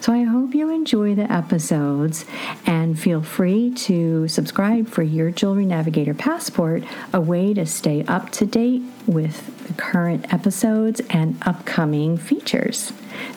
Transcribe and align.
So 0.00 0.12
I 0.12 0.22
hope 0.24 0.54
you 0.54 0.70
enjoy 0.70 1.14
the 1.14 1.30
episodes 1.32 2.24
and 2.66 2.98
feel 2.98 3.22
free 3.22 3.72
to 3.74 4.28
subscribe 4.28 4.88
for 4.88 5.02
your 5.02 5.30
Jewelry 5.30 5.66
Navigator 5.66 6.14
Passport, 6.14 6.84
a 7.12 7.20
way 7.20 7.54
to 7.54 7.64
stay 7.64 8.04
up 8.04 8.30
to 8.32 8.46
date 8.46 8.82
with 9.06 9.66
the 9.66 9.72
current 9.74 10.32
episodes 10.32 11.00
and 11.10 11.36
upcoming 11.42 12.18
features. 12.18 12.92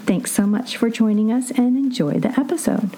Thanks 0.05 0.31
so 0.31 0.45
much 0.45 0.75
for 0.75 0.89
joining 0.89 1.31
us 1.31 1.51
and 1.51 1.77
enjoy 1.77 2.19
the 2.19 2.37
episode. 2.37 2.89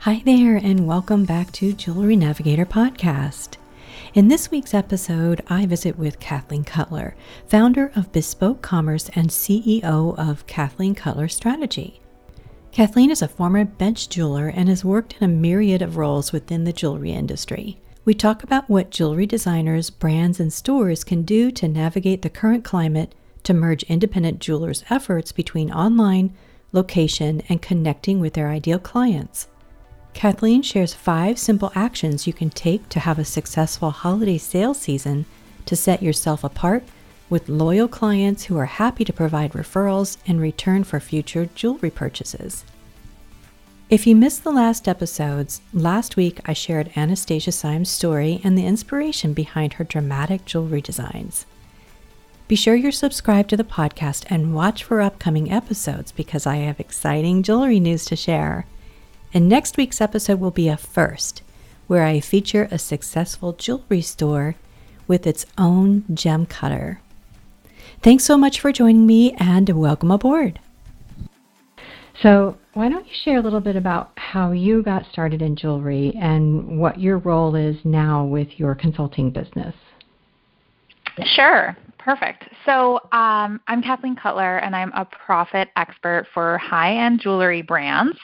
Hi 0.00 0.20
there, 0.24 0.56
and 0.56 0.88
welcome 0.88 1.24
back 1.24 1.52
to 1.52 1.72
Jewelry 1.72 2.16
Navigator 2.16 2.66
Podcast. 2.66 3.61
In 4.14 4.28
this 4.28 4.50
week's 4.50 4.74
episode, 4.74 5.42
I 5.48 5.64
visit 5.64 5.98
with 5.98 6.20
Kathleen 6.20 6.64
Cutler, 6.64 7.16
founder 7.46 7.90
of 7.96 8.12
Bespoke 8.12 8.60
Commerce 8.60 9.08
and 9.14 9.30
CEO 9.30 10.14
of 10.18 10.46
Kathleen 10.46 10.94
Cutler 10.94 11.28
Strategy. 11.28 12.02
Kathleen 12.72 13.10
is 13.10 13.22
a 13.22 13.28
former 13.28 13.64
bench 13.64 14.10
jeweler 14.10 14.48
and 14.48 14.68
has 14.68 14.84
worked 14.84 15.14
in 15.18 15.24
a 15.24 15.32
myriad 15.32 15.80
of 15.80 15.96
roles 15.96 16.30
within 16.30 16.64
the 16.64 16.74
jewelry 16.74 17.12
industry. 17.12 17.80
We 18.04 18.12
talk 18.12 18.42
about 18.42 18.68
what 18.68 18.90
jewelry 18.90 19.24
designers, 19.24 19.88
brands, 19.88 20.38
and 20.38 20.52
stores 20.52 21.04
can 21.04 21.22
do 21.22 21.50
to 21.50 21.66
navigate 21.66 22.20
the 22.20 22.28
current 22.28 22.64
climate 22.64 23.14
to 23.44 23.54
merge 23.54 23.82
independent 23.84 24.40
jewelers' 24.40 24.84
efforts 24.90 25.32
between 25.32 25.72
online, 25.72 26.36
location, 26.72 27.42
and 27.48 27.62
connecting 27.62 28.20
with 28.20 28.34
their 28.34 28.50
ideal 28.50 28.78
clients. 28.78 29.48
Kathleen 30.14 30.62
shares 30.62 30.94
five 30.94 31.38
simple 31.38 31.72
actions 31.74 32.26
you 32.26 32.32
can 32.32 32.50
take 32.50 32.88
to 32.90 33.00
have 33.00 33.18
a 33.18 33.24
successful 33.24 33.90
holiday 33.90 34.38
sales 34.38 34.80
season 34.80 35.26
to 35.66 35.76
set 35.76 36.02
yourself 36.02 36.44
apart 36.44 36.84
with 37.30 37.48
loyal 37.48 37.88
clients 37.88 38.44
who 38.44 38.58
are 38.58 38.66
happy 38.66 39.04
to 39.04 39.12
provide 39.12 39.52
referrals 39.52 40.18
in 40.26 40.38
return 40.38 40.84
for 40.84 41.00
future 41.00 41.46
jewelry 41.54 41.90
purchases. 41.90 42.64
If 43.88 44.06
you 44.06 44.14
missed 44.14 44.44
the 44.44 44.52
last 44.52 44.86
episodes, 44.86 45.60
last 45.72 46.16
week 46.16 46.40
I 46.46 46.52
shared 46.52 46.92
Anastasia 46.96 47.52
Syme's 47.52 47.90
story 47.90 48.40
and 48.44 48.56
the 48.56 48.66
inspiration 48.66 49.32
behind 49.32 49.74
her 49.74 49.84
dramatic 49.84 50.44
jewelry 50.44 50.80
designs. 50.80 51.46
Be 52.48 52.56
sure 52.56 52.74
you're 52.74 52.92
subscribed 52.92 53.50
to 53.50 53.56
the 53.56 53.64
podcast 53.64 54.24
and 54.28 54.54
watch 54.54 54.84
for 54.84 55.00
upcoming 55.00 55.50
episodes 55.50 56.12
because 56.12 56.46
I 56.46 56.56
have 56.56 56.80
exciting 56.80 57.42
jewelry 57.42 57.80
news 57.80 58.04
to 58.06 58.16
share. 58.16 58.66
And 59.34 59.48
next 59.48 59.76
week's 59.76 60.00
episode 60.00 60.40
will 60.40 60.50
be 60.50 60.68
a 60.68 60.76
first, 60.76 61.42
where 61.86 62.04
I 62.04 62.20
feature 62.20 62.68
a 62.70 62.78
successful 62.78 63.54
jewelry 63.54 64.02
store 64.02 64.56
with 65.08 65.26
its 65.26 65.46
own 65.56 66.04
gem 66.12 66.44
cutter. 66.44 67.00
Thanks 68.02 68.24
so 68.24 68.36
much 68.36 68.60
for 68.60 68.72
joining 68.72 69.06
me 69.06 69.34
and 69.38 69.68
welcome 69.70 70.10
aboard. 70.10 70.60
So, 72.20 72.58
why 72.74 72.88
don't 72.88 73.06
you 73.06 73.12
share 73.24 73.38
a 73.38 73.42
little 73.42 73.60
bit 73.60 73.74
about 73.74 74.12
how 74.16 74.52
you 74.52 74.82
got 74.82 75.06
started 75.10 75.40
in 75.40 75.56
jewelry 75.56 76.12
and 76.20 76.78
what 76.78 77.00
your 77.00 77.18
role 77.18 77.54
is 77.54 77.76
now 77.84 78.24
with 78.24 78.48
your 78.58 78.74
consulting 78.74 79.30
business? 79.30 79.74
Sure. 81.24 81.76
Perfect. 81.98 82.44
So 82.66 82.96
um, 83.12 83.60
I'm 83.68 83.80
Kathleen 83.82 84.16
Cutler, 84.16 84.58
and 84.58 84.74
I'm 84.74 84.92
a 84.92 85.04
profit 85.04 85.68
expert 85.76 86.26
for 86.34 86.58
high 86.58 86.96
end 86.96 87.20
jewelry 87.20 87.62
brands. 87.62 88.18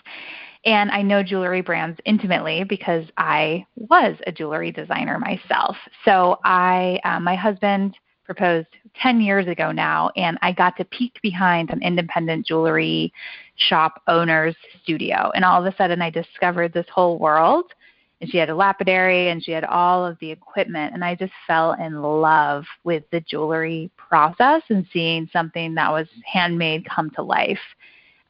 And 0.69 0.91
I 0.91 1.01
know 1.01 1.23
jewelry 1.23 1.63
brands 1.63 1.99
intimately 2.05 2.63
because 2.63 3.07
I 3.17 3.65
was 3.77 4.17
a 4.27 4.33
jewelry 4.33 4.71
designer 4.71 5.19
myself. 5.19 5.75
So 6.05 6.39
I, 6.45 7.01
uh, 7.05 7.21
my 7.21 7.37
husband 7.37 7.97
proposed 8.27 8.67
10 9.01 9.23
years 9.23 9.49
ago 9.49 9.73
now, 9.73 10.11
and 10.15 10.37
I 10.43 10.53
got 10.53 10.77
to 10.77 10.85
peek 10.85 11.19
behind 11.23 11.71
an 11.71 11.83
independent 11.83 12.47
jewelry 12.47 13.15
shop 13.57 14.03
owner's 14.09 14.55
studio. 14.83 15.33
And 15.35 15.43
all 15.43 15.65
of 15.65 15.73
a 15.73 15.75
sudden, 15.79 16.03
I 16.03 16.11
discovered 16.11 16.75
this 16.75 16.87
whole 16.93 17.19
world. 17.19 17.73
And 18.21 18.29
she 18.29 18.37
had 18.37 18.51
a 18.51 18.55
lapidary 18.55 19.31
and 19.31 19.43
she 19.43 19.53
had 19.53 19.65
all 19.65 20.05
of 20.05 20.19
the 20.21 20.31
equipment. 20.31 20.93
And 20.93 21.03
I 21.03 21.15
just 21.15 21.33
fell 21.47 21.77
in 21.81 22.03
love 22.03 22.65
with 22.85 23.05
the 23.11 23.21
jewelry 23.21 23.91
process 23.97 24.61
and 24.69 24.85
seeing 24.93 25.31
something 25.33 25.75
that 25.77 25.91
was 25.91 26.09
handmade 26.31 26.87
come 26.95 27.09
to 27.13 27.23
life. 27.23 27.59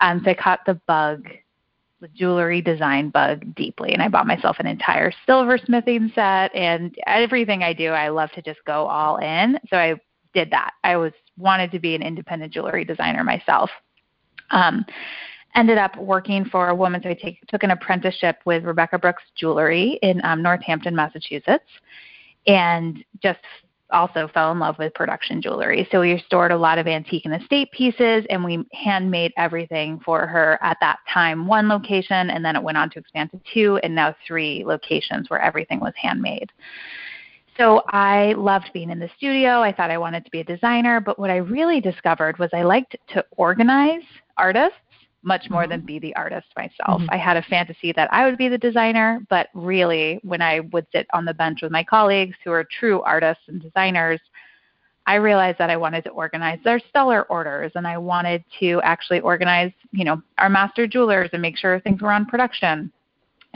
Um, 0.01 0.21
so 0.23 0.31
I 0.31 0.35
caught 0.35 0.61
the 0.67 0.81
bug 0.87 1.27
the 2.01 2.09
jewelry 2.09 2.61
design 2.61 3.11
bug 3.11 3.55
deeply 3.55 3.93
and 3.93 4.03
I 4.03 4.09
bought 4.09 4.27
myself 4.27 4.57
an 4.61 4.67
entire 4.67 5.13
silversmithing 5.29 6.15
set 6.15 6.55
and 6.55 6.95
everything 7.07 7.63
I 7.63 7.73
do 7.73 7.91
I 7.91 8.09
love 8.09 8.31
to 8.33 8.43
just 8.43 8.61
go 8.67 8.87
all 8.87 9.17
in. 9.19 9.59
So 9.69 9.77
I 9.77 9.95
did 10.33 10.51
that. 10.51 10.73
I 10.85 10.97
was 10.97 11.13
wanted 11.37 11.73
to 11.73 11.79
be 11.79 11.95
an 11.95 12.03
independent 12.03 12.53
jewelry 12.53 12.85
designer 12.85 13.25
myself. 13.25 13.71
Um, 14.51 14.85
ended 15.55 15.79
up 15.79 15.97
working 15.97 16.45
for 16.45 16.69
a 16.69 16.75
woman 16.75 17.03
so 17.03 17.09
I 17.09 17.15
take, 17.15 17.41
took 17.49 17.63
an 17.63 17.71
apprenticeship 17.71 18.39
with 18.45 18.65
Rebecca 18.65 18.99
Brooks 18.99 19.23
Jewelry 19.35 19.99
in 20.03 20.25
um, 20.25 20.43
Northampton, 20.43 20.95
Massachusetts 20.95 21.65
and 22.47 23.05
just 23.23 23.41
also 23.91 24.29
fell 24.29 24.53
in 24.53 24.59
love 24.59 24.79
with 24.79 24.95
production 24.95 25.41
jewelry. 25.41 25.89
So 25.91 26.01
we 26.01 26.23
stored 26.27 26.53
a 26.53 26.57
lot 26.57 26.79
of 26.79 26.87
antique 26.87 27.25
and 27.25 27.35
estate 27.35 27.71
pieces 27.73 28.25
and 28.31 28.45
we 28.45 28.65
handmade 28.73 29.33
everything 29.37 30.01
for 30.05 30.27
her 30.27 30.59
at 30.63 30.77
that 30.81 30.99
time, 31.13 31.47
one 31.47 31.69
location, 31.69 32.31
and 32.31 32.45
then 32.45 32.57
it 32.57 32.63
went 32.63 32.79
on 32.79 32.91
to 32.91 32.99
expand 32.99 33.31
to 33.31 33.41
two 33.53 33.77
and 33.79 33.95
now 33.95 34.15
three 34.27 34.65
locations 34.65 35.31
where 35.31 35.41
everything 35.41 35.81
was 35.81 35.95
handmade. 35.97 36.51
So 37.57 37.83
I 37.89 38.35
loved 38.35 38.71
being 38.73 38.91
in 38.91 39.01
the 39.01 39.11
studio. 39.17 39.61
I 39.61 39.73
thought 39.73 39.91
I 39.91 39.99
wanted 39.99 40.25
to 40.25 40.31
be 40.31 40.41
a 40.41 40.45
designer, 40.45 41.01
but 41.01 41.19
what 41.19 41.31
I 41.31 41.37
really 41.39 41.81
discovered 41.81 42.39
was 42.39 42.51
I 42.53 42.63
liked 42.63 42.97
to 43.15 43.25
organize 43.37 44.03
artists 44.37 44.79
much 45.29 45.49
more 45.49 45.69
than 45.69 45.81
mm-hmm. 45.81 45.87
be 45.87 45.99
the 46.01 46.17
artist 46.17 46.49
myself. 46.57 47.01
Mm-hmm. 47.03 47.11
I 47.11 47.17
had 47.17 47.37
a 47.37 47.43
fantasy 47.43 47.93
that 47.93 48.13
I 48.13 48.25
would 48.27 48.37
be 48.37 48.49
the 48.49 48.59
designer, 48.59 49.21
but 49.31 49.49
really, 49.55 50.19
when 50.25 50.43
I 50.43 50.61
would 50.73 50.87
sit 50.91 51.07
on 51.13 51.25
the 51.25 51.35
bench 51.35 51.61
with 51.63 51.71
my 51.71 51.85
colleagues 51.85 52.37
who 52.43 52.51
are 52.51 52.65
true 52.65 53.03
artists 53.03 53.45
and 53.47 53.63
designers, 53.63 54.21
I 55.07 55.15
realized 55.15 55.59
that 55.59 55.71
I 55.71 55.77
wanted 55.77 56.05
to 56.05 56.11
organize 56.11 56.59
their 56.65 56.81
stellar 56.91 57.23
orders 57.25 57.73
and 57.77 57.87
I 57.87 57.97
wanted 57.97 58.45
to 58.61 58.81
actually 58.83 59.21
organize, 59.21 59.73
you 59.93 60.05
know, 60.05 60.21
our 60.37 60.51
master 60.51 60.87
jewelers 60.87 61.31
and 61.33 61.41
make 61.41 61.57
sure 61.57 61.79
things 61.81 62.03
were 62.03 62.13
on 62.13 62.27
production. 62.27 62.93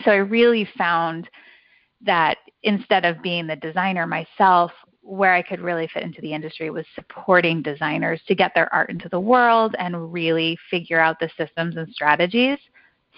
So 0.04 0.12
I 0.12 0.16
really 0.16 0.66
found 0.78 1.28
that 2.06 2.38
instead 2.62 3.04
of 3.04 3.20
being 3.22 3.46
the 3.46 3.56
designer 3.56 4.06
myself, 4.06 4.72
where 5.02 5.34
I 5.34 5.42
could 5.42 5.60
really 5.60 5.88
fit 5.92 6.04
into 6.04 6.20
the 6.20 6.32
industry 6.32 6.70
was 6.70 6.86
supporting 6.94 7.60
designers 7.60 8.20
to 8.28 8.34
get 8.34 8.52
their 8.54 8.72
art 8.72 8.90
into 8.90 9.08
the 9.08 9.20
world 9.20 9.74
and 9.78 10.12
really 10.12 10.56
figure 10.70 11.00
out 11.00 11.18
the 11.18 11.28
systems 11.36 11.76
and 11.76 11.92
strategies 11.92 12.58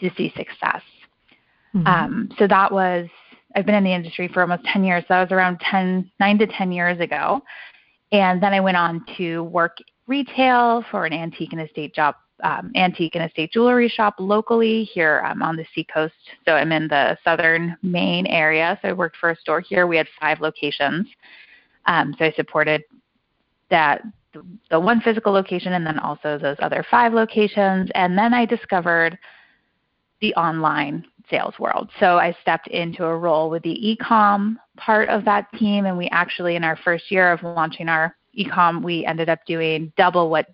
to 0.01 0.11
see 0.17 0.33
success. 0.37 0.83
Mm-hmm. 1.75 1.87
Um, 1.87 2.29
so 2.39 2.47
that 2.47 2.73
was, 2.73 3.09
I've 3.55 3.67
been 3.67 3.75
in 3.75 3.85
the 3.85 3.93
industry 3.93 4.29
for 4.29 4.41
almost 4.41 4.65
10 4.65 4.83
years. 4.85 5.03
So 5.03 5.15
that 5.15 5.23
was 5.23 5.33
around 5.33 5.61
10, 5.61 6.11
9 6.19 6.39
to 6.39 6.47
10 6.47 6.73
years 6.73 7.01
ago. 7.01 7.43
And 8.13 8.43
then 8.43 8.53
I 8.53 8.61
went 8.61 8.77
on 8.77 9.05
to 9.19 9.45
work 9.45 9.77
retail 10.07 10.85
for 10.91 11.05
an 11.05 11.13
antique 11.13 11.53
and 11.53 11.61
estate 11.61 11.95
job, 11.95 12.15
um, 12.43 12.73
antique 12.75 13.15
and 13.15 13.25
estate 13.25 13.53
jewelry 13.53 13.89
shop 13.89 14.15
locally 14.19 14.85
here 14.85 15.25
um, 15.29 15.43
on 15.43 15.57
the 15.57 15.67
seacoast. 15.75 16.15
So 16.45 16.53
I'm 16.53 16.73
in 16.73 16.89
the 16.89 17.19
southern 17.25 17.77
Maine 17.83 18.27
area. 18.27 18.79
So 18.83 18.89
I 18.89 18.93
worked 18.93 19.17
for 19.17 19.31
a 19.31 19.37
store 19.37 19.61
here. 19.61 19.87
We 19.87 19.97
had 19.97 20.09
five 20.21 20.41
locations. 20.41 21.07
Um, 21.87 22.15
so 22.19 22.25
I 22.27 22.33
supported 22.33 22.83
that 23.71 24.03
the 24.71 24.81
one 24.81 25.01
physical 25.01 25.33
location 25.33 25.75
and 25.75 25.87
then 25.87 25.99
also 25.99 26.39
those 26.39 26.57
other 26.61 26.85
five 26.91 27.13
locations. 27.13 27.91
And 27.95 28.19
then 28.19 28.35
I 28.35 28.45
discovered 28.45 29.19
the 30.21 30.35
online 30.35 31.05
sales 31.31 31.55
world. 31.59 31.91
So 32.01 32.19
I 32.19 32.37
stepped 32.43 32.69
into 32.69 33.05
a 33.05 33.17
role 33.17 33.51
with 33.51 33.63
the 33.63 33.99
ecom 34.03 34.57
part 34.77 35.09
of 35.09 35.25
that 35.25 35.53
team, 35.55 35.87
and 35.87 35.97
we 35.97 36.09
actually, 36.11 36.57
in 36.57 36.65
our 36.65 36.77
first 36.77 37.11
year 37.11 37.33
of 37.33 37.43
launching 37.43 37.89
our 37.89 38.17
ecom, 38.39 38.83
we 38.83 39.05
ended 39.05 39.29
up 39.29 39.41
doing 39.47 39.93
double 39.97 40.31
what 40.31 40.47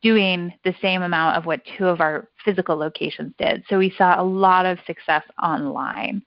doing 0.00 0.52
the 0.64 0.74
same 0.80 1.02
amount 1.02 1.36
of 1.36 1.44
what 1.44 1.60
two 1.76 1.86
of 1.86 2.00
our 2.00 2.28
physical 2.44 2.76
locations 2.76 3.32
did. 3.36 3.64
So 3.68 3.78
we 3.78 3.92
saw 3.98 4.20
a 4.20 4.22
lot 4.22 4.64
of 4.64 4.78
success 4.86 5.24
online. 5.42 6.22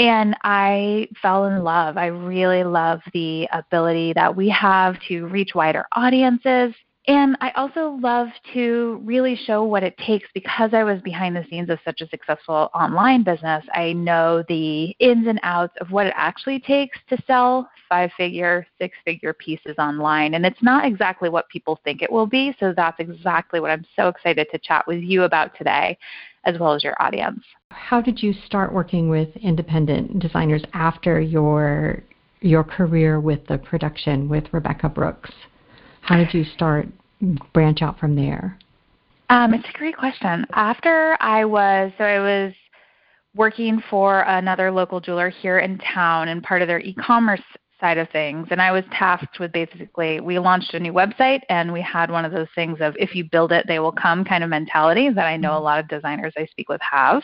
And 0.00 0.34
I 0.42 1.08
fell 1.22 1.44
in 1.44 1.62
love. 1.62 1.96
I 1.96 2.06
really 2.06 2.64
love 2.64 3.00
the 3.12 3.46
ability 3.52 4.14
that 4.14 4.34
we 4.34 4.48
have 4.48 4.96
to 5.08 5.26
reach 5.26 5.54
wider 5.54 5.84
audiences 5.94 6.74
and 7.10 7.36
I 7.40 7.50
also 7.52 7.98
love 8.00 8.28
to 8.52 9.00
really 9.02 9.34
show 9.34 9.64
what 9.64 9.82
it 9.82 9.96
takes 9.98 10.28
because 10.34 10.74
I 10.74 10.84
was 10.84 11.00
behind 11.00 11.34
the 11.34 11.44
scenes 11.48 11.70
of 11.70 11.78
such 11.84 12.02
a 12.02 12.08
successful 12.08 12.68
online 12.74 13.24
business. 13.24 13.64
I 13.74 13.94
know 13.94 14.44
the 14.48 14.94
ins 15.00 15.26
and 15.26 15.40
outs 15.42 15.74
of 15.80 15.90
what 15.90 16.06
it 16.06 16.12
actually 16.14 16.60
takes 16.60 16.98
to 17.08 17.20
sell 17.26 17.68
five 17.88 18.10
figure, 18.16 18.66
six 18.78 18.96
figure 19.04 19.32
pieces 19.32 19.74
online. 19.78 20.34
And 20.34 20.44
it's 20.44 20.62
not 20.62 20.84
exactly 20.84 21.30
what 21.30 21.48
people 21.48 21.80
think 21.82 22.02
it 22.02 22.12
will 22.12 22.26
be. 22.26 22.54
So 22.60 22.74
that's 22.76 23.00
exactly 23.00 23.60
what 23.60 23.70
I'm 23.70 23.86
so 23.96 24.08
excited 24.08 24.46
to 24.52 24.58
chat 24.58 24.86
with 24.86 25.02
you 25.02 25.22
about 25.22 25.56
today, 25.56 25.98
as 26.44 26.58
well 26.58 26.74
as 26.74 26.84
your 26.84 26.94
audience. 27.02 27.42
How 27.70 28.00
did 28.00 28.22
you 28.22 28.32
start 28.46 28.72
working 28.72 29.08
with 29.08 29.28
independent 29.36 30.18
designers 30.20 30.62
after 30.74 31.20
your 31.20 32.02
your 32.40 32.64
career 32.64 33.20
with 33.20 33.46
the 33.48 33.58
production 33.58 34.28
with 34.28 34.44
Rebecca 34.52 34.88
Brooks? 34.88 35.30
How 36.00 36.16
did 36.16 36.32
you 36.32 36.44
start 36.44 36.88
branch 37.52 37.82
out 37.82 37.98
from 37.98 38.16
there? 38.16 38.56
Um, 39.28 39.54
it's 39.54 39.68
a 39.68 39.78
great 39.78 39.96
question. 39.96 40.46
After 40.52 41.16
I 41.20 41.44
was 41.44 41.92
so 41.98 42.04
I 42.04 42.20
was 42.20 42.52
working 43.34 43.82
for 43.88 44.22
another 44.22 44.70
local 44.70 45.00
jeweler 45.00 45.28
here 45.28 45.58
in 45.58 45.78
town 45.78 46.28
and 46.28 46.42
part 46.42 46.62
of 46.62 46.68
their 46.68 46.80
e-commerce 46.80 47.42
side 47.80 47.98
of 47.98 48.08
things 48.10 48.48
and 48.50 48.60
I 48.60 48.72
was 48.72 48.84
tasked 48.92 49.40
with 49.40 49.52
basically 49.52 50.20
we 50.20 50.38
launched 50.38 50.74
a 50.74 50.80
new 50.80 50.92
website 50.92 51.40
and 51.48 51.72
we 51.72 51.80
had 51.80 52.10
one 52.10 52.24
of 52.24 52.32
those 52.32 52.48
things 52.54 52.78
of 52.80 52.94
if 52.98 53.14
you 53.14 53.24
build 53.24 53.52
it 53.52 53.66
they 53.66 53.78
will 53.78 53.92
come 53.92 54.24
kind 54.24 54.44
of 54.44 54.50
mentality 54.50 55.10
that 55.10 55.26
I 55.26 55.36
know 55.36 55.56
a 55.56 55.60
lot 55.60 55.80
of 55.80 55.88
designers 55.88 56.34
I 56.36 56.46
speak 56.46 56.68
with 56.68 56.80
have 56.82 57.22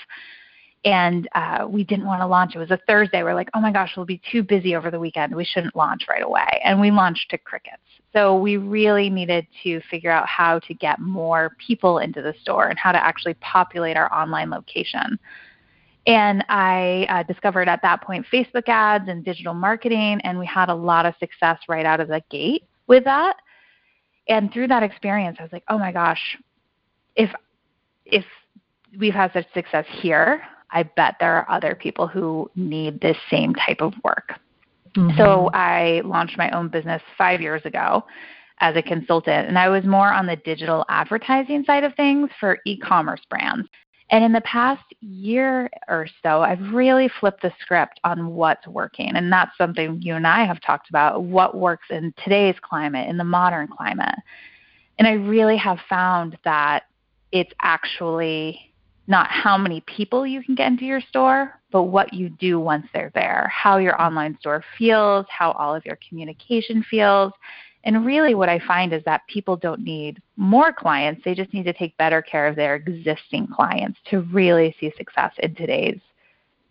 and 0.86 1.28
uh, 1.34 1.66
we 1.68 1.82
didn't 1.82 2.06
want 2.06 2.20
to 2.20 2.26
launch. 2.26 2.54
It 2.54 2.58
was 2.58 2.70
a 2.70 2.78
Thursday. 2.86 3.24
We're 3.24 3.34
like, 3.34 3.48
oh 3.54 3.60
my 3.60 3.72
gosh, 3.72 3.94
we'll 3.96 4.06
be 4.06 4.22
too 4.30 4.44
busy 4.44 4.76
over 4.76 4.88
the 4.88 5.00
weekend. 5.00 5.34
We 5.34 5.44
shouldn't 5.44 5.74
launch 5.74 6.06
right 6.08 6.22
away. 6.22 6.60
And 6.62 6.80
we 6.80 6.92
launched 6.92 7.28
to 7.30 7.38
crickets. 7.38 7.82
So 8.12 8.38
we 8.38 8.56
really 8.56 9.10
needed 9.10 9.48
to 9.64 9.80
figure 9.90 10.12
out 10.12 10.28
how 10.28 10.60
to 10.60 10.74
get 10.74 11.00
more 11.00 11.56
people 11.66 11.98
into 11.98 12.22
the 12.22 12.34
store 12.40 12.68
and 12.68 12.78
how 12.78 12.92
to 12.92 13.04
actually 13.04 13.34
populate 13.34 13.96
our 13.96 14.12
online 14.12 14.48
location. 14.48 15.18
And 16.06 16.44
I 16.48 17.06
uh, 17.08 17.22
discovered 17.24 17.68
at 17.68 17.82
that 17.82 18.02
point 18.02 18.26
Facebook 18.32 18.68
ads 18.68 19.08
and 19.08 19.24
digital 19.24 19.54
marketing, 19.54 20.20
and 20.22 20.38
we 20.38 20.46
had 20.46 20.68
a 20.68 20.74
lot 20.74 21.04
of 21.04 21.14
success 21.18 21.58
right 21.68 21.84
out 21.84 22.00
of 22.00 22.08
the 22.08 22.22
gate 22.30 22.64
with 22.86 23.04
that. 23.04 23.36
And 24.28 24.52
through 24.52 24.68
that 24.68 24.82
experience, 24.82 25.36
I 25.40 25.42
was 25.42 25.52
like, 25.52 25.64
oh 25.68 25.78
my 25.78 25.92
gosh, 25.92 26.38
if 27.16 27.30
if 28.04 28.24
we've 28.98 29.14
had 29.14 29.32
such 29.32 29.52
success 29.52 29.84
here, 30.00 30.42
I 30.70 30.84
bet 30.84 31.16
there 31.18 31.34
are 31.34 31.50
other 31.50 31.74
people 31.74 32.06
who 32.06 32.50
need 32.54 33.00
this 33.00 33.16
same 33.30 33.54
type 33.54 33.80
of 33.80 33.92
work. 34.04 34.32
Mm-hmm. 34.96 35.16
So 35.18 35.50
I 35.52 36.02
launched 36.04 36.38
my 36.38 36.50
own 36.50 36.68
business 36.68 37.02
five 37.18 37.40
years 37.40 37.62
ago 37.64 38.04
as 38.60 38.76
a 38.76 38.82
consultant, 38.82 39.48
and 39.48 39.58
I 39.58 39.68
was 39.68 39.84
more 39.84 40.12
on 40.12 40.26
the 40.26 40.36
digital 40.36 40.84
advertising 40.88 41.64
side 41.64 41.84
of 41.84 41.94
things 41.94 42.30
for 42.40 42.58
e 42.64 42.78
commerce 42.78 43.20
brands. 43.28 43.68
And 44.10 44.24
in 44.24 44.32
the 44.32 44.40
past 44.42 44.84
year 45.00 45.68
or 45.88 46.06
so, 46.22 46.42
I've 46.42 46.72
really 46.72 47.10
flipped 47.20 47.42
the 47.42 47.52
script 47.60 47.98
on 48.04 48.34
what's 48.34 48.66
working. 48.66 49.16
And 49.16 49.32
that's 49.32 49.56
something 49.58 50.00
you 50.00 50.14
and 50.14 50.26
I 50.26 50.44
have 50.44 50.60
talked 50.60 50.88
about 50.88 51.24
what 51.24 51.56
works 51.56 51.86
in 51.90 52.14
today's 52.22 52.54
climate, 52.62 53.08
in 53.08 53.16
the 53.16 53.24
modern 53.24 53.66
climate. 53.68 54.14
And 54.98 55.08
I 55.08 55.12
really 55.12 55.56
have 55.56 55.78
found 55.88 56.38
that 56.44 56.84
it's 57.32 57.52
actually 57.62 58.72
not 59.08 59.28
how 59.28 59.58
many 59.58 59.80
people 59.82 60.26
you 60.26 60.42
can 60.42 60.54
get 60.54 60.68
into 60.68 60.84
your 60.84 61.00
store, 61.00 61.60
but 61.70 61.84
what 61.84 62.12
you 62.12 62.28
do 62.28 62.58
once 62.58 62.86
they're 62.92 63.12
there, 63.14 63.50
how 63.52 63.78
your 63.78 64.00
online 64.00 64.36
store 64.40 64.64
feels, 64.78 65.26
how 65.28 65.52
all 65.52 65.74
of 65.74 65.84
your 65.84 65.98
communication 66.08 66.84
feels. 66.90 67.32
And 67.86 68.04
really, 68.04 68.34
what 68.34 68.48
I 68.48 68.58
find 68.58 68.92
is 68.92 69.02
that 69.04 69.22
people 69.28 69.56
don't 69.56 69.80
need 69.80 70.20
more 70.36 70.72
clients, 70.72 71.22
they 71.24 71.36
just 71.36 71.54
need 71.54 71.62
to 71.64 71.72
take 71.72 71.96
better 71.96 72.20
care 72.20 72.48
of 72.48 72.56
their 72.56 72.74
existing 72.74 73.46
clients 73.46 74.00
to 74.10 74.22
really 74.22 74.74
see 74.80 74.92
success 74.98 75.32
in 75.38 75.54
today's 75.54 76.00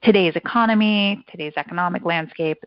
today's 0.04 0.36
economy, 0.36 1.24
today's 1.32 1.54
economic 1.56 2.04
landscape. 2.04 2.64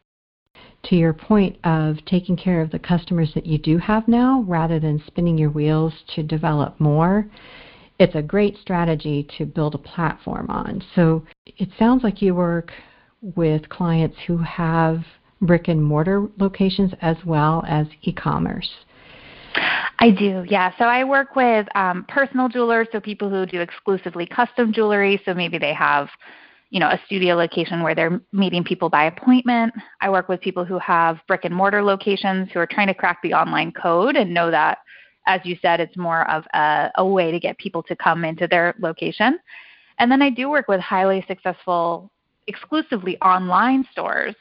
To 0.85 0.97
your 0.97 1.13
point 1.13 1.59
of 1.65 1.99
taking 2.07 2.37
care 2.37 2.63
of 2.63 2.71
the 2.71 2.79
customers 2.79 3.31
that 3.35 3.45
you 3.45 3.59
do 3.59 3.77
have 3.79 4.09
now 4.09 4.43
rather 4.49 4.81
than 4.81 5.03
spinning 5.07 5.37
your 5.37 5.51
wheels 5.51 5.93
to 6.15 6.23
develop 6.23 6.81
more, 6.81 7.27
it's 7.99 8.15
a 8.15 8.23
great 8.23 8.57
strategy 8.57 9.29
to 9.37 9.45
build 9.45 9.75
a 9.75 9.79
platform 9.79 10.49
on. 10.49 10.83
So 10.95 11.25
it 11.47 11.69
sounds 11.79 12.03
like 12.03 12.23
you 12.23 12.35
work 12.35 12.73
with 13.21 13.69
clients 13.69 14.17
who 14.27 14.39
have 14.39 15.05
brick 15.41 15.69
and 15.69 15.83
mortar 15.83 16.27
locations 16.39 16.93
as 17.01 17.17
well 17.25 17.65
as 17.67 17.87
e 18.03 18.13
commerce. 18.13 18.69
I 20.01 20.11
do, 20.11 20.45
yeah. 20.49 20.73
So 20.79 20.85
I 20.85 21.03
work 21.05 21.35
with 21.35 21.67
um, 21.75 22.05
personal 22.09 22.49
jewelers, 22.49 22.87
so 22.93 23.01
people 23.01 23.29
who 23.29 23.47
do 23.47 23.61
exclusively 23.61 24.27
custom 24.27 24.73
jewelry. 24.73 25.21
So 25.25 25.35
maybe 25.35 25.59
they 25.59 25.75
have, 25.75 26.09
you 26.71 26.79
know, 26.79 26.89
a 26.89 27.01
studio 27.07 27.35
location 27.35 27.83
where 27.83 27.95
they're 27.95 28.21
meeting 28.33 28.63
people 28.63 28.89
by 28.89 29.07
appointment. 29.07 29.73
I 30.01 30.11
work 30.11 30.29
with 30.29 30.41
people 30.41 30.65
who 30.65 30.79
have 30.79 31.19
brick 31.27 31.45
and 31.45 31.55
mortar 31.55 31.83
locations 31.83 32.51
who 32.53 32.61
are 32.61 32.67
trying 32.67 32.87
to 32.89 32.95
crack 32.95 33.19
the 33.23 33.35
online 33.35 33.73
code 33.73 34.15
and 34.17 34.33
know 34.33 34.51
that 34.51 34.79
as 35.29 35.43
you 35.45 35.57
said, 35.61 35.79
it's 35.79 35.97
more 35.97 36.29
of 36.31 36.45
a, 36.55 36.91
a 36.97 37.07
way 37.07 37.31
to 37.31 37.39
get 37.39 37.57
people 37.59 37.83
to 37.83 37.95
come 37.95 38.25
into 38.25 38.49
their 38.49 38.75
location. 38.81 39.39
And 39.99 40.11
then 40.11 40.23
I 40.23 40.31
do 40.31 40.49
work 40.49 40.69
with 40.69 40.81
highly 40.81 41.23
successful, 41.29 42.11
exclusively 42.47 43.19
online 43.21 43.85
stores 43.93 44.35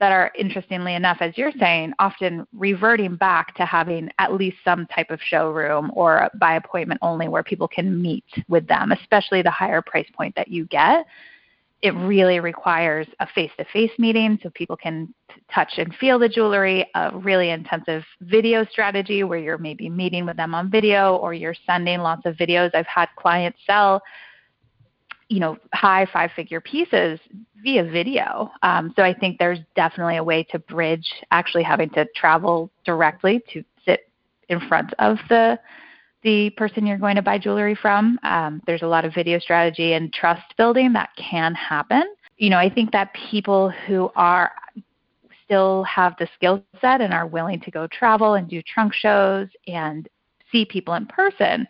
that 0.00 0.12
are, 0.12 0.32
interestingly 0.38 0.94
enough, 0.94 1.18
as 1.20 1.36
you're 1.36 1.52
saying, 1.60 1.92
often 1.98 2.46
reverting 2.52 3.16
back 3.16 3.54
to 3.56 3.64
having 3.64 4.08
at 4.18 4.34
least 4.34 4.56
some 4.64 4.86
type 4.86 5.10
of 5.10 5.20
showroom 5.22 5.90
or 5.94 6.28
by 6.40 6.54
appointment 6.54 6.98
only 7.02 7.28
where 7.28 7.42
people 7.42 7.68
can 7.68 8.00
meet 8.00 8.24
with 8.48 8.66
them, 8.66 8.92
especially 8.92 9.42
the 9.42 9.50
higher 9.50 9.82
price 9.82 10.08
point 10.16 10.34
that 10.34 10.48
you 10.48 10.64
get 10.66 11.06
it 11.82 11.94
really 11.94 12.40
requires 12.40 13.06
a 13.20 13.26
face-to-face 13.34 13.92
meeting 13.98 14.38
so 14.42 14.50
people 14.50 14.76
can 14.76 15.12
touch 15.52 15.72
and 15.78 15.94
feel 15.94 16.18
the 16.18 16.28
jewelry, 16.28 16.86
a 16.94 17.10
really 17.16 17.50
intensive 17.50 18.04
video 18.20 18.64
strategy 18.66 19.24
where 19.24 19.38
you're 19.38 19.58
maybe 19.58 19.88
meeting 19.88 20.26
with 20.26 20.36
them 20.36 20.54
on 20.54 20.70
video 20.70 21.16
or 21.16 21.32
you're 21.32 21.54
sending 21.66 22.00
lots 22.00 22.22
of 22.26 22.36
videos. 22.36 22.70
I've 22.74 22.86
had 22.86 23.08
clients 23.16 23.58
sell 23.66 24.02
you 25.30 25.40
know 25.40 25.56
high 25.72 26.06
five 26.12 26.30
figure 26.36 26.60
pieces 26.60 27.18
via 27.62 27.84
video 27.84 28.50
um, 28.62 28.92
so 28.96 29.02
i 29.02 29.14
think 29.14 29.38
there's 29.38 29.60
definitely 29.74 30.18
a 30.18 30.24
way 30.24 30.42
to 30.42 30.58
bridge 30.58 31.06
actually 31.30 31.62
having 31.62 31.88
to 31.88 32.04
travel 32.14 32.70
directly 32.84 33.40
to 33.50 33.64
sit 33.84 34.10
in 34.50 34.60
front 34.68 34.92
of 34.98 35.16
the 35.30 35.58
the 36.22 36.50
person 36.50 36.86
you're 36.86 36.98
going 36.98 37.16
to 37.16 37.22
buy 37.22 37.38
jewelry 37.38 37.74
from. 37.74 38.18
Um, 38.24 38.60
there's 38.66 38.82
a 38.82 38.86
lot 38.86 39.06
of 39.06 39.14
video 39.14 39.38
strategy 39.38 39.94
and 39.94 40.12
trust 40.12 40.54
building 40.58 40.92
that 40.92 41.08
can 41.16 41.54
happen. 41.54 42.02
You 42.36 42.50
know, 42.50 42.58
I 42.58 42.68
think 42.68 42.92
that 42.92 43.14
people 43.30 43.70
who 43.86 44.10
are 44.16 44.52
still 45.44 45.82
have 45.84 46.14
the 46.18 46.28
skill 46.34 46.62
set 46.80 47.00
and 47.00 47.12
are 47.12 47.26
willing 47.26 47.60
to 47.60 47.70
go 47.70 47.86
travel 47.86 48.34
and 48.34 48.48
do 48.48 48.62
trunk 48.62 48.92
shows 48.94 49.48
and 49.66 50.08
see 50.52 50.64
people 50.64 50.94
in 50.94 51.06
person 51.06 51.66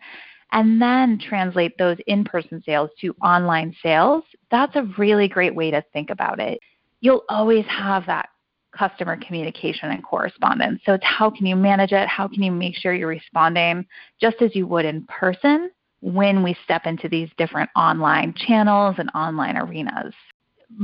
and 0.51 0.81
then 0.81 1.19
translate 1.19 1.77
those 1.77 1.97
in 2.07 2.23
person 2.23 2.61
sales 2.65 2.89
to 2.99 3.15
online 3.23 3.75
sales, 3.81 4.23
that's 4.49 4.75
a 4.75 4.83
really 4.97 5.27
great 5.27 5.55
way 5.55 5.71
to 5.71 5.83
think 5.93 6.09
about 6.09 6.39
it. 6.39 6.59
You'll 6.99 7.23
always 7.29 7.65
have 7.67 8.05
that 8.07 8.29
customer 8.77 9.17
communication 9.17 9.91
and 9.91 10.03
correspondence. 10.03 10.81
So 10.85 10.93
it's 10.93 11.05
how 11.05 11.29
can 11.29 11.45
you 11.45 11.55
manage 11.55 11.91
it? 11.91 12.07
How 12.07 12.27
can 12.27 12.43
you 12.43 12.51
make 12.51 12.75
sure 12.75 12.93
you're 12.93 13.07
responding 13.07 13.85
just 14.19 14.41
as 14.41 14.55
you 14.55 14.67
would 14.67 14.85
in 14.85 15.05
person 15.07 15.71
when 16.01 16.43
we 16.43 16.55
step 16.63 16.85
into 16.85 17.09
these 17.09 17.29
different 17.37 17.69
online 17.75 18.33
channels 18.35 18.95
and 18.97 19.09
online 19.13 19.57
arenas? 19.57 20.13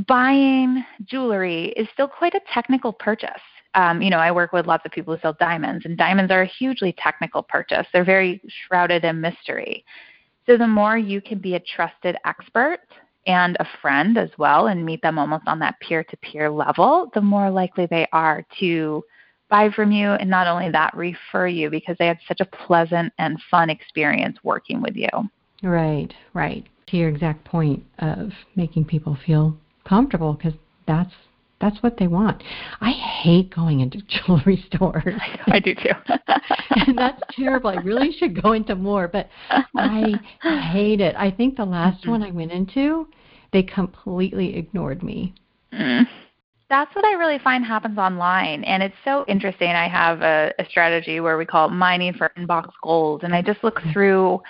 Buying 0.07 0.83
jewelry 1.05 1.73
is 1.77 1.87
still 1.93 2.09
quite 2.09 2.33
a 2.33 2.41
technical 2.53 2.91
purchase. 2.91 3.31
Um, 3.77 4.01
you 4.01 4.09
know, 4.09 4.17
I 4.17 4.31
work 4.31 4.53
with 4.53 4.65
lots 4.65 4.85
of 4.85 4.91
people 4.91 5.15
who 5.15 5.21
sell 5.21 5.37
diamonds, 5.39 5.85
and 5.85 5.95
diamonds 5.95 6.31
are 6.31 6.41
a 6.41 6.47
hugely 6.47 6.95
technical 6.97 7.43
purchase. 7.43 7.85
They're 7.93 8.03
very 8.03 8.41
shrouded 8.65 9.05
in 9.05 9.21
mystery. 9.21 9.85
So 10.47 10.57
the 10.57 10.67
more 10.67 10.97
you 10.97 11.21
can 11.21 11.37
be 11.37 11.53
a 11.53 11.59
trusted 11.59 12.17
expert 12.25 12.79
and 13.27 13.55
a 13.59 13.67
friend 13.79 14.17
as 14.17 14.31
well 14.39 14.67
and 14.67 14.83
meet 14.83 15.03
them 15.03 15.19
almost 15.19 15.43
on 15.45 15.59
that 15.59 15.75
peer 15.79 16.03
to 16.05 16.17
peer 16.17 16.49
level, 16.49 17.11
the 17.13 17.21
more 17.21 17.51
likely 17.51 17.85
they 17.85 18.07
are 18.13 18.43
to 18.59 19.03
buy 19.49 19.69
from 19.69 19.91
you 19.91 20.11
and 20.11 20.29
not 20.29 20.47
only 20.47 20.71
that, 20.71 20.95
refer 20.95 21.45
you 21.47 21.69
because 21.69 21.95
they 21.99 22.07
had 22.07 22.17
such 22.27 22.39
a 22.39 22.45
pleasant 22.45 23.13
and 23.19 23.37
fun 23.51 23.69
experience 23.69 24.37
working 24.43 24.81
with 24.81 24.95
you. 24.95 25.09
Right, 25.61 26.13
right. 26.33 26.65
to 26.87 26.97
your 26.97 27.09
exact 27.09 27.45
point 27.45 27.83
of 27.99 28.31
making 28.55 28.85
people 28.85 29.17
feel 29.25 29.55
comfortable 29.85 30.33
because 30.33 30.53
that's 30.87 31.13
that's 31.59 31.81
what 31.81 31.97
they 31.97 32.07
want. 32.07 32.43
I 32.81 32.91
hate 32.91 33.53
going 33.53 33.79
into 33.79 33.99
jewelry 34.07 34.63
stores. 34.73 35.19
I 35.47 35.59
do 35.59 35.73
too. 35.75 35.91
and 36.69 36.97
that's 36.97 37.21
terrible. 37.31 37.69
I 37.69 37.75
really 37.75 38.11
should 38.11 38.41
go 38.41 38.53
into 38.53 38.75
more, 38.75 39.07
but 39.07 39.29
I 39.75 40.13
hate 40.71 41.01
it. 41.01 41.15
I 41.15 41.31
think 41.31 41.57
the 41.57 41.65
last 41.65 42.01
mm-hmm. 42.01 42.11
one 42.11 42.23
I 42.23 42.31
went 42.31 42.51
into, 42.51 43.07
they 43.53 43.63
completely 43.63 44.55
ignored 44.57 45.03
me. 45.03 45.33
Mm. 45.73 46.07
That's 46.69 46.93
what 46.95 47.05
I 47.05 47.13
really 47.13 47.39
find 47.39 47.63
happens 47.63 47.97
online. 47.97 48.65
And 48.65 48.83
it's 48.83 48.95
so 49.05 49.23
interesting. 49.27 49.69
I 49.69 49.87
have 49.87 50.21
a, 50.21 50.53
a 50.59 50.65
strategy 50.65 51.21
where 51.21 51.37
we 51.37 51.45
call 51.45 51.69
it 51.69 51.71
mining 51.71 52.13
for 52.13 52.31
inbox 52.37 52.69
gold. 52.83 53.23
And 53.23 53.33
I 53.33 53.41
just 53.41 53.63
look 53.63 53.75
mm-hmm. 53.75 53.93
through 53.93 54.41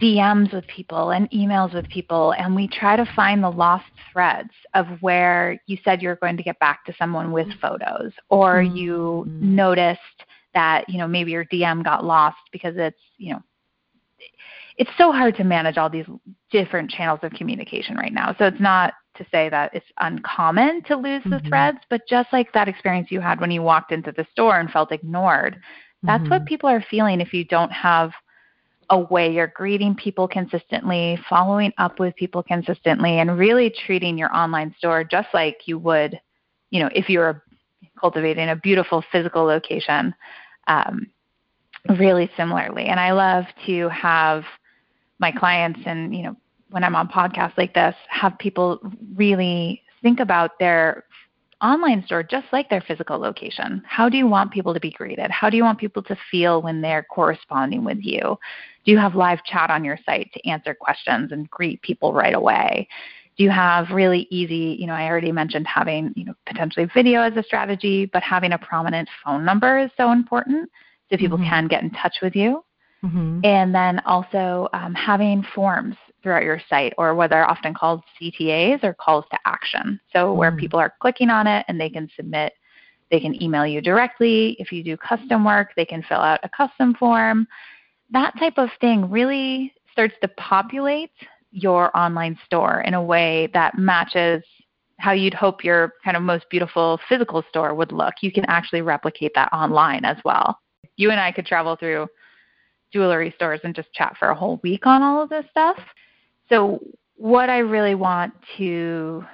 DMs 0.00 0.52
with 0.52 0.66
people 0.68 1.10
and 1.10 1.30
emails 1.30 1.74
with 1.74 1.88
people, 1.88 2.32
and 2.32 2.54
we 2.54 2.68
try 2.68 2.96
to 2.96 3.04
find 3.16 3.42
the 3.42 3.50
lost 3.50 3.84
threads 4.12 4.50
of 4.74 4.86
where 5.00 5.60
you 5.66 5.76
said 5.84 6.00
you 6.00 6.08
were 6.08 6.16
going 6.16 6.36
to 6.36 6.42
get 6.42 6.58
back 6.60 6.84
to 6.86 6.94
someone 6.98 7.32
with 7.32 7.48
photos, 7.60 8.12
or 8.30 8.62
mm-hmm. 8.62 8.76
you 8.76 9.24
noticed 9.28 10.00
that 10.54 10.88
you 10.88 10.98
know 10.98 11.08
maybe 11.08 11.32
your 11.32 11.44
DM 11.46 11.82
got 11.84 12.04
lost 12.04 12.38
because 12.52 12.74
it's 12.76 13.00
you 13.18 13.32
know 13.32 13.42
it's 14.78 14.90
so 14.96 15.12
hard 15.12 15.36
to 15.36 15.44
manage 15.44 15.76
all 15.76 15.90
these 15.90 16.06
different 16.50 16.90
channels 16.90 17.20
of 17.22 17.32
communication 17.32 17.96
right 17.96 18.12
now. 18.12 18.34
So 18.38 18.46
it's 18.46 18.60
not 18.60 18.94
to 19.16 19.26
say 19.30 19.48
that 19.50 19.74
it's 19.74 19.86
uncommon 19.98 20.82
to 20.84 20.96
lose 20.96 21.20
mm-hmm. 21.22 21.30
the 21.30 21.40
threads, 21.40 21.78
but 21.90 22.02
just 22.08 22.32
like 22.32 22.52
that 22.52 22.68
experience 22.68 23.08
you 23.10 23.20
had 23.20 23.40
when 23.40 23.50
you 23.50 23.62
walked 23.62 23.92
into 23.92 24.12
the 24.12 24.26
store 24.32 24.58
and 24.58 24.70
felt 24.70 24.92
ignored, 24.92 25.60
that's 26.02 26.22
mm-hmm. 26.22 26.30
what 26.30 26.46
people 26.46 26.68
are 26.68 26.84
feeling 26.90 27.20
if 27.20 27.34
you 27.34 27.44
don't 27.44 27.70
have 27.70 28.12
a 28.92 28.98
way 28.98 29.32
you're 29.32 29.46
greeting 29.48 29.94
people 29.94 30.28
consistently, 30.28 31.18
following 31.28 31.72
up 31.78 31.98
with 31.98 32.14
people 32.14 32.42
consistently, 32.42 33.18
and 33.18 33.38
really 33.38 33.74
treating 33.86 34.18
your 34.18 34.32
online 34.36 34.72
store 34.76 35.02
just 35.02 35.28
like 35.32 35.62
you 35.64 35.78
would, 35.78 36.20
you 36.70 36.78
know, 36.78 36.90
if 36.94 37.08
you 37.08 37.18
were 37.18 37.42
cultivating 37.98 38.50
a 38.50 38.56
beautiful 38.56 39.02
physical 39.10 39.44
location, 39.44 40.14
um, 40.66 41.06
really 41.98 42.30
similarly. 42.36 42.84
And 42.84 43.00
I 43.00 43.12
love 43.12 43.44
to 43.64 43.88
have 43.88 44.44
my 45.18 45.32
clients 45.32 45.80
and, 45.86 46.14
you 46.14 46.24
know, 46.24 46.36
when 46.68 46.84
I'm 46.84 46.94
on 46.94 47.08
podcasts 47.08 47.56
like 47.56 47.72
this, 47.72 47.94
have 48.08 48.38
people 48.38 48.78
really 49.14 49.82
think 50.02 50.20
about 50.20 50.58
their 50.58 51.04
online 51.62 52.04
store 52.04 52.22
just 52.22 52.46
like 52.52 52.68
their 52.68 52.80
physical 52.80 53.18
location. 53.18 53.82
How 53.86 54.08
do 54.08 54.16
you 54.16 54.26
want 54.26 54.50
people 54.50 54.74
to 54.74 54.80
be 54.80 54.90
greeted? 54.90 55.30
How 55.30 55.48
do 55.48 55.56
you 55.56 55.62
want 55.62 55.78
people 55.78 56.02
to 56.04 56.16
feel 56.30 56.60
when 56.60 56.80
they're 56.80 57.04
corresponding 57.04 57.84
with 57.84 57.98
you? 58.00 58.38
Do 58.84 58.90
you 58.90 58.98
have 58.98 59.14
live 59.14 59.44
chat 59.44 59.70
on 59.70 59.84
your 59.84 59.98
site 60.04 60.32
to 60.32 60.48
answer 60.48 60.74
questions 60.74 61.32
and 61.32 61.48
greet 61.50 61.80
people 61.82 62.12
right 62.12 62.34
away? 62.34 62.88
Do 63.36 63.44
you 63.44 63.50
have 63.50 63.90
really 63.90 64.26
easy, 64.30 64.76
you 64.78 64.86
know, 64.86 64.92
I 64.92 65.06
already 65.06 65.32
mentioned 65.32 65.66
having, 65.66 66.12
you 66.16 66.24
know, 66.24 66.34
potentially 66.46 66.86
video 66.92 67.22
as 67.22 67.36
a 67.36 67.42
strategy, 67.42 68.06
but 68.12 68.22
having 68.22 68.52
a 68.52 68.58
prominent 68.58 69.08
phone 69.24 69.44
number 69.44 69.78
is 69.78 69.90
so 69.96 70.12
important 70.12 70.68
so 71.10 71.16
people 71.16 71.38
mm-hmm. 71.38 71.48
can 71.48 71.68
get 71.68 71.82
in 71.82 71.90
touch 71.90 72.16
with 72.20 72.36
you. 72.36 72.64
Mm-hmm. 73.04 73.40
And 73.44 73.74
then 73.74 74.00
also 74.00 74.68
um, 74.72 74.94
having 74.94 75.44
forms 75.54 75.96
throughout 76.22 76.44
your 76.44 76.60
site, 76.68 76.94
or 76.98 77.14
what 77.14 77.32
are 77.32 77.48
often 77.48 77.74
called 77.74 78.02
CTAs 78.20 78.84
or 78.84 78.94
calls 78.94 79.24
to 79.30 79.38
action. 79.44 80.00
So, 80.12 80.32
where 80.32 80.50
hmm. 80.50 80.58
people 80.58 80.78
are 80.78 80.94
clicking 81.00 81.30
on 81.30 81.46
it 81.46 81.64
and 81.68 81.80
they 81.80 81.90
can 81.90 82.08
submit, 82.16 82.52
they 83.10 83.20
can 83.20 83.40
email 83.42 83.66
you 83.66 83.80
directly. 83.80 84.56
If 84.58 84.72
you 84.72 84.82
do 84.82 84.96
custom 84.96 85.44
work, 85.44 85.70
they 85.76 85.84
can 85.84 86.02
fill 86.08 86.20
out 86.20 86.40
a 86.42 86.48
custom 86.48 86.94
form. 86.94 87.46
That 88.10 88.38
type 88.38 88.58
of 88.58 88.70
thing 88.80 89.10
really 89.10 89.72
starts 89.90 90.14
to 90.22 90.28
populate 90.28 91.10
your 91.50 91.94
online 91.96 92.38
store 92.46 92.80
in 92.80 92.94
a 92.94 93.02
way 93.02 93.50
that 93.52 93.78
matches 93.78 94.42
how 94.98 95.12
you'd 95.12 95.34
hope 95.34 95.64
your 95.64 95.94
kind 96.04 96.16
of 96.16 96.22
most 96.22 96.48
beautiful 96.48 96.98
physical 97.08 97.42
store 97.48 97.74
would 97.74 97.92
look. 97.92 98.14
You 98.20 98.32
can 98.32 98.44
actually 98.46 98.82
replicate 98.82 99.32
that 99.34 99.52
online 99.52 100.04
as 100.04 100.16
well. 100.24 100.58
You 100.96 101.10
and 101.10 101.20
I 101.20 101.32
could 101.32 101.44
travel 101.44 101.76
through 101.76 102.06
jewelry 102.92 103.32
stores 103.36 103.60
and 103.64 103.74
just 103.74 103.92
chat 103.92 104.16
for 104.18 104.28
a 104.28 104.34
whole 104.34 104.60
week 104.62 104.86
on 104.86 105.02
all 105.02 105.22
of 105.22 105.28
this 105.28 105.44
stuff. 105.50 105.78
So, 106.52 106.80
what 107.16 107.48
I 107.48 107.58
really 107.58 107.94
want 107.94 108.34
to 108.58 109.24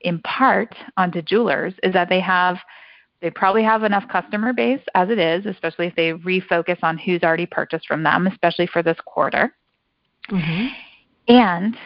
impart 0.00 0.74
onto 0.96 1.22
jewelers 1.22 1.72
is 1.84 1.92
that 1.92 2.08
they 2.08 2.20
have 2.20 2.58
they 3.20 3.30
probably 3.30 3.62
have 3.62 3.84
enough 3.84 4.08
customer 4.10 4.52
base 4.52 4.80
as 4.96 5.08
it 5.08 5.18
is, 5.20 5.46
especially 5.46 5.86
if 5.86 5.94
they 5.94 6.12
refocus 6.12 6.78
on 6.82 6.98
who's 6.98 7.22
already 7.22 7.46
purchased 7.46 7.86
from 7.86 8.02
them, 8.02 8.26
especially 8.26 8.66
for 8.66 8.82
this 8.82 8.96
quarter. 9.04 9.54
Mm-hmm. 10.28 10.66
And 11.28 11.76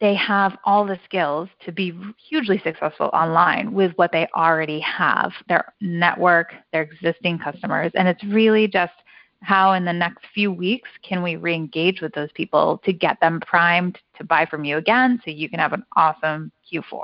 they 0.00 0.14
have 0.14 0.56
all 0.64 0.86
the 0.86 1.00
skills 1.04 1.48
to 1.64 1.72
be 1.72 1.92
hugely 2.28 2.60
successful 2.62 3.10
online 3.12 3.72
with 3.72 3.90
what 3.96 4.12
they 4.12 4.28
already 4.36 4.78
have 4.80 5.32
their 5.48 5.74
network, 5.80 6.52
their 6.72 6.82
existing 6.82 7.40
customers. 7.40 7.90
And 7.96 8.06
it's 8.06 8.22
really 8.22 8.68
just 8.68 8.92
how 9.42 9.72
in 9.72 9.84
the 9.84 9.92
next 9.92 10.24
few 10.34 10.52
weeks 10.52 10.88
can 11.02 11.22
we 11.22 11.36
re-engage 11.36 12.00
with 12.00 12.12
those 12.14 12.30
people 12.32 12.80
to 12.84 12.92
get 12.92 13.18
them 13.20 13.40
primed 13.40 13.98
to 14.16 14.24
buy 14.24 14.46
from 14.46 14.64
you 14.64 14.76
again 14.76 15.20
so 15.24 15.30
you 15.30 15.48
can 15.48 15.58
have 15.58 15.72
an 15.72 15.84
awesome 15.96 16.50
q4 16.72 17.02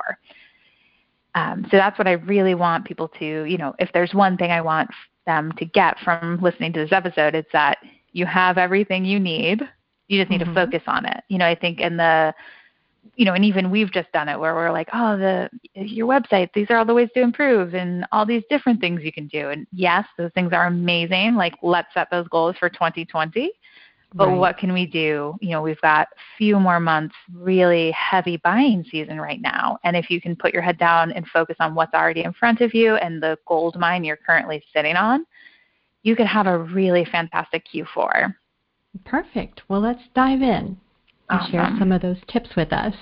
um, 1.34 1.64
so 1.70 1.76
that's 1.76 1.98
what 1.98 2.08
i 2.08 2.12
really 2.12 2.54
want 2.54 2.84
people 2.84 3.08
to 3.08 3.44
you 3.44 3.58
know 3.58 3.74
if 3.78 3.90
there's 3.92 4.14
one 4.14 4.36
thing 4.36 4.50
i 4.50 4.60
want 4.60 4.88
them 5.26 5.52
to 5.52 5.64
get 5.64 5.98
from 6.00 6.40
listening 6.40 6.72
to 6.72 6.80
this 6.80 6.92
episode 6.92 7.34
it's 7.34 7.52
that 7.52 7.78
you 8.12 8.26
have 8.26 8.58
everything 8.58 9.04
you 9.04 9.20
need. 9.20 9.62
You 10.08 10.20
just 10.20 10.30
need 10.30 10.40
mm-hmm. 10.40 10.54
to 10.54 10.66
focus 10.66 10.82
on 10.86 11.04
it. 11.06 11.22
You 11.28 11.38
know 11.38 11.46
i 11.46 11.54
think 11.54 11.80
in 11.80 11.96
the 11.96 12.34
you 13.16 13.24
know, 13.24 13.34
and 13.34 13.44
even 13.44 13.70
we've 13.70 13.92
just 13.92 14.10
done 14.12 14.28
it 14.28 14.38
where 14.38 14.54
we're 14.54 14.72
like, 14.72 14.88
oh, 14.92 15.16
the 15.16 15.50
your 15.74 16.06
website, 16.06 16.48
these 16.54 16.66
are 16.70 16.76
all 16.76 16.84
the 16.84 16.94
ways 16.94 17.08
to 17.14 17.20
improve, 17.20 17.74
and 17.74 18.06
all 18.12 18.26
these 18.26 18.42
different 18.50 18.80
things 18.80 19.02
you 19.02 19.12
can 19.12 19.26
do. 19.26 19.50
And 19.50 19.66
yes, 19.72 20.06
those 20.16 20.30
things 20.34 20.52
are 20.52 20.66
amazing. 20.66 21.34
Like, 21.34 21.54
let's 21.62 21.92
set 21.94 22.08
those 22.10 22.28
goals 22.28 22.56
for 22.58 22.68
2020. 22.68 23.50
But 24.14 24.28
right. 24.28 24.38
what 24.38 24.56
can 24.56 24.72
we 24.72 24.86
do? 24.86 25.36
You 25.40 25.50
know, 25.50 25.60
we've 25.60 25.80
got 25.82 26.08
a 26.08 26.20
few 26.38 26.58
more 26.58 26.80
months, 26.80 27.14
really 27.30 27.90
heavy 27.90 28.38
buying 28.38 28.82
season 28.90 29.20
right 29.20 29.40
now. 29.40 29.78
And 29.84 29.96
if 29.96 30.08
you 30.08 30.18
can 30.18 30.34
put 30.34 30.54
your 30.54 30.62
head 30.62 30.78
down 30.78 31.12
and 31.12 31.26
focus 31.26 31.56
on 31.60 31.74
what's 31.74 31.92
already 31.92 32.24
in 32.24 32.32
front 32.32 32.62
of 32.62 32.72
you 32.74 32.94
and 32.96 33.22
the 33.22 33.36
gold 33.46 33.78
mine 33.78 34.04
you're 34.04 34.16
currently 34.16 34.62
sitting 34.72 34.96
on, 34.96 35.26
you 36.04 36.16
could 36.16 36.26
have 36.26 36.46
a 36.46 36.58
really 36.58 37.04
fantastic 37.04 37.64
Q4. 37.72 38.34
Perfect. 39.04 39.62
Well, 39.68 39.80
let's 39.80 40.02
dive 40.14 40.40
in 40.40 40.78
awesome. 41.30 41.52
share 41.52 41.62
uh-huh. 41.62 41.78
some 41.78 41.92
of 41.92 42.02
those 42.02 42.18
tips 42.28 42.50
with 42.56 42.72
us. 42.72 42.94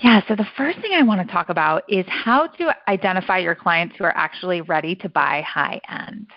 Yeah, 0.00 0.20
so 0.28 0.36
the 0.36 0.46
first 0.56 0.80
thing 0.80 0.92
I 0.94 1.02
want 1.02 1.26
to 1.26 1.32
talk 1.32 1.48
about 1.48 1.82
is 1.88 2.04
how 2.08 2.46
to 2.46 2.74
identify 2.86 3.38
your 3.38 3.56
clients 3.56 3.96
who 3.98 4.04
are 4.04 4.16
actually 4.16 4.60
ready 4.60 4.94
to 4.96 5.08
buy 5.08 5.42
high 5.42 5.80
end. 5.88 6.28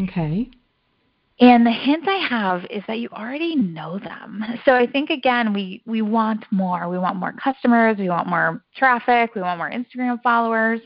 Okay. 0.00 0.48
And 1.40 1.64
the 1.64 1.72
hint 1.72 2.06
I 2.08 2.26
have 2.28 2.64
is 2.68 2.82
that 2.88 2.98
you 2.98 3.08
already 3.10 3.54
know 3.54 3.98
them. 3.98 4.44
So 4.64 4.74
I 4.74 4.86
think 4.86 5.10
again 5.10 5.52
we 5.52 5.82
we 5.86 6.02
want 6.02 6.44
more. 6.50 6.88
We 6.88 6.98
want 6.98 7.16
more 7.16 7.32
customers, 7.32 7.96
we 7.96 8.08
want 8.08 8.28
more 8.28 8.62
traffic, 8.76 9.34
we 9.34 9.42
want 9.42 9.58
more 9.58 9.70
Instagram 9.70 10.20
followers. 10.22 10.80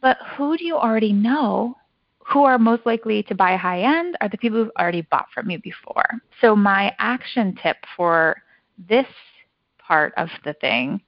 But 0.00 0.16
who 0.36 0.56
do 0.56 0.64
you 0.64 0.76
already 0.76 1.12
know 1.12 1.76
who 2.28 2.44
are 2.44 2.58
most 2.58 2.84
likely 2.84 3.22
to 3.24 3.34
buy 3.34 3.56
high 3.56 3.82
end 3.82 4.16
are 4.20 4.28
the 4.28 4.38
people 4.38 4.58
who've 4.58 4.72
already 4.78 5.02
bought 5.02 5.26
from 5.32 5.50
you 5.50 5.58
before. 5.60 6.06
So, 6.40 6.56
my 6.56 6.94
action 6.98 7.56
tip 7.62 7.76
for 7.96 8.36
this 8.88 9.06
part 9.78 10.12
of 10.16 10.28
the 10.44 10.54
thing 10.54 11.00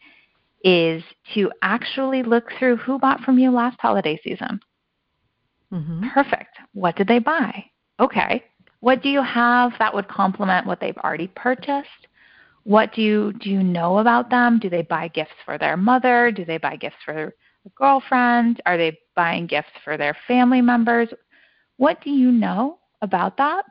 is 0.62 1.02
to 1.34 1.50
actually 1.62 2.22
look 2.22 2.50
through 2.58 2.76
who 2.76 2.98
bought 2.98 3.20
from 3.20 3.38
you 3.38 3.50
last 3.50 3.78
holiday 3.80 4.20
season. 4.22 4.60
Mm-hmm. 5.72 6.08
Perfect. 6.14 6.56
What 6.72 6.96
did 6.96 7.08
they 7.08 7.18
buy? 7.18 7.64
Okay. 8.00 8.44
What 8.80 9.02
do 9.02 9.08
you 9.08 9.22
have 9.22 9.72
that 9.78 9.92
would 9.92 10.08
complement 10.08 10.66
what 10.66 10.80
they've 10.80 10.96
already 10.98 11.28
purchased? 11.28 12.06
What 12.62 12.92
do 12.94 13.02
you 13.02 13.32
do 13.40 13.50
you 13.50 13.62
know 13.62 13.98
about 13.98 14.30
them? 14.30 14.58
Do 14.58 14.70
they 14.70 14.82
buy 14.82 15.08
gifts 15.08 15.32
for 15.44 15.58
their 15.58 15.76
mother? 15.76 16.30
Do 16.30 16.44
they 16.44 16.58
buy 16.58 16.76
gifts 16.76 16.96
for 17.04 17.34
a 17.66 17.70
girlfriend? 17.74 18.60
Are 18.66 18.76
they 18.76 18.98
buying 19.18 19.48
gifts 19.48 19.72
for 19.82 19.96
their 19.96 20.16
family 20.28 20.62
members? 20.62 21.08
What 21.76 22.00
do 22.04 22.10
you 22.10 22.30
know 22.30 22.78
about 23.02 23.36
that? 23.38 23.64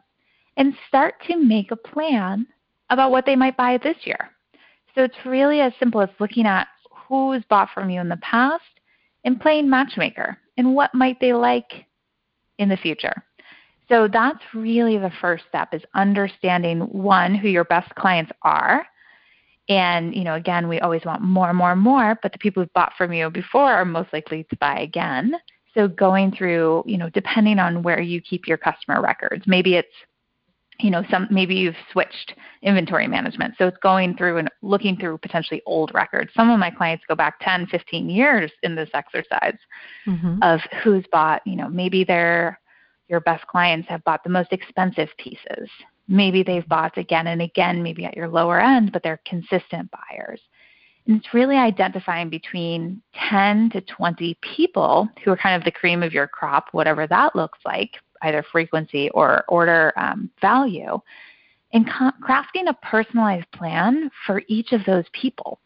And 0.57 0.75
start 0.89 1.15
to 1.27 1.37
make 1.37 1.71
a 1.71 1.77
plan 1.77 2.45
about 2.89 3.11
what 3.11 3.25
they 3.25 3.37
might 3.37 3.55
buy 3.55 3.77
this 3.77 3.95
year. 4.03 4.29
So 4.93 5.03
it's 5.03 5.25
really 5.25 5.61
as 5.61 5.71
simple 5.79 6.01
as 6.01 6.09
looking 6.19 6.45
at 6.45 6.67
who's 6.91 7.43
bought 7.49 7.69
from 7.73 7.89
you 7.89 8.01
in 8.01 8.09
the 8.09 8.17
past 8.17 8.63
and 9.23 9.39
playing 9.39 9.69
matchmaker 9.69 10.37
and 10.57 10.75
what 10.75 10.93
might 10.93 11.17
they 11.21 11.31
like 11.31 11.85
in 12.57 12.67
the 12.67 12.75
future. 12.75 13.23
So 13.87 14.09
that's 14.11 14.43
really 14.53 14.97
the 14.97 15.13
first 15.21 15.45
step 15.47 15.73
is 15.73 15.81
understanding 15.95 16.81
one 16.81 17.33
who 17.33 17.47
your 17.47 17.63
best 17.63 17.95
clients 17.95 18.33
are 18.41 18.85
and, 19.69 20.15
you 20.15 20.23
know, 20.23 20.35
again, 20.35 20.67
we 20.67 20.79
always 20.79 21.03
want 21.03 21.21
more 21.21 21.49
and 21.49 21.57
more 21.57 21.71
and 21.71 21.81
more, 21.81 22.17
but 22.21 22.31
the 22.31 22.37
people 22.37 22.63
who've 22.63 22.73
bought 22.73 22.93
from 22.97 23.11
you 23.11 23.29
before 23.29 23.71
are 23.71 23.85
most 23.85 24.13
likely 24.13 24.45
to 24.45 24.55
buy 24.57 24.79
again. 24.79 25.33
So 25.73 25.87
going 25.87 26.31
through, 26.31 26.83
you 26.85 26.97
know, 26.97 27.09
depending 27.09 27.59
on 27.59 27.83
where 27.83 27.99
you 27.99 28.21
keep 28.21 28.47
your 28.47 28.57
customer 28.57 29.01
records, 29.01 29.43
maybe 29.45 29.75
it's 29.75 29.93
you 30.79 30.91
know 30.91 31.03
some 31.09 31.27
maybe 31.31 31.55
you've 31.55 31.75
switched 31.91 32.35
inventory 32.61 33.07
management 33.07 33.55
so 33.57 33.65
it's 33.65 33.77
going 33.77 34.15
through 34.15 34.37
and 34.37 34.49
looking 34.61 34.95
through 34.95 35.17
potentially 35.17 35.61
old 35.65 35.91
records 35.93 36.29
some 36.35 36.49
of 36.49 36.59
my 36.59 36.69
clients 36.69 37.03
go 37.07 37.15
back 37.15 37.39
10 37.41 37.67
15 37.67 38.09
years 38.09 38.51
in 38.63 38.75
this 38.75 38.89
exercise 38.93 39.57
mm-hmm. 40.05 40.37
of 40.43 40.59
who's 40.83 41.03
bought 41.11 41.41
you 41.45 41.55
know 41.55 41.67
maybe 41.67 42.03
their 42.03 42.59
your 43.07 43.19
best 43.21 43.45
clients 43.47 43.87
have 43.89 44.03
bought 44.03 44.23
the 44.23 44.29
most 44.29 44.51
expensive 44.51 45.09
pieces 45.17 45.69
maybe 46.07 46.43
they've 46.43 46.67
bought 46.67 46.97
again 46.97 47.27
and 47.27 47.41
again 47.41 47.81
maybe 47.83 48.05
at 48.05 48.15
your 48.15 48.27
lower 48.27 48.59
end 48.59 48.91
but 48.91 49.03
they're 49.03 49.21
consistent 49.25 49.89
buyers 49.91 50.41
and 51.05 51.17
it's 51.17 51.33
really 51.33 51.55
identifying 51.55 52.29
between 52.29 53.01
10 53.29 53.69
to 53.71 53.81
20 53.81 54.37
people 54.41 55.07
who 55.23 55.31
are 55.31 55.37
kind 55.37 55.55
of 55.55 55.63
the 55.63 55.71
cream 55.71 56.03
of 56.03 56.13
your 56.13 56.27
crop 56.27 56.67
whatever 56.71 57.07
that 57.07 57.35
looks 57.35 57.59
like 57.65 57.91
either 58.23 58.43
frequency 58.51 59.09
or 59.11 59.43
order 59.47 59.93
um, 59.97 60.29
value, 60.41 60.99
and 61.73 61.87
crafting 62.23 62.69
a 62.69 62.77
personalized 62.81 63.49
plan 63.51 64.09
for 64.25 64.41
each 64.47 64.71
of 64.71 64.81
those 64.85 65.05
people. 65.13 65.59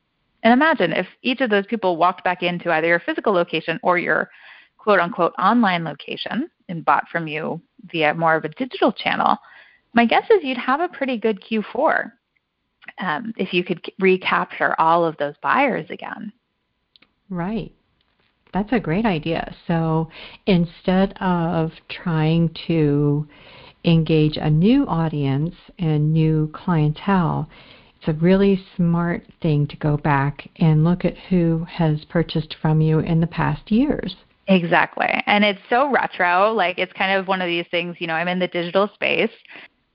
And 0.44 0.52
imagine 0.52 0.92
if 0.94 1.08
each 1.22 1.42
of 1.42 1.50
those 1.50 1.68
people 1.68 1.98
walked 1.98 2.24
back 2.24 2.42
into 2.42 2.72
either 2.72 2.88
your 2.88 3.00
physical 3.00 3.34
location 3.34 3.80
or 3.84 4.00
your 4.00 4.30
quote 4.78 5.00
unquote 5.00 5.34
online 5.38 5.84
location 5.84 6.50
and 6.70 6.84
bought 6.84 7.08
from 7.10 7.28
you 7.28 7.62
via 7.92 8.14
more 8.14 8.36
of 8.36 8.46
a 8.46 8.50
digital 8.50 8.92
channel, 8.92 9.38
my 9.94 10.06
guess 10.06 10.24
is 10.30 10.44
you'd 10.44 10.58
have 10.58 10.80
a 10.80 10.88
pretty 10.88 11.18
good 11.18 11.42
Q4 11.42 12.12
um, 13.00 13.34
if 13.38 13.54
you 13.54 13.64
could 13.64 13.82
recapture 14.00 14.80
all 14.80 15.06
of 15.06 15.18
those 15.18 15.36
buyers 15.42 15.86
again. 15.90 16.32
Right. 17.30 17.74
That's 18.54 18.72
a 18.74 18.80
great 18.80 19.06
idea. 19.06 19.56
So 19.68 20.10
instead 20.46 21.14
of 21.22 21.72
trying 21.90 22.56
to 22.68 23.28
engage 23.86 24.38
a 24.38 24.50
new 24.50 24.86
audience 24.88 25.56
and 25.80 26.14
new 26.14 26.52
clientele, 26.54 27.50
it's 27.98 28.08
a 28.10 28.14
really 28.14 28.64
smart 28.76 29.24
thing 29.42 29.68
to 29.68 29.78
go 29.78 29.96
back 29.96 30.50
and 30.58 30.84
look 30.84 31.06
at 31.06 31.18
who 31.30 31.66
has 31.70 32.04
purchased 32.10 32.56
from 32.62 32.82
you 32.82 33.00
in 33.00 33.22
the 33.22 33.28
past 33.28 33.72
years. 33.72 34.16
Exactly. 34.48 35.08
And 35.28 35.46
it's 35.46 35.62
so 35.70 35.90
retro. 35.90 36.52
Like 36.52 36.78
it's 36.78 36.92
kind 36.94 37.18
of 37.18 37.28
one 37.28 37.42
of 37.42 37.48
these 37.48 37.68
things, 37.72 37.96
you 38.00 38.08
know, 38.08 38.16
I'm 38.16 38.28
in 38.28 38.40
the 38.40 38.48
digital 38.48 38.90
space, 38.94 39.32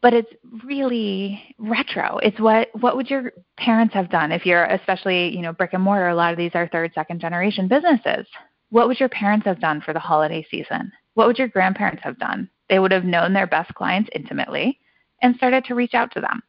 but 0.06 0.14
it's 0.14 0.32
really 0.64 1.42
retro. 1.58 2.18
It's 2.18 2.38
what 2.38 2.68
what 2.80 2.94
would 2.94 3.10
your 3.10 3.32
parents 3.56 3.92
have 3.94 4.08
done 4.08 4.30
if 4.30 4.46
you're 4.46 4.66
especially, 4.66 5.34
you 5.34 5.42
know, 5.42 5.52
brick 5.52 5.72
and 5.72 5.82
mortar, 5.82 6.06
a 6.06 6.14
lot 6.14 6.30
of 6.30 6.38
these 6.38 6.52
are 6.54 6.68
third, 6.68 6.92
second 6.94 7.20
generation 7.20 7.66
businesses. 7.66 8.24
What 8.70 8.86
would 8.86 9.00
your 9.00 9.08
parents 9.08 9.46
have 9.46 9.58
done 9.58 9.80
for 9.80 9.92
the 9.92 9.98
holiday 9.98 10.46
season? 10.48 10.92
What 11.14 11.26
would 11.26 11.38
your 11.38 11.48
grandparents 11.48 12.04
have 12.04 12.20
done? 12.20 12.48
They 12.68 12.78
would 12.78 12.92
have 12.92 13.04
known 13.04 13.32
their 13.32 13.48
best 13.48 13.74
clients 13.74 14.08
intimately 14.14 14.78
and 15.22 15.34
started 15.34 15.64
to 15.64 15.74
reach 15.74 15.94
out 15.94 16.12
to 16.12 16.20
them. 16.20 16.40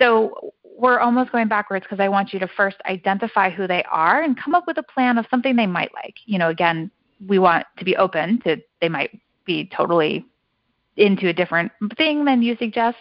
So 0.00 0.52
we're 0.64 0.98
almost 0.98 1.30
going 1.30 1.46
backwards 1.46 1.84
because 1.84 2.00
I 2.00 2.08
want 2.08 2.32
you 2.32 2.40
to 2.40 2.48
first 2.48 2.78
identify 2.86 3.48
who 3.48 3.68
they 3.68 3.84
are 3.92 4.22
and 4.22 4.36
come 4.36 4.56
up 4.56 4.66
with 4.66 4.78
a 4.78 4.82
plan 4.82 5.18
of 5.18 5.26
something 5.30 5.54
they 5.54 5.68
might 5.68 5.94
like. 5.94 6.16
You 6.26 6.40
know, 6.40 6.48
again, 6.48 6.90
we 7.28 7.38
want 7.38 7.64
to 7.78 7.84
be 7.84 7.96
open 7.96 8.40
to 8.40 8.56
they 8.80 8.88
might 8.88 9.16
be 9.46 9.70
totally 9.72 10.26
into 10.96 11.28
a 11.28 11.32
different 11.32 11.72
thing 11.96 12.24
than 12.24 12.42
you 12.42 12.56
suggest, 12.56 12.98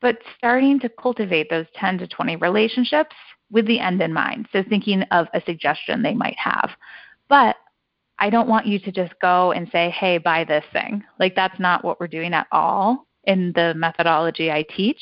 but 0.00 0.18
starting 0.36 0.78
to 0.80 0.88
cultivate 0.88 1.50
those 1.50 1.66
10 1.74 1.98
to 1.98 2.06
20 2.06 2.36
relationships 2.36 3.16
with 3.50 3.66
the 3.66 3.80
end 3.80 4.00
in 4.02 4.12
mind. 4.12 4.48
So 4.52 4.62
thinking 4.68 5.02
of 5.10 5.26
a 5.34 5.40
suggestion 5.42 6.02
they 6.02 6.14
might 6.14 6.38
have. 6.38 6.70
But 7.28 7.56
I 8.18 8.30
don't 8.30 8.48
want 8.48 8.66
you 8.66 8.78
to 8.80 8.92
just 8.92 9.12
go 9.20 9.52
and 9.52 9.68
say, 9.70 9.90
hey, 9.90 10.18
buy 10.18 10.44
this 10.44 10.64
thing. 10.72 11.04
Like, 11.18 11.34
that's 11.34 11.58
not 11.60 11.84
what 11.84 12.00
we're 12.00 12.06
doing 12.06 12.32
at 12.32 12.46
all 12.50 13.06
in 13.24 13.52
the 13.54 13.74
methodology 13.74 14.50
I 14.50 14.64
teach. 14.74 15.00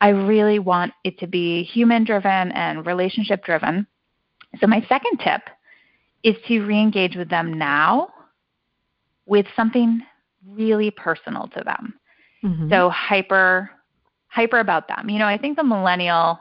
I 0.00 0.08
really 0.08 0.58
want 0.58 0.92
it 1.04 1.18
to 1.18 1.26
be 1.26 1.62
human 1.64 2.04
driven 2.04 2.52
and 2.52 2.86
relationship 2.86 3.44
driven. 3.44 3.86
So, 4.60 4.66
my 4.66 4.84
second 4.88 5.18
tip 5.22 5.42
is 6.22 6.36
to 6.48 6.60
re 6.64 6.80
engage 6.80 7.16
with 7.16 7.28
them 7.28 7.52
now 7.52 8.08
with 9.26 9.46
something 9.54 10.02
really 10.48 10.90
personal 10.90 11.48
to 11.48 11.62
them. 11.64 11.94
Mm-hmm. 12.44 12.70
So, 12.70 12.90
hyper 12.90 13.70
hyper 14.28 14.60
about 14.60 14.88
them. 14.88 15.10
You 15.10 15.18
know, 15.18 15.26
I 15.26 15.36
think 15.36 15.56
the 15.56 15.64
millennial 15.64 16.38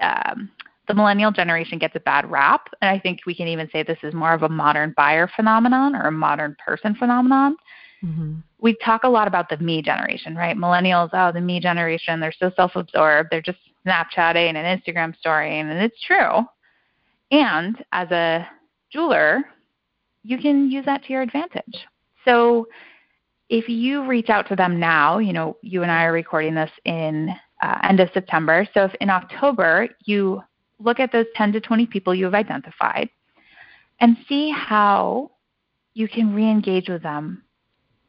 um, 0.00 0.50
the 0.86 0.94
millennial 0.94 1.30
generation 1.30 1.78
gets 1.78 1.96
a 1.96 2.00
bad 2.00 2.30
rap, 2.30 2.68
and 2.80 2.90
I 2.90 2.98
think 2.98 3.20
we 3.26 3.34
can 3.34 3.48
even 3.48 3.68
say 3.70 3.82
this 3.82 3.98
is 4.02 4.12
more 4.12 4.34
of 4.34 4.42
a 4.42 4.48
modern 4.48 4.92
buyer 4.96 5.30
phenomenon 5.34 5.94
or 5.94 6.02
a 6.02 6.12
modern 6.12 6.56
person 6.64 6.94
phenomenon. 6.94 7.56
Mm-hmm. 8.02 8.34
We 8.60 8.76
talk 8.84 9.04
a 9.04 9.08
lot 9.08 9.26
about 9.26 9.48
the 9.48 9.56
me 9.56 9.80
generation, 9.80 10.36
right? 10.36 10.56
Millennials, 10.56 11.10
oh, 11.12 11.32
the 11.32 11.40
me 11.40 11.58
generation, 11.58 12.20
they're 12.20 12.34
so 12.38 12.50
self 12.54 12.72
absorbed, 12.76 13.28
they're 13.30 13.42
just 13.42 13.58
Snapchatting 13.86 14.54
and 14.54 14.82
Instagram 14.82 15.16
storying, 15.16 15.68
and 15.68 15.78
it's 15.78 16.00
true. 16.02 16.42
And 17.30 17.82
as 17.92 18.10
a 18.10 18.46
jeweler, 18.90 19.44
you 20.22 20.38
can 20.38 20.70
use 20.70 20.84
that 20.86 21.04
to 21.04 21.12
your 21.12 21.22
advantage. 21.22 21.86
So 22.24 22.66
if 23.54 23.68
you 23.68 24.04
reach 24.04 24.30
out 24.30 24.48
to 24.48 24.56
them 24.56 24.80
now, 24.80 25.18
you 25.18 25.32
know, 25.32 25.56
you 25.62 25.82
and 25.82 25.92
I 25.92 26.02
are 26.06 26.12
recording 26.12 26.56
this 26.56 26.70
in 26.84 27.32
uh, 27.62 27.78
end 27.84 28.00
of 28.00 28.10
September. 28.12 28.66
So 28.74 28.86
if 28.86 28.94
in 29.00 29.10
October 29.10 29.88
you 30.06 30.42
look 30.80 30.98
at 30.98 31.12
those 31.12 31.26
10 31.36 31.52
to 31.52 31.60
20 31.60 31.86
people 31.86 32.16
you 32.16 32.24
have 32.24 32.34
identified 32.34 33.08
and 34.00 34.16
see 34.28 34.50
how 34.50 35.30
you 35.94 36.08
can 36.08 36.34
re 36.34 36.50
engage 36.50 36.88
with 36.88 37.04
them, 37.04 37.44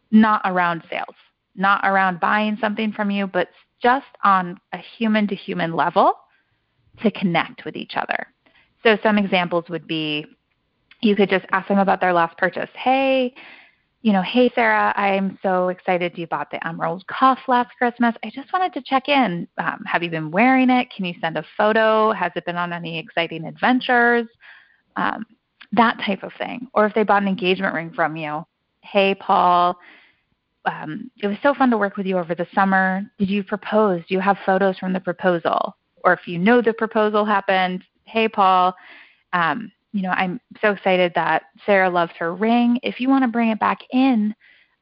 not 0.09 0.41
around 0.45 0.81
sales, 0.89 1.15
not 1.55 1.81
around 1.83 2.19
buying 2.19 2.57
something 2.59 2.91
from 2.91 3.11
you, 3.11 3.27
but 3.27 3.49
just 3.83 4.07
on 4.23 4.59
a 4.73 4.79
human 4.97 5.27
to 5.27 5.35
human 5.35 5.75
level 5.75 6.13
to 7.03 7.11
connect 7.11 7.65
with 7.65 7.75
each 7.75 7.93
other. 7.95 8.33
So, 8.81 8.97
some 9.03 9.19
examples 9.19 9.65
would 9.69 9.85
be 9.85 10.25
you 11.01 11.15
could 11.15 11.29
just 11.29 11.45
ask 11.51 11.67
them 11.67 11.77
about 11.77 12.01
their 12.01 12.13
last 12.13 12.35
purchase. 12.39 12.69
Hey, 12.73 13.35
you 14.05 14.13
know, 14.13 14.21
hey 14.21 14.51
Sarah, 14.53 14.93
I'm 14.95 15.39
so 15.41 15.69
excited 15.69 16.15
you 16.15 16.27
bought 16.27 16.51
the 16.51 16.65
emerald 16.67 17.03
cuff 17.07 17.39
last 17.47 17.75
Christmas. 17.75 18.13
I 18.23 18.29
just 18.29 18.53
wanted 18.53 18.71
to 18.73 18.83
check 18.83 19.09
in. 19.09 19.47
Um, 19.57 19.83
have 19.87 20.03
you 20.03 20.11
been 20.11 20.29
wearing 20.29 20.69
it? 20.69 20.91
Can 20.95 21.05
you 21.05 21.15
send 21.19 21.39
a 21.39 21.43
photo? 21.57 22.11
Has 22.11 22.31
it 22.35 22.45
been 22.45 22.55
on 22.55 22.71
any 22.71 22.99
exciting 22.99 23.45
adventures? 23.45 24.27
Um, 24.95 25.25
that 25.71 25.99
type 26.05 26.21
of 26.21 26.31
thing. 26.37 26.67
Or 26.75 26.85
if 26.85 26.93
they 26.93 27.01
bought 27.01 27.23
an 27.23 27.27
engagement 27.27 27.73
ring 27.73 27.91
from 27.95 28.15
you, 28.15 28.45
hey 28.81 29.15
Paul, 29.15 29.75
um, 30.65 31.09
it 31.23 31.25
was 31.25 31.37
so 31.41 31.55
fun 31.55 31.71
to 31.71 31.77
work 31.79 31.97
with 31.97 32.05
you 32.05 32.19
over 32.19 32.35
the 32.35 32.45
summer. 32.53 33.01
Did 33.17 33.31
you 33.31 33.43
propose? 33.43 34.01
Do 34.07 34.13
you 34.13 34.19
have 34.19 34.37
photos 34.45 34.77
from 34.77 34.93
the 34.93 34.99
proposal? 34.99 35.75
Or 36.03 36.13
if 36.13 36.27
you 36.27 36.37
know 36.37 36.61
the 36.61 36.73
proposal 36.73 37.25
happened, 37.25 37.83
hey 38.03 38.27
Paul, 38.27 38.75
um, 39.33 39.71
you 39.95 40.01
know, 40.01 40.09
I'm 40.09 40.41
so 40.61 40.71
excited 40.71 41.13
that 41.15 41.43
Sarah 41.65 41.89
loves 41.89 42.11
her 42.19 42.35
ring. 42.35 42.77
If 42.83 42.99
you 42.99 43.07
want 43.07 43.23
to 43.23 43.29
bring 43.29 43.49
it 43.49 43.59
back 43.61 43.79
in, 43.91 44.35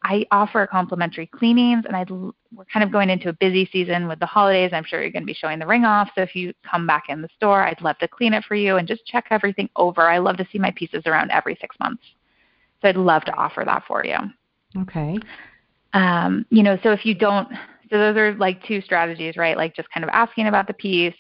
I 0.03 0.25
offer 0.31 0.65
complimentary 0.65 1.27
cleanings, 1.27 1.85
and 1.85 1.95
i 1.95 2.03
we're 2.09 2.65
kind 2.65 2.83
of 2.83 2.91
going 2.91 3.11
into 3.11 3.29
a 3.29 3.33
busy 3.33 3.69
season 3.71 4.07
with 4.07 4.19
the 4.19 4.25
holidays. 4.25 4.71
I'm 4.73 4.83
sure 4.83 5.01
you're 5.01 5.11
going 5.11 5.21
to 5.21 5.27
be 5.27 5.35
showing 5.35 5.59
the 5.59 5.67
ring 5.67 5.85
off. 5.85 6.09
So 6.15 6.21
if 6.21 6.35
you 6.35 6.51
come 6.69 6.87
back 6.87 7.05
in 7.09 7.21
the 7.21 7.29
store, 7.35 7.61
I'd 7.61 7.79
love 7.81 7.99
to 7.99 8.07
clean 8.07 8.33
it 8.33 8.43
for 8.45 8.55
you 8.55 8.77
and 8.77 8.87
just 8.87 9.05
check 9.05 9.25
everything 9.29 9.69
over. 9.75 10.01
I 10.01 10.17
love 10.17 10.37
to 10.37 10.47
see 10.51 10.57
my 10.57 10.71
pieces 10.71 11.03
around 11.05 11.29
every 11.29 11.57
six 11.61 11.75
months. 11.79 12.03
So 12.81 12.89
I'd 12.89 12.97
love 12.97 13.23
to 13.25 13.33
offer 13.35 13.63
that 13.65 13.83
for 13.87 14.03
you. 14.03 14.17
Okay. 14.81 15.19
Um, 15.93 16.43
you 16.49 16.63
know, 16.63 16.79
so 16.81 16.91
if 16.91 17.05
you 17.05 17.13
don't, 17.13 17.47
so 17.91 17.99
those 17.99 18.17
are 18.17 18.33
like 18.33 18.65
two 18.65 18.81
strategies, 18.81 19.37
right? 19.37 19.57
Like 19.57 19.75
just 19.75 19.91
kind 19.91 20.03
of 20.03 20.09
asking 20.09 20.47
about 20.47 20.65
the 20.65 20.73
piece, 20.73 21.13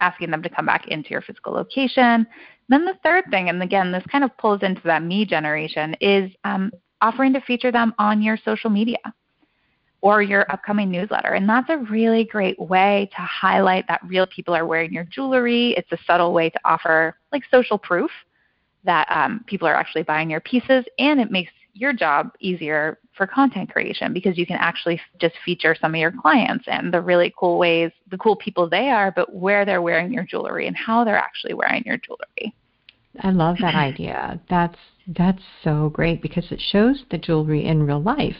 asking 0.00 0.30
them 0.30 0.42
to 0.42 0.48
come 0.48 0.66
back 0.66 0.88
into 0.88 1.10
your 1.10 1.22
physical 1.22 1.52
location, 1.52 2.26
then 2.70 2.84
the 2.84 2.98
third 3.02 3.24
thing, 3.30 3.48
and 3.48 3.62
again, 3.62 3.92
this 3.92 4.04
kind 4.10 4.24
of 4.24 4.36
pulls 4.38 4.62
into 4.62 4.80
that 4.84 5.02
me 5.02 5.24
generation, 5.24 5.94
is 6.00 6.30
um, 6.44 6.70
offering 7.00 7.32
to 7.32 7.40
feature 7.40 7.72
them 7.72 7.94
on 7.98 8.22
your 8.22 8.38
social 8.44 8.70
media 8.70 8.98
or 10.02 10.22
your 10.22 10.50
upcoming 10.50 10.90
newsletter. 10.90 11.34
And 11.34 11.48
that's 11.48 11.68
a 11.68 11.76
really 11.76 12.24
great 12.24 12.58
way 12.58 13.10
to 13.14 13.20
highlight 13.20 13.86
that 13.88 14.00
real 14.06 14.26
people 14.26 14.54
are 14.54 14.66
wearing 14.66 14.92
your 14.92 15.04
jewelry. 15.04 15.74
It's 15.76 15.92
a 15.92 15.98
subtle 16.06 16.32
way 16.32 16.48
to 16.48 16.60
offer 16.64 17.16
like 17.32 17.42
social 17.50 17.76
proof 17.76 18.10
that 18.84 19.06
um, 19.10 19.44
people 19.46 19.68
are 19.68 19.74
actually 19.74 20.04
buying 20.04 20.30
your 20.30 20.40
pieces, 20.40 20.84
and 20.98 21.20
it 21.20 21.30
makes 21.30 21.52
your 21.74 21.92
job 21.92 22.30
easier 22.40 22.98
for 23.14 23.26
content 23.26 23.70
creation 23.70 24.12
because 24.12 24.38
you 24.38 24.46
can 24.46 24.56
actually 24.56 25.00
just 25.20 25.34
feature 25.44 25.76
some 25.78 25.94
of 25.94 26.00
your 26.00 26.12
clients 26.12 26.64
and 26.66 26.92
the 26.92 27.00
really 27.00 27.32
cool 27.38 27.58
ways, 27.58 27.90
the 28.10 28.18
cool 28.18 28.36
people 28.36 28.68
they 28.68 28.88
are, 28.88 29.10
but 29.10 29.34
where 29.34 29.64
they're 29.64 29.82
wearing 29.82 30.12
your 30.12 30.24
jewelry 30.24 30.66
and 30.66 30.76
how 30.76 31.04
they're 31.04 31.18
actually 31.18 31.54
wearing 31.54 31.82
your 31.84 31.98
jewelry. 31.98 32.54
I 33.18 33.30
love 33.30 33.56
that 33.60 33.74
idea. 33.74 34.40
That's 34.48 34.78
that's 35.16 35.42
so 35.64 35.90
great 35.90 36.22
because 36.22 36.44
it 36.50 36.60
shows 36.60 37.02
the 37.10 37.18
jewelry 37.18 37.64
in 37.64 37.82
real 37.82 38.00
life. 38.00 38.36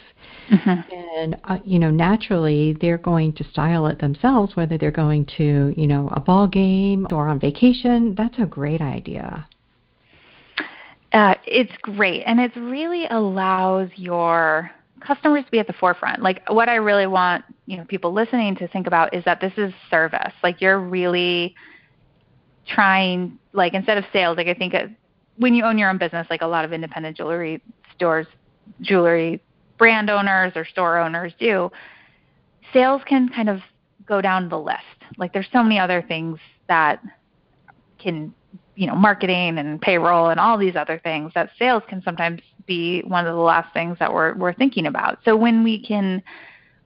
Mm-hmm. 0.50 1.18
And 1.18 1.36
uh, 1.44 1.58
you 1.64 1.78
know, 1.78 1.90
naturally 1.90 2.76
they're 2.80 2.98
going 2.98 3.32
to 3.34 3.44
style 3.44 3.86
it 3.86 4.00
themselves 4.00 4.56
whether 4.56 4.78
they're 4.78 4.90
going 4.90 5.26
to, 5.36 5.74
you 5.76 5.86
know, 5.86 6.08
a 6.12 6.20
ball 6.20 6.46
game 6.46 7.06
or 7.10 7.28
on 7.28 7.40
vacation. 7.40 8.14
That's 8.16 8.38
a 8.38 8.46
great 8.46 8.80
idea. 8.80 9.46
Uh, 11.12 11.34
it's 11.44 11.72
great, 11.82 12.22
and 12.22 12.38
it 12.38 12.52
really 12.54 13.06
allows 13.10 13.88
your 13.96 14.70
customers 15.00 15.44
to 15.44 15.50
be 15.50 15.58
at 15.58 15.66
the 15.66 15.72
forefront. 15.72 16.22
Like 16.22 16.48
what 16.48 16.68
I 16.68 16.76
really 16.76 17.06
want, 17.06 17.44
you 17.66 17.76
know, 17.76 17.84
people 17.84 18.12
listening 18.12 18.54
to 18.56 18.68
think 18.68 18.86
about 18.86 19.12
is 19.14 19.24
that 19.24 19.40
this 19.40 19.52
is 19.56 19.72
service. 19.90 20.32
Like 20.42 20.60
you're 20.60 20.78
really 20.78 21.54
trying 22.72 23.38
like 23.52 23.74
instead 23.74 23.98
of 23.98 24.04
sales, 24.12 24.36
like 24.36 24.46
I 24.46 24.54
think 24.54 24.74
it, 24.74 24.90
when 25.36 25.54
you 25.54 25.64
own 25.64 25.78
your 25.78 25.90
own 25.90 25.98
business, 25.98 26.26
like 26.30 26.42
a 26.42 26.46
lot 26.46 26.64
of 26.64 26.72
independent 26.72 27.16
jewelry 27.16 27.62
stores, 27.94 28.26
jewelry 28.80 29.40
brand 29.78 30.10
owners 30.10 30.52
or 30.54 30.64
store 30.64 30.98
owners 30.98 31.32
do, 31.38 31.70
sales 32.72 33.02
can 33.06 33.28
kind 33.28 33.48
of 33.48 33.60
go 34.06 34.20
down 34.20 34.48
the 34.48 34.58
list. 34.58 34.78
Like 35.16 35.32
there's 35.32 35.48
so 35.52 35.62
many 35.62 35.78
other 35.78 36.02
things 36.02 36.38
that 36.68 37.02
can, 37.98 38.34
you 38.76 38.86
know, 38.86 38.94
marketing 38.94 39.58
and 39.58 39.80
payroll 39.80 40.28
and 40.28 40.38
all 40.38 40.56
these 40.58 40.76
other 40.76 41.00
things 41.02 41.32
that 41.34 41.50
sales 41.58 41.82
can 41.88 42.02
sometimes 42.02 42.40
be 42.66 43.02
one 43.02 43.26
of 43.26 43.34
the 43.34 43.40
last 43.40 43.72
things 43.72 43.96
that 43.98 44.12
we're 44.12 44.34
we're 44.34 44.54
thinking 44.54 44.86
about. 44.86 45.18
So 45.24 45.36
when 45.36 45.64
we 45.64 45.84
can 45.84 46.22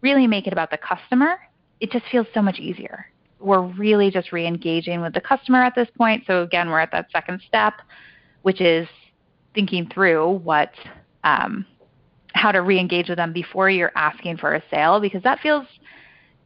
really 0.01 0.27
make 0.27 0.47
it 0.47 0.53
about 0.53 0.71
the 0.71 0.79
customer, 0.79 1.37
it 1.81 1.91
just 1.91 2.05
feels 2.11 2.27
so 2.33 2.41
much 2.41 2.59
easier. 2.59 3.07
We're 3.41 3.63
really 3.63 4.11
just 4.11 4.33
re-engaging 4.33 5.01
with 5.01 5.15
the 5.15 5.21
customer 5.21 5.63
at 5.63 5.75
this 5.75 5.89
point. 5.97 6.25
So 6.27 6.43
again, 6.43 6.71
we're 6.71 6.81
at 6.81 6.93
that 6.93 7.11
second 7.13 7.43
step, 7.47 7.75
which 8.43 8.61
is 8.61 8.89
thinking 9.55 9.89
through 9.93 10.39
what 10.39 10.73
um, 11.25 11.67
how 12.35 12.53
to 12.53 12.63
re-engage 12.63 13.09
with 13.09 13.19
them 13.19 13.33
before 13.33 13.71
you're 13.71 13.93
asking 13.95 14.37
for 14.39 14.55
a 14.55 14.63
sale 14.71 15.01
because 15.01 15.23
that 15.23 15.41
feels 15.41 15.67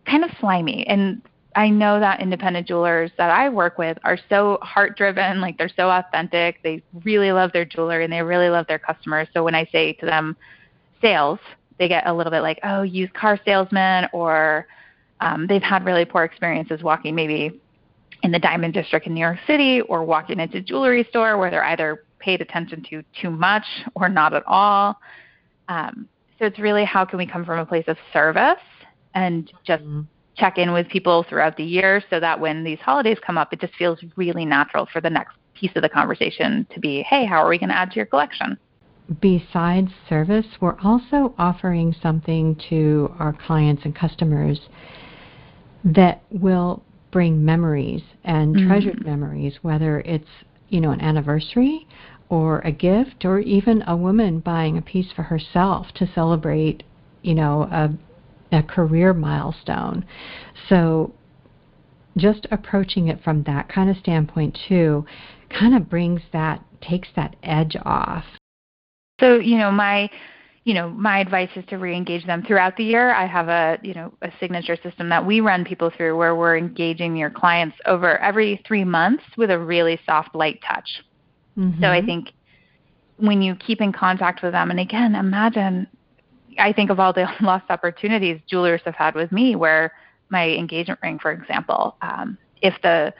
kind 0.06 0.22
of 0.24 0.30
slimy 0.38 0.86
and 0.86 1.22
I 1.58 1.70
know 1.70 1.98
that 1.98 2.20
independent 2.20 2.68
jewelers 2.68 3.10
that 3.18 3.30
I 3.30 3.48
work 3.48 3.78
with 3.78 3.98
are 4.04 4.18
so 4.28 4.58
heart 4.62 4.96
driven, 4.96 5.40
like 5.40 5.58
they're 5.58 5.70
so 5.74 5.90
authentic. 5.90 6.62
They 6.62 6.84
really 7.04 7.32
love 7.32 7.52
their 7.52 7.64
jewelry 7.64 8.04
and 8.04 8.12
they 8.12 8.22
really 8.22 8.48
love 8.48 8.68
their 8.68 8.78
customers. 8.78 9.26
So 9.34 9.42
when 9.42 9.56
I 9.56 9.64
say 9.72 9.94
to 9.94 10.06
them 10.06 10.36
sales, 11.00 11.40
they 11.78 11.88
get 11.88 12.06
a 12.06 12.14
little 12.14 12.30
bit 12.30 12.42
like, 12.42 12.60
oh, 12.62 12.82
used 12.82 13.12
car 13.14 13.40
salesman, 13.44 14.08
or 14.12 14.68
um, 15.20 15.46
they've 15.46 15.62
had 15.62 15.84
really 15.84 16.04
poor 16.04 16.24
experiences 16.24 16.82
walking 16.82 17.14
maybe 17.14 17.60
in 18.22 18.32
the 18.32 18.38
Diamond 18.38 18.74
District 18.74 19.06
in 19.06 19.14
New 19.14 19.20
York 19.20 19.38
City 19.46 19.80
or 19.82 20.04
walking 20.04 20.40
into 20.40 20.58
a 20.58 20.60
jewelry 20.60 21.06
store 21.10 21.38
where 21.38 21.50
they're 21.50 21.64
either 21.64 22.04
paid 22.18 22.40
attention 22.40 22.84
to 22.90 23.02
too 23.20 23.30
much 23.30 23.64
or 23.94 24.08
not 24.08 24.34
at 24.34 24.42
all. 24.46 24.98
Um, 25.68 26.08
so 26.38 26.46
it's 26.46 26.58
really 26.58 26.84
how 26.84 27.04
can 27.04 27.18
we 27.18 27.26
come 27.26 27.44
from 27.44 27.58
a 27.58 27.66
place 27.66 27.84
of 27.88 27.96
service 28.12 28.62
and 29.14 29.50
just 29.64 29.82
mm-hmm 29.82 30.00
check 30.38 30.56
in 30.56 30.72
with 30.72 30.88
people 30.88 31.24
throughout 31.28 31.56
the 31.56 31.64
year 31.64 32.02
so 32.08 32.20
that 32.20 32.38
when 32.38 32.64
these 32.64 32.78
holidays 32.78 33.18
come 33.26 33.36
up, 33.36 33.52
it 33.52 33.60
just 33.60 33.74
feels 33.74 33.98
really 34.16 34.44
natural 34.44 34.86
for 34.92 35.00
the 35.00 35.10
next 35.10 35.36
piece 35.54 35.72
of 35.74 35.82
the 35.82 35.88
conversation 35.88 36.66
to 36.72 36.80
be, 36.80 37.02
hey, 37.02 37.26
how 37.26 37.42
are 37.42 37.48
we 37.48 37.58
going 37.58 37.68
to 37.68 37.76
add 37.76 37.90
to 37.90 37.96
your 37.96 38.06
collection? 38.06 38.56
Besides 39.20 39.90
service, 40.08 40.46
we're 40.60 40.78
also 40.80 41.34
offering 41.38 41.94
something 42.00 42.60
to 42.68 43.12
our 43.18 43.32
clients 43.32 43.84
and 43.84 43.94
customers 43.94 44.60
that 45.84 46.22
will 46.30 46.82
bring 47.10 47.44
memories 47.44 48.02
and 48.24 48.54
mm-hmm. 48.54 48.68
treasured 48.68 49.04
memories, 49.04 49.54
whether 49.62 50.00
it's, 50.00 50.28
you 50.68 50.80
know, 50.80 50.90
an 50.90 51.00
anniversary 51.00 51.86
or 52.28 52.60
a 52.60 52.72
gift 52.72 53.24
or 53.24 53.38
even 53.40 53.82
a 53.86 53.96
woman 53.96 54.40
buying 54.40 54.76
a 54.76 54.82
piece 54.82 55.10
for 55.14 55.22
herself 55.22 55.86
to 55.94 56.10
celebrate, 56.14 56.82
you 57.22 57.34
know, 57.34 57.62
a 57.62 57.90
a 58.50 58.62
career 58.62 59.12
milestone. 59.12 60.04
So 60.68 61.12
just 62.16 62.46
approaching 62.50 63.08
it 63.08 63.22
from 63.22 63.42
that 63.44 63.68
kind 63.68 63.90
of 63.90 63.96
standpoint 63.98 64.58
too 64.68 65.04
kind 65.50 65.76
of 65.76 65.88
brings 65.88 66.20
that 66.32 66.62
takes 66.80 67.08
that 67.16 67.36
edge 67.42 67.76
off. 67.84 68.24
So, 69.20 69.36
you 69.36 69.58
know, 69.58 69.70
my 69.70 70.10
you 70.68 70.74
know, 70.74 70.90
my 70.90 71.18
advice 71.18 71.48
is 71.56 71.64
to 71.70 71.78
re-engage 71.78 72.26
them 72.26 72.42
throughout 72.42 72.76
the 72.76 72.84
year. 72.84 73.14
I 73.14 73.24
have 73.24 73.48
a, 73.48 73.78
you 73.82 73.94
know, 73.94 74.12
a 74.20 74.30
signature 74.38 74.76
system 74.82 75.08
that 75.08 75.24
we 75.24 75.40
run 75.40 75.64
people 75.64 75.90
through 75.96 76.18
where 76.18 76.36
we're 76.36 76.58
engaging 76.58 77.16
your 77.16 77.30
clients 77.30 77.74
over 77.86 78.18
every 78.18 78.62
3 78.68 78.84
months 78.84 79.24
with 79.38 79.50
a 79.50 79.58
really 79.58 79.98
soft 80.04 80.34
light 80.34 80.60
touch. 80.60 81.02
Mm-hmm. 81.56 81.82
So 81.82 81.88
I 81.88 82.04
think 82.04 82.32
when 83.16 83.40
you 83.40 83.54
keep 83.54 83.80
in 83.80 83.94
contact 83.94 84.42
with 84.42 84.52
them 84.52 84.70
and 84.70 84.78
again, 84.78 85.14
imagine 85.14 85.86
I 86.58 86.74
think 86.74 86.90
of 86.90 87.00
all 87.00 87.14
the 87.14 87.26
lost 87.40 87.64
opportunities 87.70 88.38
jewelers 88.46 88.82
have 88.84 88.94
had 88.94 89.14
with 89.14 89.32
me 89.32 89.56
where 89.56 89.94
my 90.28 90.50
engagement 90.50 91.00
ring, 91.02 91.18
for 91.18 91.32
example, 91.32 91.96
um, 92.02 92.36
if 92.60 92.74
the 92.82 93.14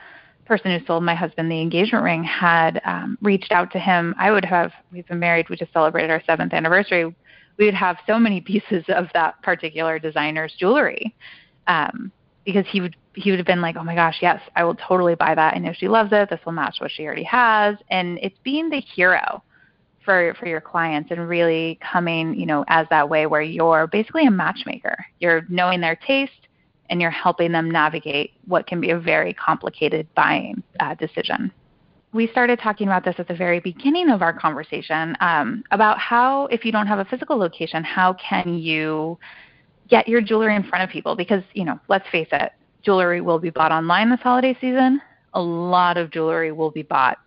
person 0.45 0.79
who 0.79 0.85
sold 0.85 1.03
my 1.03 1.15
husband 1.15 1.51
the 1.51 1.63
engagement 1.63 2.05
ring 2.05 2.25
had 2.25 2.83
um, 2.85 3.17
reached 3.23 3.53
out 3.53 3.73
to 3.73 3.79
him, 3.79 4.15
I 4.19 4.33
would 4.33 4.45
have, 4.45 4.71
we've 4.93 5.09
been 5.09 5.19
married, 5.19 5.49
we 5.49 5.57
just 5.57 5.73
celebrated 5.73 6.11
our 6.11 6.23
seventh 6.27 6.53
anniversary. 6.53 7.15
We 7.59 7.65
would 7.65 7.75
have 7.75 7.99
so 8.07 8.19
many 8.19 8.41
pieces 8.41 8.85
of 8.89 9.09
that 9.15 9.41
particular 9.43 9.99
designer's 9.99 10.55
jewelry. 10.59 11.15
Um, 11.67 12.13
because 12.49 12.65
he 12.67 12.81
would 12.81 12.97
he 13.15 13.31
would 13.31 13.39
have 13.39 13.47
been 13.47 13.61
like, 13.61 13.77
Oh 13.77 13.85
my 13.85 13.95
gosh, 13.95 14.19
yes, 14.23 14.41
I 14.57 14.65
will 14.65 14.75
totally 14.75 15.15
buy 15.15 15.35
that. 15.35 15.55
I 15.55 15.59
know 15.59 15.75
she 15.75 15.87
loves 15.87 16.09
it. 16.13 16.31
This 16.31 16.41
will 16.47 16.53
match 16.53 16.77
what 16.79 16.91
she 16.91 17.05
already 17.05 17.25
has. 17.25 17.77
And 17.91 18.19
it's 18.23 18.39
being 18.43 18.71
the 18.71 18.81
hero 18.81 19.43
for 20.03 20.35
for 20.41 20.47
your 20.47 20.63
clients 20.63 21.11
and 21.11 21.29
really 21.29 21.79
coming, 21.83 22.35
you 22.35 22.47
know, 22.47 22.65
as 22.69 22.87
that 22.89 23.07
way 23.07 23.27
where 23.27 23.43
you're 23.43 23.87
basically 23.87 24.27
a 24.27 24.31
matchmaker. 24.31 24.97
You're 25.19 25.45
knowing 25.51 25.83
their 25.83 25.97
taste 25.97 26.49
and 26.89 27.03
you're 27.03 27.11
helping 27.11 27.53
them 27.53 27.71
navigate 27.71 28.33
what 28.47 28.67
can 28.67 28.81
be 28.81 28.93
a 28.93 28.99
very 28.99 29.35
complicated 29.35 30.09
buying 30.15 30.63
uh, 30.81 30.95
decision. 30.95 31.53
We 32.13 32.27
started 32.29 32.59
talking 32.59 32.87
about 32.87 33.05
this 33.05 33.17
at 33.19 33.29
the 33.29 33.35
very 33.35 33.61
beginning 33.61 34.09
of 34.09 34.23
our 34.23 34.33
conversation 34.33 35.17
um, 35.21 35.63
about 35.71 35.99
how, 35.99 36.47
if 36.47 36.65
you 36.65 36.73
don't 36.73 36.87
have 36.87 36.99
a 36.99 37.05
physical 37.05 37.37
location, 37.37 37.85
how 37.85 38.15
can 38.15 38.59
you 38.59 39.19
get 39.89 40.09
your 40.09 40.21
jewelry 40.21 40.57
in 40.57 40.63
front 40.63 40.85
of 40.85 40.91
people? 40.91 41.17
Because, 41.17 41.43
you 41.53 41.65
know, 41.65 41.79
let's 41.89 42.09
face 42.11 42.29
it, 42.33 42.53
jewelry 42.83 43.21
will 43.21 43.39
be 43.39 43.51
bought 43.51 43.73
online 43.73 44.11
this 44.11 44.21
holiday 44.21 44.57
season. 44.61 45.01
A 45.35 45.41
lot 45.41 45.99
of 45.99 46.11
jewelry 46.11 46.53
will 46.53 46.71
be 46.71 46.83
bought 46.83 47.19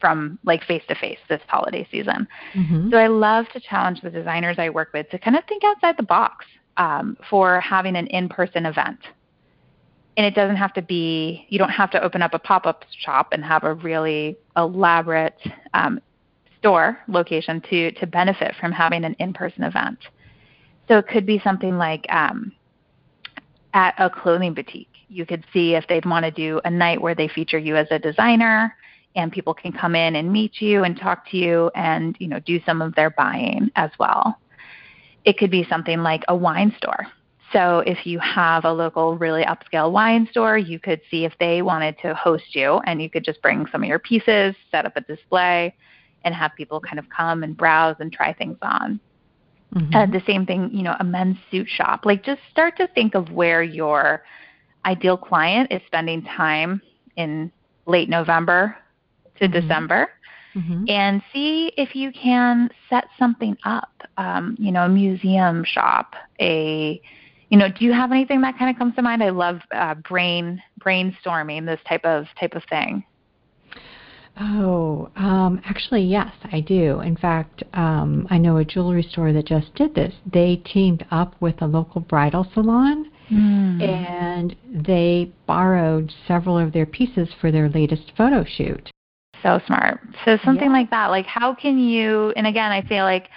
from 0.00 0.38
like 0.44 0.62
face 0.64 0.82
to 0.88 0.94
face 0.94 1.18
this 1.28 1.42
holiday 1.48 1.86
season. 1.90 2.26
Mm-hmm. 2.54 2.90
So 2.90 2.96
I 2.96 3.08
love 3.08 3.46
to 3.52 3.60
challenge 3.60 4.00
the 4.00 4.10
designers 4.10 4.56
I 4.58 4.70
work 4.70 4.90
with 4.94 5.08
to 5.10 5.18
kind 5.18 5.36
of 5.36 5.44
think 5.44 5.64
outside 5.64 5.96
the 5.96 6.04
box 6.04 6.46
um, 6.76 7.16
for 7.28 7.60
having 7.60 7.96
an 7.96 8.06
in 8.06 8.28
person 8.28 8.64
event. 8.64 9.00
And 10.18 10.26
it 10.26 10.34
doesn't 10.34 10.56
have 10.56 10.74
to 10.74 10.82
be, 10.82 11.46
you 11.48 11.60
don't 11.60 11.70
have 11.70 11.92
to 11.92 12.02
open 12.02 12.22
up 12.22 12.34
a 12.34 12.40
pop 12.40 12.66
up 12.66 12.84
shop 12.98 13.28
and 13.30 13.44
have 13.44 13.62
a 13.62 13.74
really 13.74 14.36
elaborate 14.56 15.38
um, 15.74 16.00
store 16.58 16.98
location 17.06 17.62
to, 17.70 17.92
to 17.92 18.06
benefit 18.06 18.56
from 18.60 18.72
having 18.72 19.04
an 19.04 19.14
in 19.20 19.32
person 19.32 19.62
event. 19.62 19.98
So 20.88 20.98
it 20.98 21.06
could 21.06 21.24
be 21.24 21.40
something 21.44 21.78
like 21.78 22.04
um, 22.10 22.50
at 23.74 23.94
a 23.98 24.10
clothing 24.10 24.54
boutique. 24.54 24.88
You 25.08 25.24
could 25.24 25.44
see 25.52 25.76
if 25.76 25.86
they'd 25.86 26.04
want 26.04 26.24
to 26.24 26.32
do 26.32 26.60
a 26.64 26.70
night 26.70 27.00
where 27.00 27.14
they 27.14 27.28
feature 27.28 27.58
you 27.58 27.76
as 27.76 27.86
a 27.92 27.98
designer 28.00 28.74
and 29.14 29.30
people 29.30 29.54
can 29.54 29.72
come 29.72 29.94
in 29.94 30.16
and 30.16 30.32
meet 30.32 30.60
you 30.60 30.82
and 30.82 30.98
talk 30.98 31.30
to 31.30 31.36
you 31.36 31.70
and 31.76 32.16
you 32.18 32.26
know 32.26 32.40
do 32.40 32.60
some 32.66 32.82
of 32.82 32.92
their 32.96 33.10
buying 33.10 33.70
as 33.76 33.90
well. 34.00 34.36
It 35.24 35.38
could 35.38 35.50
be 35.50 35.64
something 35.70 36.00
like 36.00 36.24
a 36.26 36.34
wine 36.34 36.74
store. 36.76 37.06
So 37.52 37.80
if 37.80 38.06
you 38.06 38.18
have 38.18 38.64
a 38.64 38.72
local 38.72 39.16
really 39.16 39.44
upscale 39.44 39.90
wine 39.90 40.28
store, 40.30 40.58
you 40.58 40.78
could 40.78 41.00
see 41.10 41.24
if 41.24 41.32
they 41.40 41.62
wanted 41.62 41.96
to 42.02 42.14
host 42.14 42.54
you 42.54 42.80
and 42.86 43.00
you 43.00 43.08
could 43.08 43.24
just 43.24 43.40
bring 43.40 43.66
some 43.72 43.82
of 43.82 43.88
your 43.88 43.98
pieces, 43.98 44.54
set 44.70 44.84
up 44.84 44.96
a 44.96 45.00
display 45.02 45.74
and 46.24 46.34
have 46.34 46.52
people 46.56 46.80
kind 46.80 46.98
of 46.98 47.06
come 47.08 47.42
and 47.42 47.56
browse 47.56 47.96
and 48.00 48.12
try 48.12 48.32
things 48.32 48.58
on. 48.60 49.00
Mm-hmm. 49.74 49.94
Uh, 49.94 50.06
the 50.06 50.22
same 50.26 50.46
thing, 50.46 50.70
you 50.72 50.82
know, 50.82 50.94
a 51.00 51.04
men's 51.04 51.36
suit 51.50 51.68
shop. 51.68 52.04
Like 52.04 52.24
just 52.24 52.40
start 52.50 52.76
to 52.78 52.86
think 52.88 53.14
of 53.14 53.30
where 53.30 53.62
your 53.62 54.24
ideal 54.84 55.16
client 55.16 55.70
is 55.70 55.80
spending 55.86 56.22
time 56.22 56.82
in 57.16 57.50
late 57.86 58.08
November, 58.08 58.76
to 59.38 59.44
mm-hmm. 59.44 59.60
December. 59.60 60.10
Mm-hmm. 60.54 60.84
And 60.88 61.22
see 61.32 61.72
if 61.76 61.94
you 61.94 62.10
can 62.10 62.70
set 62.90 63.04
something 63.18 63.56
up, 63.64 64.02
um, 64.16 64.56
you 64.58 64.72
know, 64.72 64.86
a 64.86 64.88
museum 64.88 65.62
shop, 65.64 66.14
a, 66.40 67.00
you 67.48 67.58
know, 67.58 67.68
do 67.68 67.84
you 67.84 67.92
have 67.92 68.12
anything 68.12 68.40
that 68.42 68.58
kind 68.58 68.70
of 68.70 68.78
comes 68.78 68.94
to 68.96 69.02
mind? 69.02 69.22
I 69.22 69.30
love 69.30 69.60
uh, 69.72 69.94
brain 69.94 70.62
brainstorming 70.80 71.66
this 71.66 71.80
type 71.88 72.04
of 72.04 72.26
type 72.38 72.54
of 72.54 72.62
thing. 72.68 73.04
Oh, 74.40 75.10
um, 75.16 75.60
actually, 75.64 76.02
yes, 76.02 76.32
I 76.52 76.60
do. 76.60 77.00
In 77.00 77.16
fact, 77.16 77.64
um, 77.72 78.28
I 78.30 78.38
know 78.38 78.58
a 78.58 78.64
jewelry 78.64 79.02
store 79.02 79.32
that 79.32 79.46
just 79.46 79.74
did 79.74 79.94
this. 79.96 80.14
They 80.32 80.62
teamed 80.64 81.04
up 81.10 81.34
with 81.40 81.60
a 81.60 81.66
local 81.66 82.02
bridal 82.02 82.46
salon, 82.54 83.10
mm. 83.32 83.82
and 83.82 84.54
they 84.72 85.32
borrowed 85.46 86.12
several 86.28 86.56
of 86.56 86.72
their 86.72 86.86
pieces 86.86 87.28
for 87.40 87.50
their 87.50 87.68
latest 87.68 88.12
photo 88.16 88.44
shoot. 88.44 88.90
So 89.42 89.60
smart. 89.66 90.00
So 90.24 90.36
something 90.44 90.70
yeah. 90.70 90.76
like 90.76 90.90
that. 90.90 91.08
Like 91.08 91.26
how 91.26 91.54
can 91.54 91.78
you 91.78 92.32
and 92.36 92.46
again 92.46 92.72
I 92.72 92.82
feel 92.82 93.04
like 93.04 93.28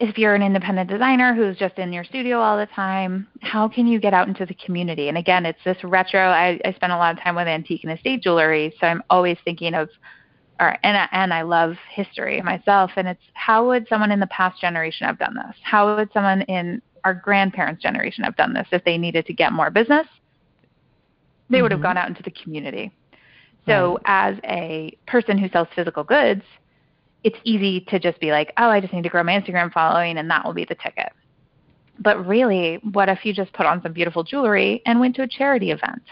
if 0.00 0.16
you're 0.16 0.34
an 0.34 0.42
independent 0.42 0.88
designer 0.88 1.34
who's 1.34 1.58
just 1.58 1.78
in 1.78 1.92
your 1.92 2.04
studio 2.04 2.40
all 2.40 2.56
the 2.56 2.66
time, 2.66 3.28
how 3.42 3.68
can 3.68 3.86
you 3.86 4.00
get 4.00 4.14
out 4.14 4.28
into 4.28 4.46
the 4.46 4.54
community? 4.54 5.08
And 5.08 5.18
again, 5.18 5.44
it's 5.44 5.58
this 5.62 5.76
retro. 5.84 6.20
I, 6.20 6.58
I 6.64 6.72
spend 6.72 6.92
a 6.92 6.96
lot 6.96 7.16
of 7.16 7.22
time 7.22 7.36
with 7.36 7.46
antique 7.46 7.84
and 7.84 7.92
estate 7.92 8.22
jewelry, 8.22 8.74
so 8.80 8.86
I'm 8.86 9.02
always 9.10 9.36
thinking 9.44 9.74
of 9.74 9.90
or 10.58 10.76
and 10.82 11.08
and 11.12 11.32
I 11.32 11.42
love 11.42 11.74
history 11.90 12.40
myself, 12.42 12.90
and 12.96 13.08
it's 13.08 13.22
how 13.34 13.66
would 13.68 13.86
someone 13.88 14.10
in 14.10 14.20
the 14.20 14.26
past 14.26 14.60
generation 14.60 15.06
have 15.06 15.18
done 15.18 15.34
this? 15.34 15.56
How 15.62 15.96
would 15.96 16.10
someone 16.12 16.42
in 16.42 16.80
our 17.04 17.14
grandparents' 17.14 17.82
generation 17.82 18.24
have 18.24 18.36
done 18.36 18.54
this 18.54 18.68
if 18.72 18.84
they 18.84 18.96
needed 18.96 19.26
to 19.26 19.32
get 19.34 19.52
more 19.52 19.70
business? 19.70 20.06
They 21.48 21.56
mm-hmm. 21.56 21.62
would 21.62 21.72
have 21.72 21.78
mm-hmm. 21.78 21.88
gone 21.88 21.96
out 21.98 22.08
into 22.08 22.22
the 22.22 22.30
community. 22.30 22.90
So, 23.66 23.98
right. 24.06 24.32
as 24.32 24.36
a 24.44 24.96
person 25.06 25.36
who 25.36 25.48
sells 25.50 25.68
physical 25.74 26.04
goods, 26.04 26.42
it's 27.22 27.38
easy 27.44 27.80
to 27.88 27.98
just 27.98 28.20
be 28.20 28.30
like, 28.30 28.52
oh, 28.56 28.68
I 28.68 28.80
just 28.80 28.92
need 28.92 29.02
to 29.02 29.08
grow 29.08 29.22
my 29.22 29.38
Instagram 29.38 29.72
following, 29.72 30.18
and 30.18 30.30
that 30.30 30.44
will 30.44 30.54
be 30.54 30.64
the 30.64 30.74
ticket. 30.74 31.12
But 31.98 32.26
really, 32.26 32.80
what 32.92 33.08
if 33.08 33.24
you 33.24 33.34
just 33.34 33.52
put 33.52 33.66
on 33.66 33.82
some 33.82 33.92
beautiful 33.92 34.24
jewelry 34.24 34.82
and 34.86 35.00
went 35.00 35.16
to 35.16 35.22
a 35.22 35.28
charity 35.28 35.70
event? 35.70 36.02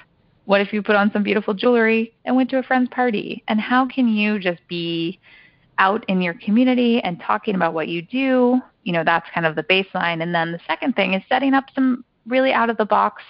What 0.44 0.60
if 0.60 0.72
you 0.72 0.82
put 0.82 0.96
on 0.96 1.10
some 1.12 1.22
beautiful 1.22 1.54
jewelry 1.54 2.14
and 2.24 2.36
went 2.36 2.50
to 2.50 2.58
a 2.58 2.62
friend's 2.62 2.90
party? 2.90 3.42
And 3.48 3.60
how 3.60 3.86
can 3.86 4.08
you 4.08 4.38
just 4.38 4.60
be 4.68 5.18
out 5.78 6.04
in 6.08 6.20
your 6.20 6.34
community 6.34 7.00
and 7.00 7.20
talking 7.20 7.54
about 7.54 7.74
what 7.74 7.88
you 7.88 8.02
do? 8.02 8.60
You 8.82 8.92
know, 8.92 9.04
that's 9.04 9.26
kind 9.34 9.46
of 9.46 9.56
the 9.56 9.62
baseline. 9.62 10.22
And 10.22 10.34
then 10.34 10.52
the 10.52 10.60
second 10.66 10.94
thing 10.94 11.14
is 11.14 11.22
setting 11.28 11.54
up 11.54 11.64
some 11.74 12.04
really 12.26 12.52
out 12.52 12.70
of 12.70 12.76
the 12.76 12.84
box 12.84 13.22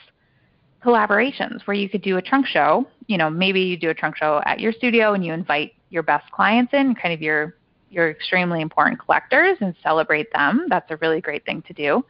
collaborations 0.84 1.66
where 1.66 1.76
you 1.76 1.88
could 1.88 2.02
do 2.02 2.16
a 2.16 2.22
trunk 2.22 2.46
show. 2.46 2.86
You 3.06 3.18
know, 3.18 3.30
maybe 3.30 3.60
you 3.60 3.76
do 3.76 3.90
a 3.90 3.94
trunk 3.94 4.16
show 4.16 4.40
at 4.44 4.60
your 4.60 4.72
studio 4.72 5.12
and 5.12 5.24
you 5.24 5.32
invite 5.32 5.74
your 5.90 6.02
best 6.02 6.30
clients 6.30 6.72
in, 6.72 6.94
kind 6.94 7.14
of 7.14 7.20
your 7.20 7.56
your 7.90 8.10
extremely 8.10 8.60
important 8.60 9.00
collectors 9.00 9.56
and 9.60 9.74
celebrate 9.82 10.32
them. 10.32 10.66
That's 10.68 10.90
a 10.90 10.96
really 10.96 11.20
great 11.20 11.44
thing 11.44 11.62
to 11.62 11.72
do. 11.72 12.04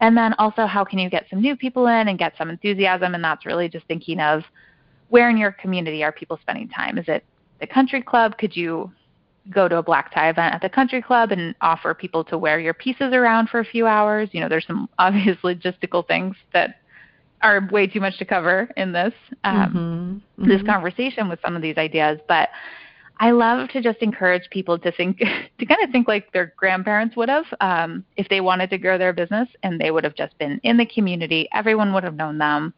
And 0.00 0.16
then 0.16 0.34
also 0.38 0.66
how 0.66 0.84
can 0.84 0.98
you 0.98 1.08
get 1.08 1.26
some 1.30 1.40
new 1.40 1.56
people 1.56 1.86
in 1.86 2.08
and 2.08 2.18
get 2.18 2.34
some 2.36 2.50
enthusiasm 2.50 3.14
and 3.14 3.24
that's 3.24 3.46
really 3.46 3.68
just 3.68 3.86
thinking 3.86 4.20
of 4.20 4.42
where 5.08 5.30
in 5.30 5.36
your 5.36 5.52
community 5.52 6.02
are 6.02 6.12
people 6.12 6.38
spending 6.42 6.68
time? 6.68 6.98
Is 6.98 7.06
it 7.08 7.24
the 7.60 7.66
country 7.66 8.02
club? 8.02 8.36
Could 8.36 8.56
you 8.56 8.92
go 9.50 9.68
to 9.68 9.76
a 9.76 9.82
black 9.82 10.12
tie 10.12 10.30
event 10.30 10.54
at 10.54 10.62
the 10.62 10.68
country 10.68 11.02
club 11.02 11.30
and 11.30 11.54
offer 11.60 11.94
people 11.94 12.24
to 12.24 12.38
wear 12.38 12.58
your 12.58 12.74
pieces 12.74 13.12
around 13.12 13.48
for 13.48 13.60
a 13.60 13.64
few 13.64 13.86
hours? 13.86 14.28
You 14.32 14.40
know, 14.40 14.48
there's 14.48 14.66
some 14.66 14.88
obvious 14.98 15.36
logistical 15.44 16.06
things 16.06 16.36
that 16.52 16.80
are 17.42 17.68
way 17.70 17.86
too 17.86 18.00
much 18.00 18.18
to 18.18 18.24
cover 18.24 18.70
in 18.76 18.92
this 18.92 19.12
um, 19.44 19.56
mm-hmm. 19.56 20.42
Mm-hmm. 20.42 20.48
this 20.48 20.62
conversation 20.62 21.28
with 21.28 21.38
some 21.44 21.54
of 21.54 21.62
these 21.62 21.76
ideas, 21.76 22.18
but 22.26 22.48
I 23.20 23.30
love 23.30 23.68
to 23.70 23.80
just 23.80 23.98
encourage 24.00 24.48
people 24.50 24.78
to 24.78 24.92
think 24.92 25.18
to 25.58 25.66
kind 25.66 25.82
of 25.82 25.90
think 25.90 26.08
like 26.08 26.32
their 26.32 26.52
grandparents 26.56 27.16
would 27.16 27.28
have 27.28 27.44
um, 27.60 28.04
if 28.16 28.28
they 28.28 28.40
wanted 28.40 28.70
to 28.70 28.78
grow 28.78 28.98
their 28.98 29.12
business, 29.12 29.48
and 29.62 29.80
they 29.80 29.90
would 29.90 30.04
have 30.04 30.16
just 30.16 30.36
been 30.38 30.60
in 30.64 30.76
the 30.76 30.86
community. 30.86 31.48
Everyone 31.52 31.92
would 31.94 32.04
have 32.04 32.16
known 32.16 32.38
them 32.38 32.74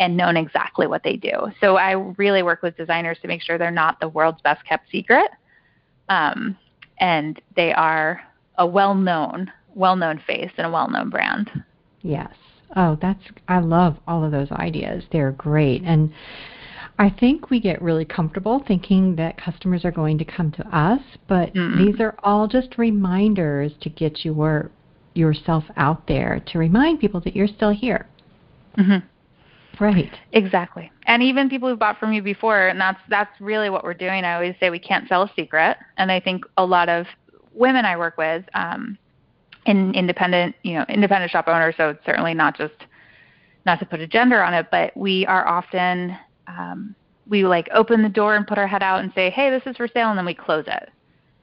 and 0.00 0.16
known 0.16 0.36
exactly 0.36 0.86
what 0.86 1.02
they 1.02 1.16
do. 1.16 1.50
So 1.60 1.76
I 1.76 1.92
really 2.16 2.42
work 2.42 2.62
with 2.62 2.76
designers 2.76 3.18
to 3.22 3.28
make 3.28 3.42
sure 3.42 3.58
they're 3.58 3.70
not 3.70 3.98
the 4.00 4.08
world's 4.08 4.40
best 4.42 4.64
kept 4.64 4.90
secret, 4.90 5.30
um, 6.08 6.56
and 6.98 7.40
they 7.56 7.72
are 7.72 8.20
a 8.56 8.66
well 8.66 8.94
known 8.94 9.52
well 9.74 9.96
known 9.96 10.20
face 10.26 10.50
and 10.56 10.66
a 10.66 10.70
well 10.70 10.90
known 10.90 11.08
brand. 11.08 11.50
Yes. 12.02 12.32
Oh, 12.76 12.98
that's 13.00 13.22
I 13.46 13.60
love 13.60 13.96
all 14.06 14.24
of 14.24 14.32
those 14.32 14.50
ideas. 14.52 15.04
They're 15.10 15.32
great. 15.32 15.82
And 15.84 16.12
I 16.98 17.10
think 17.10 17.48
we 17.48 17.60
get 17.60 17.80
really 17.80 18.04
comfortable 18.04 18.62
thinking 18.66 19.14
that 19.16 19.40
customers 19.40 19.84
are 19.84 19.92
going 19.92 20.18
to 20.18 20.24
come 20.24 20.50
to 20.52 20.76
us, 20.76 21.00
but 21.28 21.54
mm 21.54 21.68
these 21.78 22.00
are 22.00 22.16
all 22.24 22.48
just 22.48 22.76
reminders 22.76 23.72
to 23.82 23.88
get 23.88 24.24
your 24.24 24.70
yourself 25.14 25.64
out 25.76 26.06
there 26.08 26.42
to 26.46 26.58
remind 26.58 26.98
people 26.98 27.20
that 27.20 27.36
you're 27.36 27.46
still 27.46 27.70
here. 27.70 28.08
Mm-hmm. 28.76 29.84
Right. 29.84 30.10
Exactly. 30.32 30.90
And 31.06 31.22
even 31.22 31.48
people 31.48 31.68
who've 31.68 31.78
bought 31.78 32.00
from 32.00 32.12
you 32.12 32.22
before, 32.22 32.68
and 32.68 32.80
that's 32.80 32.98
that's 33.08 33.40
really 33.40 33.70
what 33.70 33.84
we're 33.84 33.94
doing. 33.94 34.24
I 34.24 34.34
always 34.34 34.54
say 34.58 34.70
we 34.70 34.78
can't 34.78 35.08
sell 35.08 35.22
a 35.22 35.30
secret, 35.36 35.76
and 35.98 36.10
I 36.10 36.18
think 36.18 36.44
a 36.56 36.64
lot 36.64 36.88
of 36.88 37.06
women 37.54 37.84
I 37.84 37.96
work 37.96 38.16
with, 38.16 38.44
um, 38.54 38.98
in 39.66 39.94
independent, 39.94 40.56
you 40.62 40.74
know, 40.74 40.84
independent 40.88 41.30
shop 41.30 41.46
owners. 41.46 41.74
So 41.76 41.90
it's 41.90 42.04
certainly 42.04 42.34
not 42.34 42.56
just 42.56 42.74
not 43.66 43.78
to 43.78 43.86
put 43.86 44.00
a 44.00 44.06
gender 44.06 44.42
on 44.42 44.54
it, 44.54 44.66
but 44.70 44.96
we 44.96 45.26
are 45.26 45.46
often 45.46 46.16
um, 46.48 46.94
we 47.28 47.44
like 47.44 47.68
open 47.74 48.02
the 48.02 48.08
door 48.08 48.34
and 48.34 48.46
put 48.46 48.58
our 48.58 48.66
head 48.66 48.82
out 48.82 49.00
and 49.00 49.12
say, 49.14 49.30
"Hey, 49.30 49.50
this 49.50 49.62
is 49.66 49.76
for 49.76 49.86
sale," 49.86 50.08
and 50.08 50.18
then 50.18 50.26
we 50.26 50.34
close 50.34 50.64
it. 50.66 50.90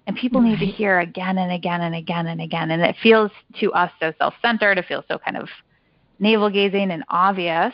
And 0.08 0.16
people 0.16 0.42
right. 0.42 0.50
need 0.52 0.60
to 0.60 0.66
hear 0.66 1.00
again 1.00 1.38
and 1.38 1.52
again 1.52 1.82
and 1.82 1.96
again 1.96 2.28
and 2.28 2.42
again. 2.42 2.72
And 2.72 2.82
it 2.82 2.96
feels 3.02 3.32
to 3.60 3.74
us 3.74 3.92
so 4.00 4.14
self-centered. 4.18 4.78
It 4.78 4.86
feels 4.86 5.06
so 5.08 5.18
kind 5.18 5.38
of 5.38 5.50
navel-gazing 6.20 6.92
and 6.92 7.04
obvious. 7.10 7.74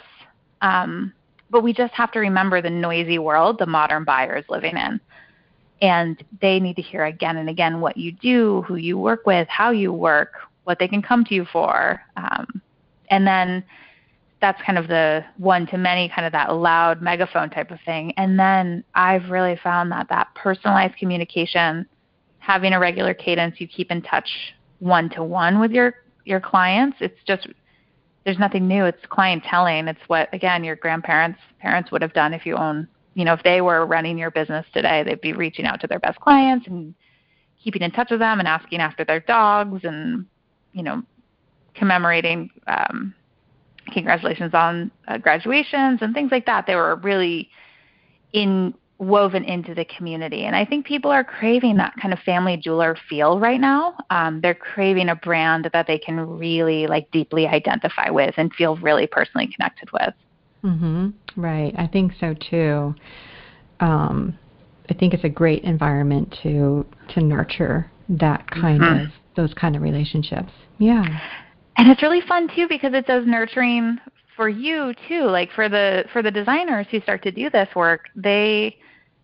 Um, 0.62 1.13
but 1.50 1.62
we 1.62 1.74
just 1.74 1.94
have 1.94 2.12
to 2.13 2.20
remember 2.20 2.62
the 2.62 2.70
noisy 2.70 3.20
world 3.20 3.60
the 3.60 3.65
modern 3.65 4.06
buyer 4.06 4.38
is 4.38 4.46
living 4.48 4.78
in. 4.78 5.00
And 5.82 6.24
they 6.41 6.60
need 6.60 6.76
to 6.78 6.82
hear 6.82 7.06
again 7.06 7.38
and 7.38 7.50
again 7.50 7.82
what 7.82 7.98
you 7.98 8.13
do, 8.13 8.62
who 8.62 8.76
you 8.76 8.98
work 8.98 9.26
with, 9.26 9.48
how 9.50 9.72
you 9.72 9.91
work, 9.91 10.36
what 10.63 10.80
they 10.80 10.88
can 10.88 11.02
come 11.02 11.26
to 11.26 11.36
you 11.36 11.46
for. 11.52 12.02
Um, 12.15 12.62
and 13.10 13.28
then 13.28 13.63
that's 14.41 14.62
kind 14.63 14.77
of 14.77 14.88
the 14.88 15.23
one 15.38 15.67
to 15.67 15.77
many, 15.77 16.10
kind 16.10 16.25
of 16.25 16.32
that 16.34 16.54
loud 16.54 17.01
megaphone 17.01 17.49
type 17.49 17.69
of 17.69 17.80
thing. 17.86 18.12
And 18.17 18.39
then 18.39 18.84
I've 18.95 19.30
really 19.30 19.58
found 19.63 19.91
that 19.91 20.10
that 20.10 20.30
personalized 20.36 20.97
communication, 20.97 21.86
having 22.39 22.73
a 22.73 22.80
regular 22.80 23.13
cadence, 23.13 23.62
you 23.62 23.67
keep 23.67 23.91
in 23.91 24.01
touch 24.01 24.27
one 24.80 25.10
to 25.12 25.23
one 25.23 25.60
with 25.60 25.71
your 25.71 25.93
your 26.25 26.39
clients. 26.39 26.97
It's 26.99 27.19
just 27.25 27.47
there's 28.25 28.39
nothing 28.39 28.67
new. 28.67 28.86
It's 28.86 29.01
clienteling. 29.12 29.88
It's 29.88 30.01
what 30.08 30.34
again 30.34 30.63
your 30.63 30.75
grandparents 30.75 31.39
parents 31.60 31.91
would 31.91 32.01
have 32.01 32.13
done 32.13 32.34
if 32.34 32.45
you 32.45 32.56
own 32.56 32.88
you 33.13 33.23
know 33.23 33.34
if 33.34 33.43
they 33.43 33.62
were 33.62 33.86
running 33.86 34.17
your 34.17 34.32
business 34.32 34.65
today, 34.73 35.04
they'd 35.04 35.21
be 35.21 35.34
reaching 35.34 35.65
out 35.65 35.80
to 35.82 35.88
their 35.88 35.99
best 35.99 36.19
clients 36.19 36.65
and 36.65 36.95
keeping 37.63 37.84
in 37.84 37.91
touch 37.91 38.10
with 38.10 38.19
them 38.19 38.39
and 38.39 38.47
asking 38.47 38.80
after 38.80 39.06
their 39.06 39.19
dogs 39.19 39.82
and 39.84 40.25
you 40.73 40.82
know 40.82 41.04
commemorating 41.75 42.49
um, 42.65 43.13
congratulations 43.88 44.54
on 44.54 44.91
uh, 45.08 45.17
graduations 45.17 46.00
and 46.02 46.13
things 46.13 46.32
like 46.32 46.46
that. 46.46 46.65
They 46.67 46.76
were 46.76 46.96
really 46.98 47.50
in 48.34 48.74
woven 48.98 49.44
into 49.44 49.74
the 49.74 49.86
community, 49.86 50.46
and 50.46 50.56
I 50.56 50.63
think 50.63 50.86
people 50.86 51.10
are 51.10 51.24
craving 51.24 51.78
that 51.78 51.94
kind 52.00 52.13
of 52.13 52.20
family 52.20 52.56
jeweler 52.56 52.96
feel 53.10 53.39
right 53.39 53.60
now. 53.60 53.96
Um, 54.10 54.41
they're 54.41 54.54
craving 54.54 55.10
a 55.10 55.15
brand 55.15 55.70
that 55.74 55.88
they 55.88 55.98
can 55.98 56.20
really 56.20 56.88
like 56.88 57.10
deeply 57.12 57.48
identify 57.48 58.10
with 58.10 58.36
and 58.38 58.54
feel 58.54 58.76
really 58.78 59.08
personally 59.08 59.48
connected 59.56 59.89
with. 59.91 60.13
Mhm. 60.63 61.13
Right. 61.36 61.74
I 61.78 61.88
think 61.88 62.13
so 62.20 62.36
too. 62.36 62.94
Um, 63.80 64.38
I 64.89 64.94
think 64.94 65.13
it's 65.13 65.24
a 65.24 65.30
great 65.30 65.63
environment 65.63 66.38
to 66.44 66.86
to 67.10 67.22
nurture 67.22 67.89
that 68.10 68.50
kind 68.52 68.82
mm-hmm. 68.82 69.06
of 69.06 69.12
those 69.36 69.54
kind 69.56 69.76
of 69.76 69.82
relationships. 69.82 70.52
Yeah 70.78 71.20
and 71.78 71.90
it's 71.90 72.02
really 72.02 72.22
fun 72.22 72.50
too 72.56 72.68
because 72.68 72.94
it 72.94 73.08
does 73.08 73.26
nurturing 73.26 73.98
for 74.36 74.50
you 74.50 74.94
too. 75.08 75.26
Like 75.26 75.52
for 75.52 75.70
the 75.70 76.06
for 76.12 76.22
the 76.22 76.32
designers 76.32 76.88
who 76.90 77.02
start 77.02 77.24
to 77.24 77.32
do 77.32 77.50
this 77.50 77.70
work 77.76 78.10
they 78.16 78.78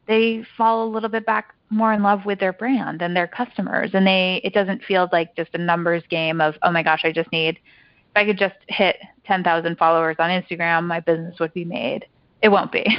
they 0.07 0.43
fall 0.57 0.85
a 0.85 0.89
little 0.89 1.09
bit 1.09 1.25
back 1.25 1.53
more 1.69 1.91
in 1.91 2.01
love 2.01 2.25
with 2.25 2.39
their 2.39 2.53
brand 2.53 3.01
and 3.01 3.15
their 3.15 3.27
customers. 3.27 3.91
And 3.93 4.05
they 4.05 4.41
it 4.43 4.53
doesn't 4.53 4.83
feel 4.83 5.09
like 5.11 5.35
just 5.35 5.49
a 5.53 5.57
numbers 5.57 6.03
game 6.09 6.39
of 6.41 6.55
oh 6.63 6.71
my 6.71 6.83
gosh 6.83 7.01
i 7.03 7.11
just 7.11 7.31
need 7.31 7.55
if 7.55 8.15
i 8.15 8.25
could 8.25 8.37
just 8.37 8.55
hit 8.67 8.97
10,000 9.25 9.77
followers 9.77 10.15
on 10.19 10.29
instagram 10.29 10.85
my 10.85 10.99
business 10.99 11.39
would 11.39 11.53
be 11.53 11.65
made. 11.65 12.05
It 12.41 12.49
won't 12.49 12.71
be. 12.71 12.85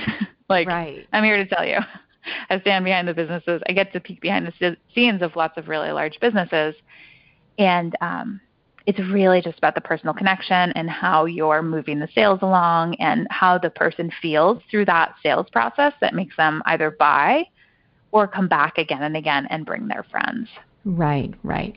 Like 0.51 0.67
right. 0.67 1.07
i'm 1.13 1.25
here 1.25 1.37
to 1.37 1.45
tell 1.45 1.63
you 1.63 1.77
i 2.49 2.59
stand 2.61 2.87
behind 2.87 3.07
the 3.07 3.13
businesses. 3.13 3.61
I 3.69 3.73
get 3.73 3.93
to 3.93 4.01
peek 4.01 4.23
behind 4.23 4.47
the 4.47 4.77
scenes 4.95 5.21
of 5.21 5.37
lots 5.37 5.59
of 5.59 5.69
really 5.69 5.93
large 5.93 6.19
businesses. 6.21 6.75
And 7.59 7.95
um 8.01 8.41
it's 8.89 8.99
really 9.01 9.43
just 9.43 9.59
about 9.59 9.75
the 9.75 9.83
personal 9.83 10.15
connection 10.15 10.73
and 10.73 10.89
how 10.89 11.27
you're 11.27 11.63
moving 11.63 11.99
the 11.99 12.09
sales 12.15 12.39
along 12.41 12.95
and 12.95 13.27
how 13.29 13.59
the 13.59 13.69
person 13.69 14.11
feels 14.23 14.63
through 14.71 14.87
that 14.87 15.15
sales 15.23 15.47
process 15.53 15.93
that 16.01 16.15
makes 16.15 16.35
them 16.37 16.63
either 16.65 16.91
buy 16.93 17.45
or 18.13 18.27
come 18.27 18.49
back 18.49 18.79
again 18.79 19.03
and 19.03 19.15
again 19.15 19.47
and 19.51 19.67
bring 19.67 19.87
their 19.89 20.07
friends. 20.11 20.49
Right, 20.87 21.35
right. 21.43 21.77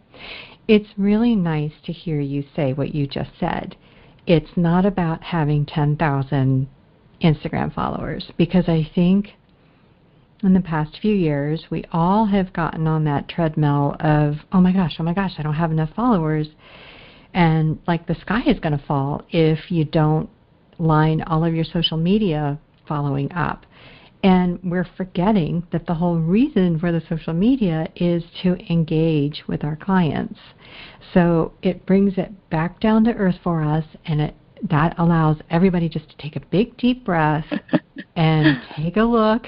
It's 0.70 0.88
really 0.98 1.36
nice 1.36 1.74
to 1.84 1.92
hear 1.92 2.22
you 2.22 2.46
say 2.56 2.72
what 2.72 2.96
you 2.96 3.06
just 3.08 3.32
said. 3.38 3.76
It's 4.26 4.56
not 4.56 4.86
about 4.86 5.22
having 5.22 5.66
10,000 5.66 6.70
Instagram 7.22 7.76
followers 7.76 8.32
because 8.38 8.70
I 8.70 8.90
think 8.96 9.32
in 10.44 10.54
the 10.54 10.62
past 10.62 10.98
few 11.02 11.14
years 11.14 11.66
we 11.70 11.84
all 11.92 12.26
have 12.28 12.54
gotten 12.54 12.88
on 12.88 13.04
that 13.04 13.28
treadmill 13.28 13.98
of, 14.00 14.36
oh 14.54 14.62
my 14.62 14.72
gosh, 14.72 14.96
oh 14.98 15.04
my 15.04 15.14
gosh, 15.14 15.34
I 15.38 15.44
don't 15.44 15.56
have 15.56 15.72
enough 15.72 15.90
followers 15.94 16.48
and 17.34 17.80
like 17.88 18.08
the 18.08 18.16
sky 18.16 18.42
is 18.46 18.60
going 18.60 18.78
to 18.78 18.86
fall 18.86 19.24
if 19.30 19.72
you 19.72 19.86
don't 19.86 20.30
line 20.80 21.22
all 21.24 21.46
of 21.46 21.54
your 21.54 21.66
social 21.66 21.98
media 21.98 22.60
following 22.88 23.32
up. 23.34 23.66
And 24.24 24.60
we're 24.64 24.88
forgetting 24.98 25.66
that 25.72 25.88
the 25.88 25.96
whole 25.96 26.18
reason 26.18 26.80
for 26.80 26.92
the 26.92 27.02
social 27.10 27.34
media 27.34 27.88
is 27.96 28.24
to 28.44 28.56
engage 28.72 29.44
with 29.48 29.64
our 29.64 29.76
clients. 29.76 30.40
So 31.14 31.54
it 31.64 31.86
brings 31.86 32.18
it 32.18 32.50
back 32.50 32.80
down 32.80 33.04
to 33.06 33.14
earth 33.14 33.40
for 33.44 33.64
us 33.64 33.86
and 34.06 34.22
it 34.22 34.36
that 34.70 34.94
allows 35.00 35.38
everybody 35.50 35.90
just 35.90 36.08
to 36.10 36.18
take 36.18 36.36
a 36.36 36.46
big 36.52 36.78
deep 36.78 37.04
breath 37.04 37.46
and 38.16 38.62
take 38.76 38.96
a 38.96 39.02
look 39.02 39.46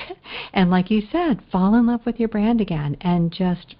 and 0.53 0.71
like 0.71 0.89
you 0.89 1.03
said 1.11 1.39
fall 1.51 1.75
in 1.75 1.85
love 1.85 2.01
with 2.03 2.19
your 2.19 2.29
brand 2.29 2.59
again 2.59 2.97
and 3.01 3.31
just 3.31 3.75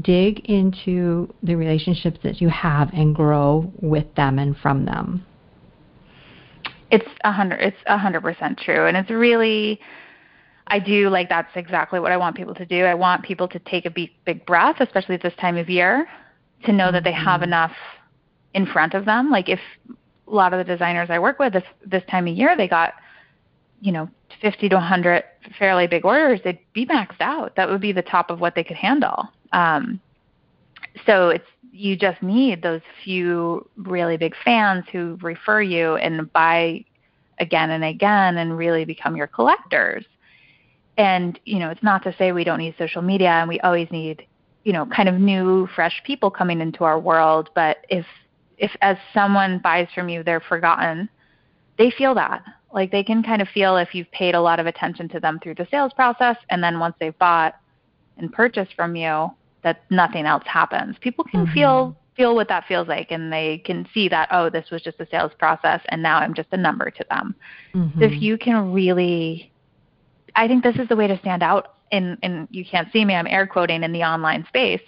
dig 0.00 0.40
into 0.48 1.32
the 1.42 1.54
relationships 1.54 2.18
that 2.22 2.40
you 2.40 2.48
have 2.48 2.90
and 2.92 3.14
grow 3.14 3.70
with 3.80 4.14
them 4.14 4.38
and 4.38 4.56
from 4.56 4.84
them 4.84 5.24
it's 6.90 7.08
a 7.24 7.32
hundred 7.32 7.60
it's 7.60 7.76
a 7.86 7.98
hundred 7.98 8.22
percent 8.22 8.58
true 8.58 8.86
and 8.86 8.96
it's 8.96 9.10
really 9.10 9.78
I 10.66 10.78
do 10.78 11.08
like 11.08 11.28
that's 11.28 11.54
exactly 11.54 12.00
what 12.00 12.12
I 12.12 12.16
want 12.16 12.36
people 12.36 12.54
to 12.54 12.64
do. 12.64 12.84
I 12.84 12.94
want 12.94 13.24
people 13.24 13.48
to 13.48 13.58
take 13.58 13.84
a 13.84 13.90
big, 13.90 14.10
big 14.24 14.46
breath, 14.46 14.76
especially 14.80 15.16
at 15.16 15.22
this 15.22 15.34
time 15.40 15.56
of 15.56 15.68
year, 15.68 16.08
to 16.64 16.72
know 16.72 16.92
that 16.92 17.04
they 17.04 17.12
have 17.12 17.40
mm-hmm. 17.40 17.44
enough 17.44 17.72
in 18.54 18.66
front 18.66 18.94
of 18.94 19.04
them. 19.04 19.30
Like 19.30 19.48
if 19.48 19.60
a 19.88 20.30
lot 20.30 20.54
of 20.54 20.58
the 20.58 20.72
designers 20.72 21.10
I 21.10 21.18
work 21.18 21.38
with 21.38 21.52
this 21.52 21.64
this 21.84 22.02
time 22.10 22.26
of 22.26 22.34
year, 22.34 22.56
they 22.56 22.68
got 22.68 22.94
you 23.80 23.92
know 23.92 24.08
50 24.40 24.68
to 24.68 24.76
100 24.76 25.24
fairly 25.58 25.86
big 25.86 26.04
orders, 26.04 26.40
they'd 26.44 26.58
be 26.72 26.86
maxed 26.86 27.20
out. 27.20 27.56
That 27.56 27.68
would 27.68 27.80
be 27.80 27.92
the 27.92 28.02
top 28.02 28.30
of 28.30 28.40
what 28.40 28.54
they 28.54 28.64
could 28.64 28.76
handle. 28.76 29.28
Um, 29.52 30.00
so 31.06 31.30
it's 31.30 31.46
you 31.72 31.96
just 31.96 32.22
need 32.22 32.62
those 32.62 32.82
few 33.02 33.68
really 33.76 34.16
big 34.16 34.34
fans 34.44 34.84
who 34.92 35.18
refer 35.22 35.62
you 35.62 35.96
and 35.96 36.30
buy 36.32 36.84
again 37.40 37.70
and 37.70 37.82
again 37.82 38.36
and 38.36 38.56
really 38.56 38.84
become 38.84 39.16
your 39.16 39.26
collectors. 39.26 40.04
And 40.98 41.40
you 41.44 41.58
know, 41.58 41.70
it's 41.70 41.82
not 41.82 42.02
to 42.04 42.14
say 42.18 42.32
we 42.32 42.44
don't 42.44 42.58
need 42.58 42.74
social 42.78 43.00
media 43.02 43.30
and 43.30 43.48
we 43.48 43.58
always 43.60 43.90
need 43.90 44.26
you 44.64 44.72
know 44.72 44.86
kind 44.86 45.08
of 45.08 45.16
new 45.16 45.66
fresh 45.74 46.02
people 46.06 46.30
coming 46.30 46.60
into 46.60 46.84
our 46.84 47.00
world, 47.00 47.50
but 47.54 47.78
if 47.88 48.06
if 48.58 48.70
as 48.80 48.96
someone 49.12 49.58
buys 49.58 49.88
from 49.94 50.08
you, 50.08 50.22
they're 50.22 50.40
forgotten, 50.40 51.08
they 51.78 51.90
feel 51.90 52.14
that. 52.14 52.44
Like 52.72 52.90
they 52.90 53.02
can 53.02 53.22
kind 53.22 53.42
of 53.42 53.48
feel 53.48 53.76
if 53.76 53.94
you've 53.94 54.10
paid 54.12 54.34
a 54.34 54.40
lot 54.40 54.60
of 54.60 54.66
attention 54.66 55.08
to 55.10 55.20
them 55.20 55.40
through 55.42 55.56
the 55.56 55.66
sales 55.70 55.92
process, 55.94 56.36
and 56.48 56.62
then 56.62 56.78
once 56.78 56.94
they've 57.00 57.18
bought 57.18 57.54
and 58.18 58.32
purchased 58.32 58.74
from 58.74 58.94
you, 58.94 59.30
that 59.62 59.82
nothing 59.90 60.26
else 60.26 60.44
happens. 60.46 60.96
People 61.00 61.24
can 61.24 61.44
mm-hmm. 61.44 61.54
feel 61.54 61.96
feel 62.14 62.34
what 62.34 62.46
that 62.48 62.66
feels 62.66 62.88
like 62.88 63.10
and 63.10 63.32
they 63.32 63.56
can 63.64 63.88
see 63.94 64.06
that 64.06 64.28
oh 64.30 64.50
this 64.50 64.70
was 64.70 64.82
just 64.82 65.00
a 65.00 65.06
sales 65.10 65.32
process 65.38 65.80
and 65.88 66.02
now 66.02 66.18
i'm 66.18 66.34
just 66.34 66.48
a 66.52 66.56
number 66.58 66.90
to 66.90 67.02
them 67.08 67.34
mm-hmm. 67.72 67.98
so 67.98 68.04
if 68.04 68.20
you 68.20 68.36
can 68.36 68.70
really 68.70 69.50
i 70.36 70.46
think 70.46 70.62
this 70.62 70.76
is 70.76 70.86
the 70.88 70.94
way 70.94 71.06
to 71.06 71.18
stand 71.20 71.42
out 71.42 71.76
in 71.90 72.18
and 72.22 72.46
you 72.50 72.66
can't 72.66 72.92
see 72.92 73.02
me 73.02 73.14
i'm 73.14 73.26
air 73.26 73.46
quoting 73.46 73.82
in 73.82 73.92
the 73.92 74.02
online 74.02 74.44
space 74.46 74.82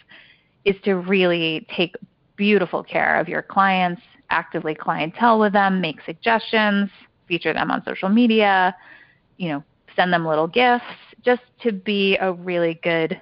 is 0.64 0.76
to 0.84 0.96
really 0.96 1.66
take 1.74 1.94
beautiful 2.37 2.82
care 2.82 3.18
of 3.18 3.28
your 3.28 3.42
clients, 3.42 4.02
actively 4.30 4.74
clientele 4.74 5.38
with 5.38 5.52
them, 5.52 5.80
make 5.80 6.00
suggestions, 6.04 6.90
feature 7.28 7.52
them 7.52 7.70
on 7.70 7.82
social 7.84 8.08
media, 8.08 8.74
you 9.37 9.48
know, 9.48 9.62
send 9.94 10.12
them 10.12 10.26
little 10.26 10.48
gifts, 10.48 10.84
just 11.24 11.42
to 11.62 11.72
be 11.72 12.16
a 12.18 12.32
really 12.32 12.80
good 12.82 13.20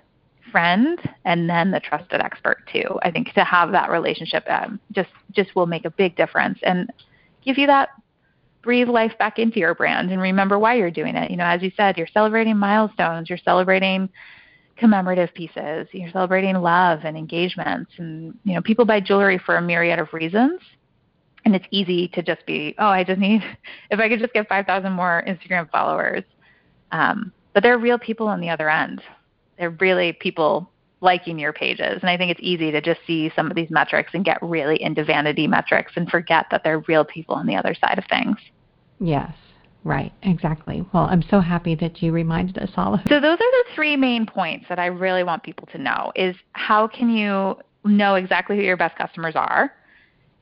friend 0.53 1.01
and 1.25 1.51
then 1.51 1.73
the 1.73 1.81
trusted 1.81 2.21
expert 2.21 2.59
too. 2.73 2.99
I 3.03 3.11
think 3.11 3.33
to 3.33 3.43
have 3.43 3.73
that 3.73 3.91
relationship 3.91 4.45
um, 4.49 4.79
just 4.93 5.11
just 5.33 5.57
will 5.57 5.67
make 5.67 5.85
a 5.85 5.91
big 5.91 6.17
difference 6.17 6.59
and 6.63 6.93
give 7.45 7.59
you 7.59 7.67
that 7.67 7.89
breathe 8.63 8.89
life 8.89 9.13
back 9.19 9.41
into 9.41 9.59
your 9.59 9.75
brand 9.75 10.13
and 10.13 10.23
remember 10.23 10.57
why 10.57 10.75
you're 10.75 10.91
doing 10.91 11.17
it. 11.17 11.31
You 11.33 11.37
know, 11.37 11.45
as 11.45 11.63
you 11.63 11.73
said, 11.77 11.99
you're 11.99 12.07
celebrating 12.07 12.57
milestones, 12.57 13.29
you're 13.29 13.39
celebrating 13.39 14.09
commemorative 14.77 15.33
pieces. 15.35 15.87
You're 15.93 16.11
celebrating 16.11 16.57
love 16.57 17.01
and 17.05 17.17
engagements, 17.17 17.93
and 17.99 18.37
you 18.45 18.55
know 18.55 18.63
people 18.63 18.85
buy 18.85 19.01
jewelry 19.01 19.39
for 19.39 19.57
a 19.57 19.63
myriad 19.63 19.99
of 19.99 20.13
reasons. 20.13 20.61
And 21.45 21.57
it's 21.57 21.67
easy 21.71 22.07
to 22.09 22.23
just 22.23 22.47
be, 22.47 22.75
oh, 22.79 22.87
I 22.87 23.03
just 23.03 23.19
need, 23.19 23.43
if 23.91 23.99
I 23.99 24.09
could 24.09 24.21
just 24.21 24.33
get 24.33 24.49
5,000 24.49 24.93
more 24.93 25.25
Instagram 25.27 25.69
followers. 25.71 26.23
Um, 26.93 27.33
but 27.53 27.65
there 27.65 27.75
are 27.75 27.79
real 27.79 27.99
people 27.99 28.29
on 28.29 28.41
the 28.41 28.49
other 28.49 28.71
end. 28.71 29.03
They're 29.63 29.71
really 29.71 30.13
people 30.13 30.69
liking 31.01 31.39
your 31.39 31.53
pages. 31.53 32.01
And 32.01 32.11
I 32.11 32.17
think 32.17 32.33
it's 32.33 32.41
easy 32.43 32.73
to 32.73 32.81
just 32.81 32.99
see 33.07 33.31
some 33.37 33.49
of 33.49 33.55
these 33.55 33.71
metrics 33.71 34.11
and 34.13 34.25
get 34.25 34.43
really 34.43 34.83
into 34.83 35.05
vanity 35.05 35.47
metrics 35.47 35.93
and 35.95 36.11
forget 36.11 36.47
that 36.51 36.65
there 36.65 36.75
are 36.75 36.85
real 36.89 37.05
people 37.05 37.37
on 37.37 37.47
the 37.47 37.55
other 37.55 37.73
side 37.73 37.97
of 37.97 38.05
things. 38.07 38.39
Yes. 38.99 39.33
Right, 39.85 40.13
exactly. 40.25 40.85
Well, 40.93 41.05
I'm 41.05 41.23
so 41.31 41.39
happy 41.39 41.77
that 41.77 42.03
you 42.03 42.11
reminded 42.11 42.59
us 42.59 42.71
all. 42.77 42.95
Of 42.95 43.03
So 43.09 43.21
those 43.21 43.37
are 43.37 43.39
the 43.39 43.65
three 43.73 43.97
main 43.97 44.27
points 44.27 44.67
that 44.69 44.81
I 44.81 44.87
really 44.87 45.23
want 45.23 45.45
people 45.45 45.69
to 45.71 45.79
know 45.79 46.11
is 46.17 46.35
how 46.55 46.89
can 46.89 47.09
you 47.09 47.57
know 47.85 48.17
exactly 48.17 48.57
who 48.57 48.63
your 48.65 48.77
best 48.77 48.99
customers 48.99 49.37
are? 49.37 49.73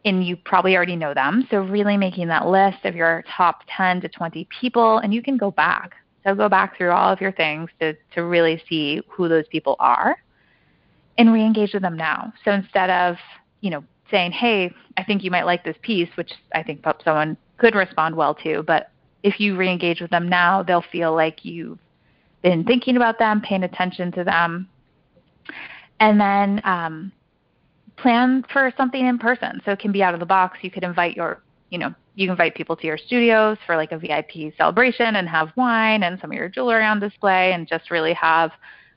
And 0.07 0.27
you 0.27 0.35
probably 0.35 0.75
already 0.77 0.97
know 0.97 1.13
them. 1.13 1.47
So 1.51 1.59
really 1.59 1.99
making 1.99 2.29
that 2.29 2.47
list 2.47 2.87
of 2.87 2.97
your 2.97 3.23
top 3.37 3.65
10 3.77 4.01
to 4.01 4.09
20 4.09 4.49
people 4.63 4.97
and 4.97 5.13
you 5.13 5.23
can 5.23 5.37
go 5.37 5.51
back. 5.51 5.93
So 6.25 6.35
go 6.35 6.49
back 6.49 6.77
through 6.77 6.91
all 6.91 7.13
of 7.13 7.21
your 7.21 7.33
things 7.33 7.71
to 7.81 7.95
to 8.15 8.25
really 8.25 8.63
see 8.69 9.03
who 9.09 9.29
those 9.29 9.47
people 9.49 9.77
are 9.79 10.17
and 11.19 11.33
re-engage 11.33 11.73
with 11.73 11.83
them 11.83 11.97
now. 11.97 12.33
So 12.45 12.53
instead 12.53 12.91
of, 12.91 13.17
you 13.61 13.71
know, 13.71 13.85
saying, 14.11 14.33
"Hey, 14.33 14.73
I 14.97 15.05
think 15.05 15.25
you 15.25 15.31
might 15.31 15.45
like 15.45 15.65
this 15.65 15.77
piece," 15.83 16.09
which 16.17 16.33
I 16.55 16.63
think 16.63 16.85
someone 17.05 17.37
could 17.59 17.75
respond 17.75 18.17
well 18.17 18.35
to, 18.37 18.63
but 18.63 18.91
if 19.23 19.39
you 19.39 19.57
re-engage 19.57 20.01
with 20.01 20.11
them 20.11 20.29
now, 20.29 20.63
they'll 20.63 20.85
feel 20.93 21.15
like 21.15 21.45
you've 21.45 21.79
been 22.43 22.65
thinking 22.65 22.97
about 22.97 23.19
them, 23.19 23.41
paying 23.41 23.65
attention 23.65 24.11
to 24.13 24.25
them, 24.25 24.67
and 26.01 26.21
then 26.21 26.61
um, 26.65 27.13
plan 27.97 28.45
for 28.51 28.73
something 28.77 29.07
in 29.07 29.19
person. 29.19 29.61
So 29.65 29.73
it 29.73 29.79
can 29.79 29.93
be 29.93 30.03
out 30.03 30.15
of 30.15 30.21
the 30.21 30.27
box. 30.27 30.59
You 30.63 30.71
could 30.71 30.85
invite 30.85 31.17
your, 31.17 31.43
you 31.69 31.79
know, 31.79 31.95
you 32.21 32.27
can 32.27 32.33
invite 32.33 32.55
people 32.55 32.77
to 32.77 32.87
your 32.87 32.99
studios 32.99 33.57
for 33.67 33.77
like 33.77 33.93
a 33.93 33.99
VIP 33.99 34.55
celebration 34.57 35.17
and 35.17 35.29
have 35.29 35.51
wine 35.57 36.03
and 36.03 36.21
some 36.21 36.31
of 36.31 36.37
your 36.37 36.49
jewelry 36.49 36.85
on 36.85 37.01
display 37.01 37.53
and 37.53 37.67
just 37.67 37.91
really 37.91 38.13
have 38.13 38.51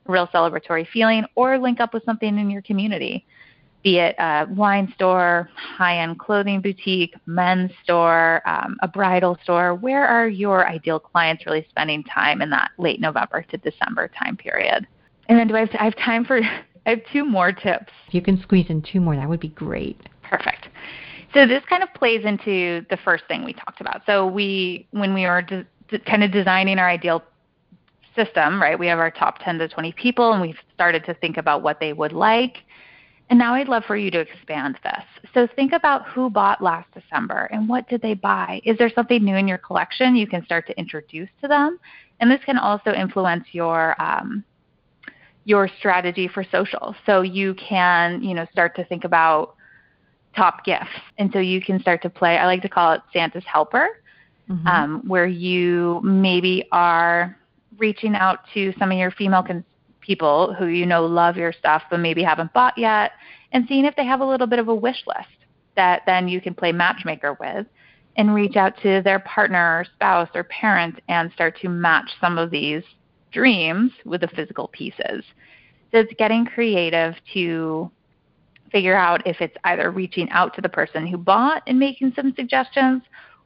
a 0.06 0.12
real 0.12 0.26
celebratory 0.28 0.86
feeling, 0.88 1.24
or 1.34 1.58
link 1.58 1.80
up 1.80 1.94
with 1.94 2.04
something 2.04 2.38
in 2.38 2.50
your 2.50 2.62
community 2.62 3.24
be 3.84 3.98
it 3.98 4.16
a 4.18 4.46
wine 4.48 4.92
store, 4.96 5.48
high 5.54 5.98
end 5.98 6.18
clothing 6.18 6.60
boutique, 6.62 7.14
men's 7.26 7.70
store, 7.84 8.42
um, 8.48 8.76
a 8.82 8.88
bridal 8.88 9.38
store. 9.44 9.74
Where 9.74 10.06
are 10.06 10.26
your 10.26 10.66
ideal 10.66 10.98
clients 10.98 11.44
really 11.46 11.66
spending 11.68 12.02
time 12.02 12.40
in 12.40 12.48
that 12.50 12.70
late 12.78 12.98
November 12.98 13.42
to 13.42 13.56
December 13.58 14.08
time 14.08 14.36
period? 14.36 14.86
And 15.28 15.38
then 15.38 15.48
do 15.48 15.54
I 15.54 15.60
have, 15.60 15.70
to, 15.70 15.82
I 15.82 15.84
have 15.84 15.96
time 15.96 16.24
for, 16.24 16.38
I 16.86 16.90
have 16.90 17.00
two 17.12 17.24
more 17.24 17.52
tips. 17.52 17.92
If 18.08 18.14
you 18.14 18.22
can 18.22 18.40
squeeze 18.40 18.66
in 18.70 18.82
two 18.82 19.00
more, 19.00 19.16
that 19.16 19.28
would 19.28 19.40
be 19.40 19.48
great. 19.48 20.00
Perfect. 20.22 20.68
So 21.34 21.46
this 21.46 21.62
kind 21.68 21.82
of 21.82 21.92
plays 21.94 22.24
into 22.24 22.86
the 22.90 22.96
first 23.04 23.24
thing 23.26 23.44
we 23.44 23.52
talked 23.52 23.80
about. 23.80 24.02
So 24.06 24.26
we, 24.26 24.86
when 24.92 25.12
we 25.12 25.26
were 25.26 25.42
de- 25.42 25.66
de- 25.88 25.98
kind 25.98 26.22
of 26.22 26.30
designing 26.30 26.78
our 26.78 26.88
ideal 26.88 27.22
system, 28.16 28.62
right, 28.62 28.78
we 28.78 28.86
have 28.86 29.00
our 29.00 29.10
top 29.10 29.40
10 29.40 29.58
to 29.58 29.68
20 29.68 29.92
people 29.92 30.32
and 30.32 30.40
we've 30.40 30.58
started 30.72 31.04
to 31.04 31.14
think 31.14 31.36
about 31.36 31.62
what 31.62 31.80
they 31.80 31.92
would 31.92 32.12
like 32.12 32.58
and 33.30 33.38
now 33.38 33.54
I'd 33.54 33.68
love 33.68 33.84
for 33.86 33.96
you 33.96 34.10
to 34.10 34.20
expand 34.20 34.78
this. 34.82 35.02
So 35.32 35.48
think 35.56 35.72
about 35.72 36.06
who 36.06 36.28
bought 36.28 36.62
last 36.62 36.88
December 36.92 37.48
and 37.52 37.68
what 37.68 37.88
did 37.88 38.02
they 38.02 38.14
buy? 38.14 38.60
Is 38.64 38.76
there 38.76 38.90
something 38.94 39.24
new 39.24 39.36
in 39.36 39.48
your 39.48 39.58
collection 39.58 40.14
you 40.14 40.26
can 40.26 40.44
start 40.44 40.66
to 40.66 40.78
introduce 40.78 41.30
to 41.40 41.48
them? 41.48 41.78
And 42.20 42.30
this 42.30 42.40
can 42.44 42.58
also 42.58 42.92
influence 42.92 43.44
your 43.52 44.00
um, 44.00 44.44
your 45.46 45.68
strategy 45.78 46.28
for 46.28 46.44
social. 46.44 46.94
So 47.04 47.22
you 47.22 47.54
can, 47.54 48.22
you 48.22 48.34
know, 48.34 48.46
start 48.50 48.74
to 48.76 48.84
think 48.84 49.04
about 49.04 49.56
top 50.36 50.64
gifts. 50.64 50.88
And 51.18 51.30
so 51.32 51.38
you 51.38 51.60
can 51.60 51.80
start 51.80 52.02
to 52.02 52.10
play, 52.10 52.38
I 52.38 52.46
like 52.46 52.62
to 52.62 52.68
call 52.68 52.92
it 52.92 53.00
Santa's 53.12 53.44
helper, 53.46 53.88
mm-hmm. 54.48 54.66
um, 54.66 55.02
where 55.06 55.26
you 55.26 56.00
maybe 56.02 56.66
are 56.72 57.36
reaching 57.78 58.14
out 58.14 58.40
to 58.54 58.72
some 58.78 58.92
of 58.92 58.98
your 58.98 59.10
female 59.10 59.42
con- 59.42 59.64
people 60.00 60.52
who 60.54 60.66
you 60.66 60.84
know 60.84 61.06
love 61.06 61.36
your 61.36 61.52
stuff 61.52 61.82
but 61.90 61.98
maybe 61.98 62.22
haven't 62.22 62.52
bought 62.52 62.76
yet 62.76 63.12
and 63.52 63.64
seeing 63.66 63.86
if 63.86 63.96
they 63.96 64.04
have 64.04 64.20
a 64.20 64.24
little 64.24 64.46
bit 64.46 64.58
of 64.58 64.68
a 64.68 64.74
wish 64.74 65.02
list 65.06 65.28
that 65.76 66.02
then 66.06 66.28
you 66.28 66.40
can 66.40 66.54
play 66.54 66.70
matchmaker 66.70 67.36
with 67.40 67.66
and 68.16 68.34
reach 68.34 68.56
out 68.56 68.76
to 68.82 69.02
their 69.02 69.18
partner 69.20 69.80
or 69.80 69.84
spouse 69.94 70.28
or 70.34 70.44
parent 70.44 71.00
and 71.08 71.32
start 71.32 71.58
to 71.60 71.68
match 71.68 72.10
some 72.20 72.38
of 72.38 72.50
these 72.50 72.82
dreams 73.32 73.90
with 74.04 74.20
the 74.20 74.28
physical 74.28 74.68
pieces. 74.68 75.24
So 75.90 75.98
it's 75.98 76.12
getting 76.18 76.46
creative 76.46 77.14
to 77.34 77.90
figure 78.74 78.96
out 78.96 79.24
if 79.24 79.40
it's 79.40 79.56
either 79.62 79.92
reaching 79.92 80.28
out 80.30 80.52
to 80.52 80.60
the 80.60 80.68
person 80.68 81.06
who 81.06 81.16
bought 81.16 81.62
and 81.68 81.78
making 81.78 82.12
some 82.16 82.34
suggestions 82.34 83.02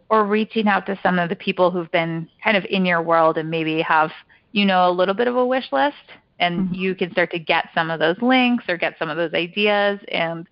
or 0.08 0.24
reaching 0.24 0.66
out 0.66 0.86
to 0.86 0.98
some 1.02 1.18
of 1.18 1.28
the 1.28 1.36
people 1.36 1.70
who've 1.70 1.90
been 1.90 2.26
kind 2.42 2.56
of 2.56 2.64
in 2.70 2.86
your 2.86 3.02
world 3.02 3.36
and 3.36 3.50
maybe 3.50 3.82
have 3.82 4.10
you 4.52 4.64
know 4.64 4.88
a 4.88 4.90
little 4.90 5.12
bit 5.12 5.28
of 5.28 5.36
a 5.36 5.44
wish 5.44 5.70
list 5.70 5.96
and 6.40 6.60
mm-hmm. 6.60 6.74
you 6.74 6.94
can 6.94 7.12
start 7.12 7.30
to 7.30 7.38
get 7.38 7.68
some 7.74 7.90
of 7.90 8.00
those 8.00 8.16
links 8.22 8.64
or 8.70 8.78
get 8.78 8.94
some 8.98 9.10
of 9.10 9.18
those 9.18 9.34
ideas. 9.34 10.00
And 10.08 10.48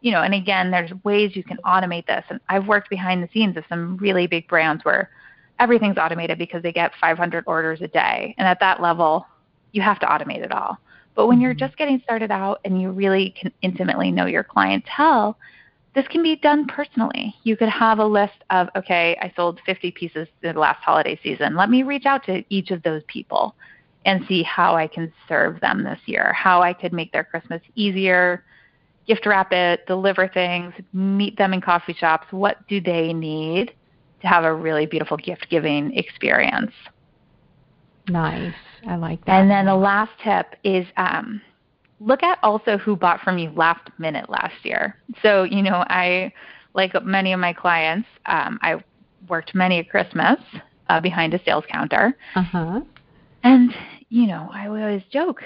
you 0.00 0.10
know 0.10 0.22
and 0.22 0.32
again 0.32 0.70
there's 0.70 0.90
ways 1.04 1.36
you 1.36 1.44
can 1.44 1.58
automate 1.58 2.06
this. 2.06 2.24
And 2.30 2.40
i've 2.48 2.66
worked 2.66 2.88
behind 2.88 3.22
the 3.22 3.28
scenes 3.30 3.58
of 3.58 3.64
some 3.68 3.98
really 3.98 4.26
big 4.26 4.48
brands 4.48 4.86
where 4.86 5.10
everything's 5.60 5.98
automated 5.98 6.38
because 6.38 6.62
they 6.62 6.72
get 6.72 6.92
500 6.98 7.44
orders 7.46 7.82
a 7.82 7.88
day. 7.88 8.34
And 8.38 8.48
at 8.48 8.58
that 8.60 8.80
level 8.80 9.26
you 9.72 9.82
have 9.82 10.00
to 10.00 10.06
automate 10.06 10.42
it 10.42 10.50
all 10.50 10.78
but 11.14 11.26
when 11.26 11.36
mm-hmm. 11.36 11.44
you're 11.44 11.54
just 11.54 11.76
getting 11.76 12.00
started 12.02 12.30
out 12.30 12.60
and 12.64 12.80
you 12.80 12.90
really 12.90 13.34
can 13.40 13.52
intimately 13.62 14.10
know 14.10 14.26
your 14.26 14.44
clientele 14.44 15.36
this 15.94 16.06
can 16.08 16.22
be 16.22 16.36
done 16.36 16.66
personally. 16.66 17.34
You 17.44 17.56
could 17.56 17.68
have 17.68 18.00
a 18.00 18.04
list 18.04 18.44
of, 18.50 18.68
okay, 18.76 19.16
I 19.20 19.32
sold 19.36 19.60
50 19.64 19.92
pieces 19.92 20.26
the 20.42 20.52
last 20.52 20.82
holiday 20.82 21.18
season. 21.22 21.54
Let 21.56 21.70
me 21.70 21.84
reach 21.84 22.04
out 22.04 22.24
to 22.24 22.44
each 22.48 22.72
of 22.72 22.82
those 22.82 23.02
people 23.06 23.54
and 24.04 24.26
see 24.26 24.42
how 24.42 24.74
I 24.74 24.88
can 24.88 25.12
serve 25.28 25.60
them 25.60 25.84
this 25.84 26.00
year, 26.06 26.32
how 26.32 26.62
I 26.62 26.72
could 26.72 26.92
make 26.92 27.12
their 27.12 27.24
Christmas 27.24 27.62
easier, 27.76 28.44
gift 29.06 29.24
wrap 29.24 29.52
it, 29.52 29.86
deliver 29.86 30.28
things, 30.28 30.74
meet 30.92 31.38
them 31.38 31.54
in 31.54 31.60
coffee 31.60 31.94
shops. 31.94 32.26
What 32.30 32.66
do 32.68 32.80
they 32.80 33.12
need 33.12 33.72
to 34.20 34.26
have 34.26 34.44
a 34.44 34.52
really 34.52 34.86
beautiful 34.86 35.16
gift 35.16 35.46
giving 35.48 35.96
experience? 35.96 36.72
Nice. 38.08 38.52
I 38.86 38.96
like 38.96 39.24
that. 39.24 39.40
And 39.40 39.50
then 39.50 39.66
the 39.66 39.74
last 39.74 40.12
tip 40.22 40.56
is 40.64 40.86
um, 40.96 41.40
look 42.00 42.22
at 42.22 42.38
also 42.42 42.76
who 42.78 42.96
bought 42.96 43.20
from 43.20 43.38
you 43.38 43.50
last 43.50 43.88
minute 43.98 44.28
last 44.28 44.64
year. 44.64 44.96
So, 45.22 45.44
you 45.44 45.62
know, 45.62 45.84
I, 45.88 46.32
like 46.74 46.92
many 47.04 47.32
of 47.32 47.40
my 47.40 47.52
clients, 47.52 48.08
um, 48.26 48.58
I 48.62 48.82
worked 49.28 49.54
many 49.54 49.78
a 49.78 49.84
Christmas 49.84 50.38
uh, 50.88 51.00
behind 51.00 51.34
a 51.34 51.42
sales 51.44 51.64
counter. 51.70 52.16
Uh-huh. 52.34 52.80
And, 53.42 53.74
you 54.08 54.26
know, 54.26 54.48
I 54.52 54.66
always 54.66 55.02
joke, 55.10 55.42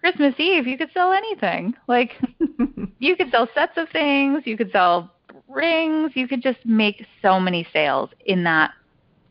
Christmas 0.00 0.34
Eve, 0.38 0.66
you 0.66 0.76
could 0.76 0.90
sell 0.92 1.12
anything. 1.12 1.74
Like, 1.86 2.12
you 2.98 3.16
could 3.16 3.30
sell 3.30 3.48
sets 3.54 3.76
of 3.76 3.88
things, 3.90 4.42
you 4.44 4.56
could 4.56 4.72
sell 4.72 5.12
rings, 5.48 6.12
you 6.14 6.26
could 6.26 6.42
just 6.42 6.58
make 6.64 7.06
so 7.20 7.38
many 7.38 7.66
sales 7.72 8.10
in 8.26 8.44
that 8.44 8.72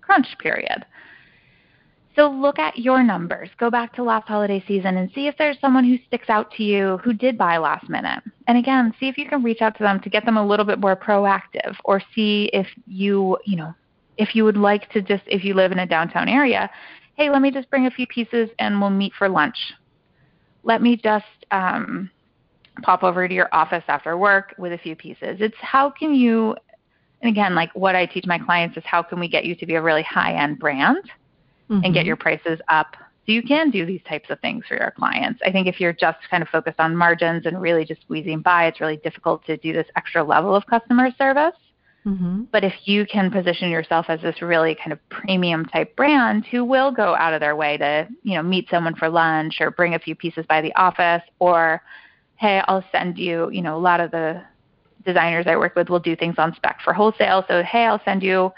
crunch 0.01 0.27
period. 0.39 0.85
So 2.15 2.29
look 2.29 2.59
at 2.59 2.77
your 2.77 3.03
numbers. 3.03 3.49
Go 3.57 3.69
back 3.69 3.95
to 3.95 4.03
last 4.03 4.27
holiday 4.27 4.63
season 4.67 4.97
and 4.97 5.09
see 5.15 5.27
if 5.27 5.35
there's 5.37 5.59
someone 5.61 5.85
who 5.85 5.97
sticks 6.07 6.29
out 6.29 6.51
to 6.51 6.63
you 6.63 6.99
who 7.03 7.13
did 7.13 7.37
buy 7.37 7.57
last 7.57 7.87
minute. 7.89 8.21
And 8.47 8.57
again, 8.57 8.93
see 8.99 9.07
if 9.07 9.17
you 9.17 9.29
can 9.29 9.43
reach 9.43 9.61
out 9.61 9.77
to 9.77 9.83
them 9.83 10.01
to 10.01 10.09
get 10.09 10.25
them 10.25 10.35
a 10.35 10.45
little 10.45 10.65
bit 10.65 10.79
more 10.79 10.95
proactive 10.95 11.75
or 11.85 12.01
see 12.13 12.49
if 12.51 12.67
you, 12.85 13.37
you 13.45 13.55
know, 13.55 13.73
if 14.17 14.35
you 14.35 14.43
would 14.43 14.57
like 14.57 14.91
to 14.91 15.01
just 15.01 15.23
if 15.25 15.45
you 15.45 15.53
live 15.53 15.71
in 15.71 15.79
a 15.79 15.87
downtown 15.87 16.27
area, 16.27 16.69
hey, 17.15 17.29
let 17.29 17.41
me 17.41 17.49
just 17.49 17.69
bring 17.69 17.87
a 17.87 17.91
few 17.91 18.07
pieces 18.07 18.49
and 18.59 18.79
we'll 18.81 18.89
meet 18.89 19.13
for 19.17 19.29
lunch. 19.29 19.57
Let 20.63 20.81
me 20.81 20.97
just 20.97 21.25
um, 21.51 22.11
pop 22.83 23.03
over 23.03 23.25
to 23.25 23.33
your 23.33 23.47
office 23.53 23.83
after 23.87 24.17
work 24.17 24.53
with 24.57 24.73
a 24.73 24.77
few 24.77 24.97
pieces. 24.97 25.37
It's 25.39 25.55
how 25.61 25.89
can 25.89 26.13
you 26.13 26.55
and 27.21 27.29
again, 27.29 27.53
like 27.53 27.69
what 27.75 27.95
I 27.95 28.05
teach 28.07 28.25
my 28.25 28.39
clients 28.39 28.77
is 28.77 28.83
how 28.85 29.03
can 29.03 29.19
we 29.19 29.29
get 29.29 29.45
you 29.45 29.55
to 29.55 29.65
be 29.65 29.75
a 29.75 29.81
really 29.81 30.01
high 30.03 30.33
end 30.33 30.59
brand 30.59 31.09
mm-hmm. 31.71 31.83
and 31.83 31.93
get 31.93 32.01
mm-hmm. 32.01 32.07
your 32.07 32.17
prices 32.17 32.59
up 32.67 32.95
so 33.25 33.31
you 33.31 33.43
can 33.43 33.69
do 33.69 33.85
these 33.85 34.01
types 34.07 34.29
of 34.29 34.39
things 34.39 34.65
for 34.67 34.75
your 34.75 34.91
clients. 34.91 35.39
I 35.45 35.51
think 35.51 35.67
if 35.67 35.79
you're 35.79 35.93
just 35.93 36.17
kind 36.29 36.41
of 36.41 36.49
focused 36.49 36.79
on 36.79 36.95
margins 36.95 37.45
and 37.45 37.61
really 37.61 37.85
just 37.85 38.01
squeezing 38.01 38.41
by, 38.41 38.65
it's 38.65 38.81
really 38.81 38.97
difficult 38.97 39.45
to 39.45 39.57
do 39.57 39.73
this 39.73 39.85
extra 39.95 40.23
level 40.23 40.55
of 40.55 40.65
customer 40.65 41.09
service. 41.17 41.53
Mm-hmm. 42.05 42.45
But 42.51 42.63
if 42.63 42.73
you 42.85 43.05
can 43.05 43.29
position 43.29 43.69
yourself 43.69 44.07
as 44.09 44.19
this 44.21 44.41
really 44.41 44.73
kind 44.73 44.91
of 44.91 44.97
premium 45.09 45.65
type 45.65 45.95
brand 45.95 46.47
who 46.47 46.65
will 46.65 46.91
go 46.91 47.15
out 47.15 47.35
of 47.35 47.41
their 47.41 47.55
way 47.55 47.77
to, 47.77 48.07
you 48.23 48.33
know, 48.33 48.41
meet 48.41 48.67
someone 48.71 48.95
for 48.95 49.07
lunch 49.07 49.57
or 49.61 49.69
bring 49.69 49.93
a 49.93 49.99
few 49.99 50.15
pieces 50.15 50.43
by 50.49 50.61
the 50.61 50.73
office 50.73 51.21
or 51.37 51.83
hey, 52.37 52.63
I'll 52.67 52.83
send 52.91 53.19
you, 53.19 53.51
you 53.51 53.61
know, 53.61 53.77
a 53.77 53.79
lot 53.79 53.99
of 53.99 54.09
the 54.09 54.41
designers 55.05 55.45
I 55.47 55.57
work 55.57 55.75
with 55.75 55.89
will 55.89 55.99
do 55.99 56.15
things 56.15 56.35
on 56.39 56.55
spec 56.55 56.79
for 56.83 56.91
wholesale. 56.91 57.45
So, 57.47 57.61
hey, 57.61 57.85
I'll 57.85 58.01
send 58.03 58.23
you 58.23 58.51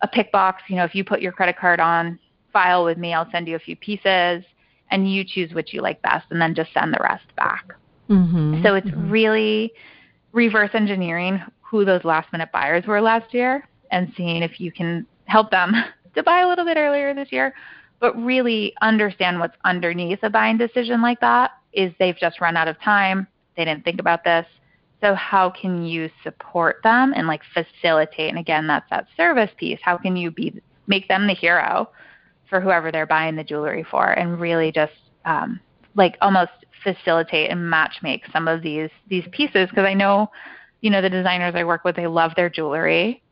a 0.00 0.08
pick 0.08 0.32
box, 0.32 0.64
you 0.68 0.74
know, 0.74 0.84
if 0.84 0.92
you 0.92 1.04
put 1.04 1.20
your 1.20 1.30
credit 1.30 1.56
card 1.56 1.78
on 1.78 2.18
file 2.58 2.84
with 2.84 2.98
me. 2.98 3.14
I'll 3.14 3.30
send 3.30 3.46
you 3.46 3.54
a 3.54 3.60
few 3.60 3.76
pieces, 3.76 4.42
and 4.90 5.12
you 5.12 5.24
choose 5.24 5.52
which 5.54 5.72
you 5.72 5.80
like 5.80 6.02
best, 6.02 6.26
and 6.30 6.40
then 6.40 6.56
just 6.56 6.72
send 6.74 6.92
the 6.92 6.98
rest 7.00 7.26
back. 7.36 7.72
Mm-hmm. 8.10 8.64
So 8.64 8.74
it's 8.74 8.88
mm-hmm. 8.88 9.10
really 9.10 9.72
reverse 10.32 10.70
engineering 10.74 11.40
who 11.60 11.84
those 11.84 12.02
last 12.02 12.32
minute 12.32 12.50
buyers 12.52 12.84
were 12.84 13.00
last 13.00 13.32
year 13.32 13.68
and 13.92 14.12
seeing 14.16 14.42
if 14.42 14.58
you 14.58 14.72
can 14.72 15.06
help 15.26 15.52
them 15.52 15.72
to 16.16 16.22
buy 16.24 16.40
a 16.40 16.48
little 16.48 16.64
bit 16.64 16.76
earlier 16.76 17.14
this 17.14 17.28
year, 17.30 17.54
but 18.00 18.16
really 18.20 18.74
understand 18.80 19.38
what's 19.38 19.56
underneath 19.64 20.18
a 20.22 20.30
buying 20.30 20.58
decision 20.58 21.00
like 21.00 21.20
that 21.20 21.52
is 21.72 21.92
they've 22.00 22.18
just 22.18 22.40
run 22.40 22.56
out 22.56 22.66
of 22.66 22.80
time. 22.80 23.26
They 23.56 23.66
didn't 23.66 23.84
think 23.84 24.00
about 24.00 24.24
this. 24.24 24.46
So 25.00 25.14
how 25.14 25.50
can 25.50 25.84
you 25.84 26.10
support 26.24 26.80
them 26.82 27.12
and 27.14 27.28
like 27.28 27.42
facilitate? 27.54 28.30
And 28.30 28.38
again, 28.38 28.66
that's 28.66 28.90
that 28.90 29.06
service 29.16 29.50
piece. 29.58 29.78
How 29.80 29.96
can 29.96 30.16
you 30.16 30.32
be 30.32 30.60
make 30.88 31.06
them 31.06 31.28
the 31.28 31.34
hero 31.34 31.90
for 32.48 32.60
whoever 32.60 32.90
they're 32.90 33.06
buying 33.06 33.36
the 33.36 33.44
jewelry 33.44 33.84
for 33.90 34.10
and 34.10 34.40
really 34.40 34.72
just 34.72 34.92
um, 35.24 35.60
like 35.94 36.16
almost 36.20 36.52
facilitate 36.82 37.50
and 37.50 37.68
match 37.68 37.96
make 38.02 38.22
some 38.32 38.48
of 38.48 38.62
these 38.62 38.90
these 39.08 39.24
pieces 39.32 39.68
because 39.68 39.84
I 39.84 39.94
know 39.94 40.30
you 40.80 40.90
know 40.90 41.02
the 41.02 41.10
designers 41.10 41.54
I 41.54 41.64
work 41.64 41.84
with 41.84 41.96
they 41.96 42.06
love 42.06 42.32
their 42.36 42.48
jewelry 42.48 43.22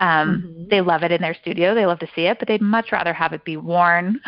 um, 0.00 0.42
mm-hmm. 0.46 0.68
they 0.68 0.80
love 0.80 1.02
it 1.02 1.12
in 1.12 1.20
their 1.20 1.34
studio 1.34 1.74
they 1.74 1.86
love 1.86 2.00
to 2.00 2.08
see 2.14 2.22
it 2.22 2.38
but 2.38 2.48
they'd 2.48 2.60
much 2.60 2.92
rather 2.92 3.12
have 3.12 3.32
it 3.32 3.44
be 3.44 3.56
worn 3.56 4.20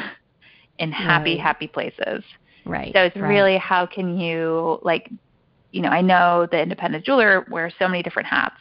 in 0.78 0.92
happy 0.92 1.32
right. 1.32 1.40
happy 1.40 1.66
places 1.66 2.24
right 2.64 2.92
so 2.94 3.02
it's 3.02 3.16
right. 3.16 3.28
really 3.28 3.58
how 3.58 3.84
can 3.84 4.18
you 4.18 4.78
like 4.82 5.10
you 5.72 5.82
know 5.82 5.90
I 5.90 6.00
know 6.00 6.46
the 6.50 6.60
independent 6.60 7.04
jeweler 7.04 7.46
wears 7.50 7.74
so 7.78 7.88
many 7.88 8.02
different 8.02 8.28
hats 8.28 8.56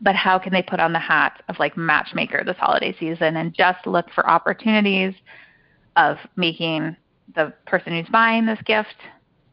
but 0.00 0.14
how 0.14 0.38
can 0.38 0.52
they 0.52 0.62
put 0.62 0.80
on 0.80 0.92
the 0.92 0.98
hat 0.98 1.42
of 1.48 1.58
like 1.58 1.76
matchmaker 1.76 2.42
this 2.44 2.56
holiday 2.56 2.94
season 2.98 3.36
and 3.36 3.54
just 3.54 3.86
look 3.86 4.06
for 4.14 4.28
opportunities 4.28 5.14
of 5.96 6.16
making 6.36 6.96
the 7.34 7.52
person 7.66 7.92
who's 7.92 8.08
buying 8.10 8.46
this 8.46 8.60
gift 8.64 8.96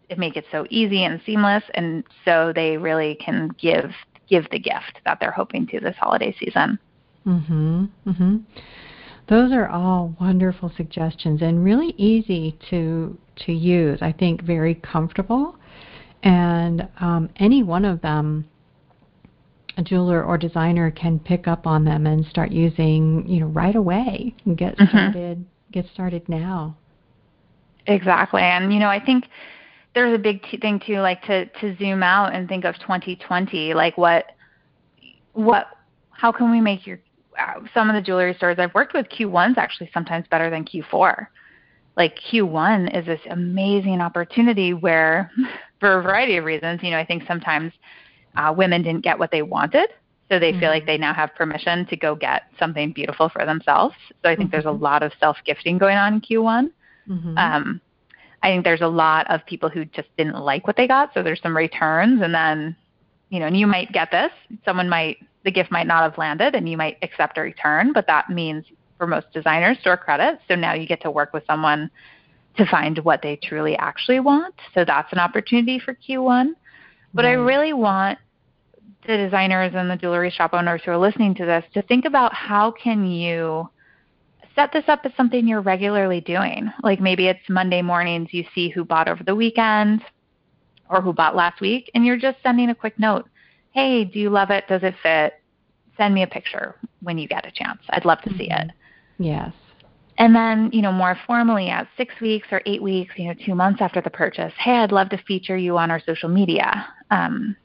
it 0.09 0.17
make 0.17 0.35
it 0.35 0.45
so 0.51 0.65
easy 0.69 1.03
and 1.03 1.21
seamless 1.25 1.63
and 1.75 2.03
so 2.25 2.51
they 2.53 2.77
really 2.77 3.15
can 3.15 3.49
give 3.59 3.91
give 4.27 4.49
the 4.51 4.59
gift 4.59 4.99
that 5.05 5.19
they're 5.19 5.31
hoping 5.31 5.65
to 5.67 5.79
this 5.79 5.95
holiday 5.99 6.35
season. 6.39 6.77
Mhm. 7.25 7.89
Mhm. 8.05 8.41
Those 9.27 9.51
are 9.51 9.67
all 9.67 10.15
wonderful 10.19 10.69
suggestions 10.69 11.41
and 11.41 11.63
really 11.63 11.93
easy 11.97 12.57
to 12.69 13.17
to 13.37 13.53
use. 13.53 14.01
I 14.01 14.11
think 14.11 14.41
very 14.41 14.75
comfortable 14.75 15.55
and 16.23 16.87
um, 16.99 17.29
any 17.37 17.63
one 17.63 17.85
of 17.85 18.01
them 18.01 18.45
a 19.80 19.82
jeweler 19.82 20.23
or 20.23 20.38
designer 20.38 20.91
can 20.91 21.17
pick 21.19 21.47
up 21.47 21.65
on 21.65 21.86
them 21.86 22.05
and 22.05 22.25
start 22.25 22.51
using, 22.51 23.25
you 23.25 23.39
know, 23.39 23.45
right 23.47 23.75
away 23.75 24.36
and 24.45 24.57
get 24.57 24.77
mm-hmm. 24.77 24.86
started 24.86 25.45
get 25.71 25.86
started 25.93 26.27
now. 26.27 26.75
Exactly. 27.88 28.41
And 28.41 28.73
you 28.73 28.80
know, 28.80 28.89
I 28.89 29.03
think 29.03 29.25
there's 29.95 30.13
a 30.13 30.21
big 30.21 30.43
t- 30.43 30.57
thing 30.57 30.82
too 30.86 30.99
like 30.99 31.21
to 31.23 31.45
to 31.45 31.75
zoom 31.77 32.03
out 32.03 32.36
and 32.36 32.47
think 32.47 32.65
of 32.65 32.75
2020 32.80 33.73
like 33.73 33.97
what 33.97 34.34
what 35.34 35.67
how 36.11 36.32
can 36.32 36.51
we 36.51 36.61
make 36.61 36.86
your 36.86 36.99
uh, 37.39 37.61
some 37.73 37.89
of 37.89 37.95
the 37.95 38.01
jewelry 38.01 38.34
stores 38.34 38.57
I've 38.59 38.73
worked 38.73 38.93
with 38.93 39.07
Q1's 39.07 39.57
actually 39.57 39.89
sometimes 39.93 40.25
better 40.30 40.49
than 40.49 40.65
Q4. 40.65 41.27
Like 41.95 42.19
Q1 42.32 42.97
is 42.97 43.05
this 43.05 43.21
amazing 43.30 44.01
opportunity 44.01 44.73
where 44.73 45.32
for 45.80 45.99
a 45.99 46.03
variety 46.03 46.36
of 46.36 46.43
reasons, 46.43 46.84
you 46.84 46.91
know, 46.91 46.97
I 46.97 47.05
think 47.05 47.23
sometimes 47.25 47.71
uh, 48.36 48.53
women 48.55 48.82
didn't 48.84 49.03
get 49.03 49.17
what 49.17 49.32
they 49.32 49.41
wanted. 49.41 49.89
So 50.30 50.38
they 50.38 50.51
mm-hmm. 50.51 50.59
feel 50.59 50.69
like 50.69 50.84
mm-hmm. 50.84 50.88
they 50.88 50.97
now 50.97 51.13
have 51.13 51.34
permission 51.36 51.86
to 51.88 51.97
go 51.97 52.15
get 52.15 52.43
something 52.59 52.91
beautiful 52.91 53.30
for 53.30 53.45
themselves. 53.45 53.95
So 54.21 54.30
I 54.30 54.36
think 54.36 54.47
mm-hmm. 54.47 54.51
there's 54.51 54.65
a 54.65 54.67
mm-hmm. 54.67 54.84
lot 54.84 55.03
of 55.03 55.11
self 55.19 55.38
gifting 55.45 55.77
going 55.77 55.97
on 55.97 56.15
in 56.15 56.21
Q1. 56.21 56.71
Mm-hmm. 57.09 57.38
Um, 57.38 57.82
I 58.43 58.49
think 58.49 58.63
there's 58.63 58.82
a 58.82 58.88
lot 58.88 59.30
of 59.30 59.45
people 59.45 59.69
who 59.69 59.86
just 59.86 60.07
didn't 60.17 60.38
like 60.39 60.67
what 60.67 60.77
they 60.77 60.88
got. 60.88 61.13
So 61.13 61.23
there's 61.23 61.41
some 61.41 61.57
returns, 61.57 62.21
and 62.21 62.34
then, 62.34 62.75
you 63.30 63.39
know, 63.39 63.47
and 63.47 63.57
you 63.57 63.67
might 63.67 63.91
get 63.91 64.11
this. 64.11 64.32
Someone 64.63 64.88
might, 64.88 65.17
the 65.43 65.51
gift 65.51 65.71
might 65.71 65.88
not 65.88 66.03
have 66.03 66.17
landed, 66.17 66.55
and 66.55 66.69
you 66.69 66.77
might 66.77 66.97
accept 67.01 67.38
a 67.38 67.41
return, 67.41 67.91
but 67.91 68.07
that 68.07 68.30
means 68.30 68.65
for 68.97 69.07
most 69.07 69.27
designers, 69.34 69.80
store 69.80 69.97
credit. 69.97 70.39
So 70.47 70.55
now 70.55 70.73
you 70.73 70.88
get 70.88 71.01
to 71.01 71.11
work 71.11 71.34
with 71.34 71.43
someone 71.47 71.89
to 72.57 72.65
find 72.65 72.97
what 72.99 73.21
they 73.21 73.38
truly 73.38 73.75
actually 73.77 74.19
want. 74.19 74.55
So 74.73 74.86
that's 74.86 75.11
an 75.11 75.19
opportunity 75.19 75.80
for 75.80 75.95
Q1. 75.95 76.51
But. 77.14 77.26
I 77.26 77.34
really 77.34 77.74
want 77.74 78.20
the 79.07 79.18
designers 79.18 79.74
and 79.76 79.89
the 79.89 79.95
jewelry 79.95 80.30
shop 80.30 80.53
owners 80.53 80.82
who 80.84 80.91
are 80.91 80.97
listening 80.97 81.34
to 81.36 81.45
this 81.45 81.64
to 81.74 81.82
think 81.84 82.05
about 82.05 82.34
how 82.34 82.72
can 82.72 83.05
you 83.05 83.70
set 84.55 84.72
this 84.74 84.84
up 84.88 85.01
as 85.05 85.12
something 85.16 85.47
you're 85.47 85.62
regularly 85.62 86.22
doing. 86.22 86.72
Like 86.84 86.99
maybe 86.99 87.28
it's 87.28 87.39
Monday 87.49 87.82
mornings 87.82 88.30
you 88.32 88.43
see 88.53 88.70
who 88.70 88.84
bought 88.84 89.07
over 89.07 89.24
the 89.24 89.36
weekend 89.36 90.03
or 90.89 91.01
who 91.01 91.14
bought 91.14 91.36
last 91.36 91.62
week 91.62 91.89
and 91.95 92.05
you're 92.05 92.18
just 92.18 92.38
sending 92.43 92.70
a 92.70 92.76
quick 92.76 92.99
note. 92.99 93.28
Hey, 93.72 94.03
do 94.03 94.20
you 94.20 94.30
love 94.30 94.49
it? 94.49 94.68
Does 94.68 94.84
it 94.84 94.95
fit? 95.01 95.34
Send 95.97 96.14
me 96.14 96.24
a 96.24 96.28
picture 96.28 96.76
when 97.01 97.18
you 97.18 97.28
get 97.28 97.45
a 97.45 97.51
chance. 97.51 97.80
I'd 97.89 98.05
love 98.05 98.22
to 98.24 98.30
see 98.32 98.49
mm-hmm. 98.49 98.70
it. 98.70 98.76
Yes. 99.18 99.53
And 100.20 100.36
then, 100.36 100.70
you 100.72 100.82
know, 100.82 100.91
more 100.91 101.17
formally 101.26 101.70
at 101.70 101.88
six 101.97 102.13
weeks 102.22 102.47
or 102.51 102.61
eight 102.65 102.84
weeks, 102.84 103.13
you 103.17 103.30
know, 103.30 103.36
two 103.45 103.55
months 103.55 103.82
after 103.82 104.01
the 104.01 104.09
purchase, 104.09 104.53
hey, 104.57 104.78
I'd 104.78 104.91
love 104.91 105.09
to 105.09 105.17
feature 105.24 105.57
you 105.57 105.78
on 105.78 105.89
our 105.89 106.01
social 106.01 106.30
media. 106.30 106.86
Um, 107.09 107.55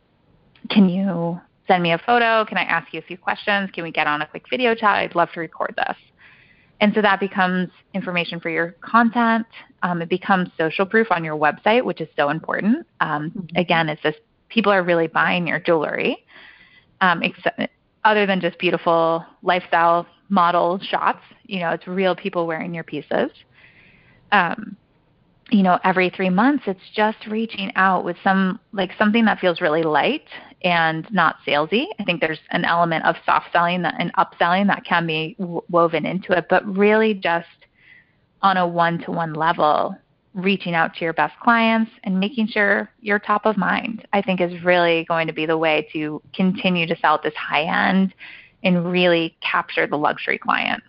can 0.70 0.88
you 0.88 1.40
send 1.66 1.82
me 1.82 1.92
a 1.92 1.98
photo? 1.98 2.44
Can 2.44 2.57
I 2.57 2.62
ask 2.62 2.94
you 2.94 3.00
a 3.00 3.02
few 3.02 3.18
questions? 3.18 3.70
Can 3.72 3.82
we 3.82 3.90
get 3.90 4.07
on 4.07 4.22
a 4.22 4.26
quick 4.26 4.44
video 4.48 4.74
chat? 4.74 4.96
I'd 4.98 5.14
love 5.14 5.30
to 5.32 5.40
record 5.40 5.74
this. 5.76 5.96
And 6.80 6.94
so 6.94 7.02
that 7.02 7.18
becomes 7.20 7.70
information 7.92 8.38
for 8.40 8.50
your 8.50 8.76
content. 8.80 9.46
Um, 9.82 10.00
it 10.00 10.09
becomes 10.09 10.48
social 10.57 10.86
proof 10.86 11.09
on 11.11 11.24
your 11.24 11.36
website, 11.36 11.84
which 11.84 12.00
is 12.00 12.09
so 12.16 12.30
important. 12.30 12.86
Um, 13.00 13.30
mm-hmm. 13.30 13.57
Again, 13.57 13.88
it's 13.88 14.02
just 14.02 14.18
people 14.48 14.70
are 14.72 14.82
really 14.82 15.09
buying 15.09 15.46
your 15.46 15.59
jewelry. 15.59 16.24
um, 17.00 17.22
except, 17.22 17.61
other 18.05 18.26
than 18.26 18.40
just 18.40 18.59
beautiful 18.59 19.24
lifestyle 19.42 20.07
model 20.35 20.78
shots. 20.82 21.22
You 21.45 21.61
know, 21.61 21.70
it's 21.70 21.87
real 21.87 22.14
people 22.14 22.47
wearing 22.47 22.74
your 22.74 22.85
pieces. 22.85 23.30
Um, 24.32 24.76
you 25.51 25.62
know, 25.62 25.78
every 25.85 26.11
three 26.11 26.30
months, 26.30 26.64
it's 26.66 26.80
just 26.95 27.18
reaching 27.28 27.70
out 27.76 28.05
with 28.05 28.16
some 28.24 28.59
like 28.72 28.91
something 28.99 29.24
that 29.26 29.39
feels 29.39 29.61
really 29.61 29.82
light 29.82 30.26
and 30.62 31.07
not 31.12 31.37
salesy. 31.47 31.87
I 32.01 32.05
think 32.05 32.20
there's 32.20 32.41
an 32.51 32.64
element 32.64 33.05
of 33.05 33.14
soft 33.24 33.53
selling 33.53 33.82
that, 33.82 33.95
and 33.99 34.12
upselling 34.14 34.66
that 34.68 34.85
can 34.85 35.07
be 35.07 35.37
w- 35.39 35.62
woven 35.70 36.07
into 36.07 36.37
it, 36.37 36.47
but 36.49 36.66
really 36.66 37.14
just 37.14 37.47
on 38.43 38.57
a 38.57 38.66
one-to-one 38.66 39.35
level, 39.35 39.95
reaching 40.35 40.74
out 40.74 40.95
to 40.95 41.05
your 41.05 41.12
best 41.12 41.35
clients 41.41 41.91
and 42.03 42.18
making 42.18 42.49
sure 42.49 42.91
you're 43.01 43.18
top 43.18 43.47
of 43.47 43.57
mind. 43.57 44.07
I 44.12 44.22
think 44.22 44.41
is 44.41 44.64
really 44.64 45.05
going 45.05 45.26
to 45.26 45.32
be 45.32 45.47
the 45.47 45.59
way 45.59 45.87
to 45.93 46.20
continue 46.35 46.87
to 46.87 46.97
sell 47.01 47.14
at 47.14 47.22
this 47.22 47.35
high 47.35 47.64
end 47.91 48.14
and 48.64 48.90
really 48.90 49.36
capture 49.40 49.86
the 49.86 49.96
luxury 49.96 50.38
client. 50.38 50.82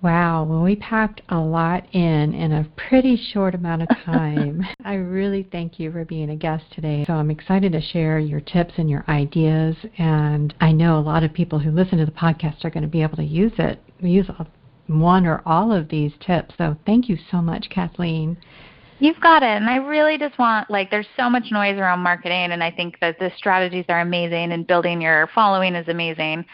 Wow, 0.00 0.44
well, 0.44 0.62
we 0.62 0.76
packed 0.76 1.22
a 1.28 1.38
lot 1.38 1.92
in 1.92 2.32
in 2.32 2.52
a 2.52 2.68
pretty 2.76 3.16
short 3.32 3.56
amount 3.56 3.82
of 3.82 3.88
time. 4.04 4.64
I 4.84 4.94
really 4.94 5.48
thank 5.50 5.80
you 5.80 5.90
for 5.90 6.04
being 6.04 6.30
a 6.30 6.36
guest 6.36 6.64
today. 6.72 7.04
So 7.04 7.14
I'm 7.14 7.32
excited 7.32 7.72
to 7.72 7.80
share 7.80 8.20
your 8.20 8.40
tips 8.40 8.74
and 8.76 8.88
your 8.88 9.04
ideas. 9.08 9.74
And 9.98 10.54
I 10.60 10.70
know 10.70 10.98
a 10.98 11.00
lot 11.00 11.24
of 11.24 11.32
people 11.32 11.58
who 11.58 11.72
listen 11.72 11.98
to 11.98 12.06
the 12.06 12.12
podcast 12.12 12.64
are 12.64 12.70
going 12.70 12.84
to 12.84 12.88
be 12.88 13.02
able 13.02 13.16
to 13.16 13.24
use 13.24 13.52
it, 13.58 13.80
use 13.98 14.28
uh, 14.38 14.44
one 14.86 15.26
or 15.26 15.42
all 15.44 15.72
of 15.72 15.88
these 15.88 16.12
tips. 16.20 16.54
So 16.58 16.76
thank 16.86 17.08
you 17.08 17.18
so 17.30 17.42
much, 17.42 17.68
Kathleen. 17.68 18.36
You've 19.00 19.20
got 19.20 19.42
it. 19.42 19.46
And 19.46 19.70
I 19.70 19.76
really 19.76 20.18
just 20.18 20.38
want, 20.38 20.70
like, 20.70 20.90
there's 20.90 21.06
so 21.16 21.30
much 21.30 21.52
noise 21.52 21.78
around 21.78 22.00
marketing, 22.00 22.52
and 22.52 22.62
I 22.62 22.70
think 22.70 22.98
that 23.00 23.18
the 23.18 23.30
strategies 23.36 23.84
are 23.88 24.00
amazing 24.00 24.52
and 24.52 24.66
building 24.66 25.00
your 25.00 25.28
following 25.34 25.74
is 25.74 25.88
amazing. 25.88 26.44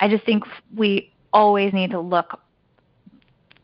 I 0.00 0.08
just 0.08 0.24
think 0.24 0.44
we 0.76 1.12
always 1.32 1.72
need 1.72 1.90
to 1.92 2.00
look 2.00 2.38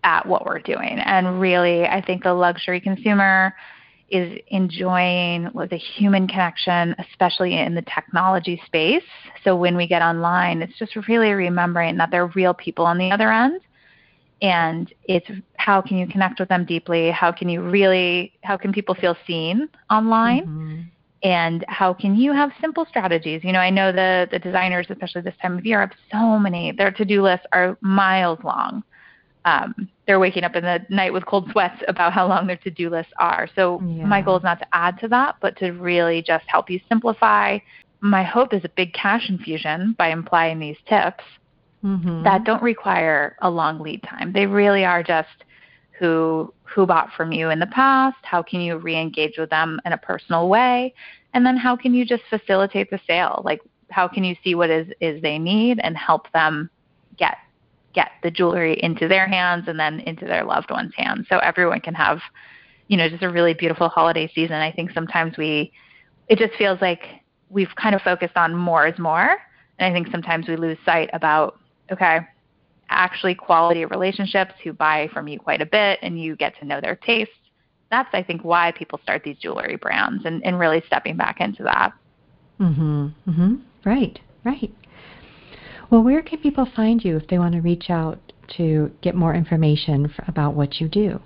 at 0.05 0.27
what 0.27 0.47
we're 0.47 0.61
doing. 0.61 0.99
And 0.99 1.41
really, 1.41 1.85
I 1.85 2.03
think 2.05 2.23
the 2.23 2.33
luxury 2.33 2.81
consumer 2.81 3.55
is 4.11 4.39
enjoying 4.49 5.45
the 5.55 5.77
human 5.77 6.27
connection, 6.27 6.95
especially 6.99 7.59
in 7.59 7.75
the 7.75 7.83
technology 7.83 8.61
space. 8.67 9.03
So 9.45 9.57
when 9.57 9.77
we 9.77 9.87
get 9.87 10.03
online, 10.03 10.61
it's 10.61 10.79
just 10.79 10.97
really 11.09 11.33
remembering 11.33 11.97
that 11.97 12.11
there 12.11 12.23
are 12.23 12.33
real 12.35 12.53
people 12.53 12.85
on 12.85 12.99
the 12.99 13.11
other 13.11 13.33
end. 13.33 13.61
And 14.43 14.93
it's 15.05 15.31
how 15.55 15.81
can 15.81 15.97
you 15.97 16.07
connect 16.07 16.41
with 16.41 16.49
them 16.49 16.67
deeply? 16.67 17.11
How 17.11 17.33
can 17.33 17.49
you 17.49 17.63
really, 17.63 18.33
how 18.43 18.57
can 18.57 18.73
people 18.73 18.95
feel 18.95 19.17
seen 19.27 19.69
online? 19.89 20.43
Mm-hmm. 20.43 20.81
And 21.23 21.65
how 21.69 21.95
can 21.95 22.17
you 22.17 22.33
have 22.33 22.51
simple 22.61 22.85
strategies? 22.85 23.45
You 23.45 23.53
know, 23.53 23.61
I 23.61 23.71
know 23.71 23.93
the, 23.93 24.29
the 24.31 24.41
designers, 24.41 24.89
especially 24.91 25.23
this 25.23 25.37
time 25.41 25.57
of 25.57 25.65
year, 25.65 25.79
have 25.81 25.93
so 26.11 26.39
many, 26.39 26.73
their 26.73 26.91
to 26.91 27.05
do 27.05 27.23
lists 27.23 27.47
are 27.53 27.79
miles 27.81 28.41
long 28.43 28.83
um, 29.45 29.89
they're 30.07 30.21
waking 30.21 30.45
up 30.45 30.57
in 30.57 30.65
the 30.65 30.85
night 30.89 31.13
with 31.13 31.27
cold 31.27 31.49
sweats 31.51 31.83
about 31.89 32.13
how 32.13 32.27
long 32.27 32.47
their 32.47 32.57
to-do 32.57 32.91
lists 32.91 33.13
are. 33.19 33.49
So 33.55 33.81
yeah. 33.83 34.05
my 34.05 34.23
goal 34.23 34.37
is 34.37 34.43
not 34.43 34.59
to 34.61 34.67
add 34.73 34.99
to 35.01 35.09
that, 35.09 35.37
but 35.41 35.57
to 35.59 35.73
really 35.73 36.23
just 36.23 36.45
help 36.47 36.71
you 36.71 36.81
simplify. 36.89 37.59
My 38.01 38.23
hope 38.23 38.53
is 38.53 38.65
a 38.65 38.69
big 38.71 38.93
cash 38.95 39.29
infusion 39.29 39.95
by 39.99 40.11
implying 40.11 40.59
these 40.59 40.77
tips 40.89 41.25
mm-hmm. 41.83 42.23
that 42.23 42.45
don't 42.45 42.63
require 42.63 43.37
a 43.43 43.51
long 43.51 43.81
lead 43.81 44.03
time. 44.03 44.33
They 44.33 44.47
really 44.47 44.85
are 44.85 45.03
just 45.03 45.29
who 45.99 46.53
who 46.65 46.87
bought 46.87 47.11
from 47.17 47.33
you 47.33 47.51
in 47.51 47.59
the 47.59 47.67
past, 47.67 48.17
how 48.23 48.43
can 48.43 48.61
you 48.61 48.79
re-engage 48.79 49.37
with 49.37 49.51
them 49.51 49.79
in 49.85 49.93
a 49.93 49.99
personal 49.99 50.49
way, 50.49 50.95
and 51.35 51.45
then 51.45 51.57
how 51.57 51.77
can 51.77 51.93
you 51.93 52.05
just 52.05 52.23
facilitate 52.31 52.91
the 52.91 53.01
sale? 53.07 53.43
Like 53.45 53.61
how 53.91 54.09
can 54.09 54.25
you 54.25 54.35
see 54.43 54.55
what 54.55 54.71
is 54.71 54.89
is 55.01 55.21
they 55.23 55.39
need 55.39 55.81
and 55.83 55.97
help 55.97 56.33
them 56.33 56.71
get 57.19 57.37
get 57.93 58.13
the 58.23 58.31
jewelry 58.31 58.81
into 58.83 59.09
their 59.09 59.27
hands 59.27 59.65
and 59.69 59.79
then 59.79 60.01
into 60.01 60.25
their 60.25 60.45
loved 60.45 60.71
ones' 60.71 60.93
hands. 60.97 61.27
So 61.29 61.39
everyone 61.39 61.81
can 61.81 61.95
have, 61.95 62.21
you 62.89 62.97
know, 62.97 63.09
just 63.09 63.23
a 63.23 63.31
really 63.31 63.55
beautiful 63.55 63.89
holiday 63.89 64.31
season. 64.35 64.57
I 64.57 64.73
think 64.73 64.91
sometimes 64.93 65.37
we, 65.37 65.73
it 66.29 66.39
just 66.39 66.55
feels 66.55 66.81
like 66.81 67.03
we've 67.51 67.75
kind 67.77 67.95
of 67.95 68.03
focused 68.03 68.37
on 68.37 68.55
more 68.55 68.87
is 68.87 68.99
more. 68.99 69.37
And 69.79 69.91
I 69.91 69.93
think 69.93 70.11
sometimes 70.11 70.49
we 70.49 70.57
lose 70.57 70.79
sight 70.85 71.11
about, 71.13 71.59
okay, 71.93 72.21
actually 72.89 73.35
quality 73.35 73.85
relationships 73.85 74.53
who 74.63 74.73
buy 74.73 75.09
from 75.13 75.29
you 75.29 75.39
quite 75.39 75.63
a 75.63 75.67
bit 75.67 75.99
and 76.03 76.21
you 76.21 76.37
get 76.37 76.59
to 76.59 76.65
know 76.65 76.81
their 76.81 76.97
tastes. 76.97 77.35
That's, 77.91 78.09
I 78.13 78.23
think, 78.23 78.43
why 78.43 78.73
people 78.73 79.01
start 79.03 79.23
these 79.25 79.37
jewelry 79.39 79.77
brands 79.77 80.25
and, 80.25 80.45
and 80.45 80.59
really 80.59 80.83
stepping 80.87 81.17
back 81.17 81.41
into 81.41 81.63
that. 81.65 81.93
Mm-hmm. 82.61 83.09
Mm-hmm. 83.29 83.55
Right. 83.85 84.19
Right. 84.45 84.73
Well, 85.91 86.03
where 86.03 86.23
can 86.23 86.39
people 86.39 86.67
find 86.75 87.05
you 87.05 87.17
if 87.17 87.29
they 87.29 87.39
want 87.39 87.55
to 87.55 87.61
reach 87.61 87.91
out 87.91 88.19
to 88.57 88.91
get 89.03 89.15
more 89.15 89.35
information 89.35 90.09
for, 90.09 90.25
about 90.27 90.55
what 90.55 90.81
you 90.81 90.89
do? 90.89 91.21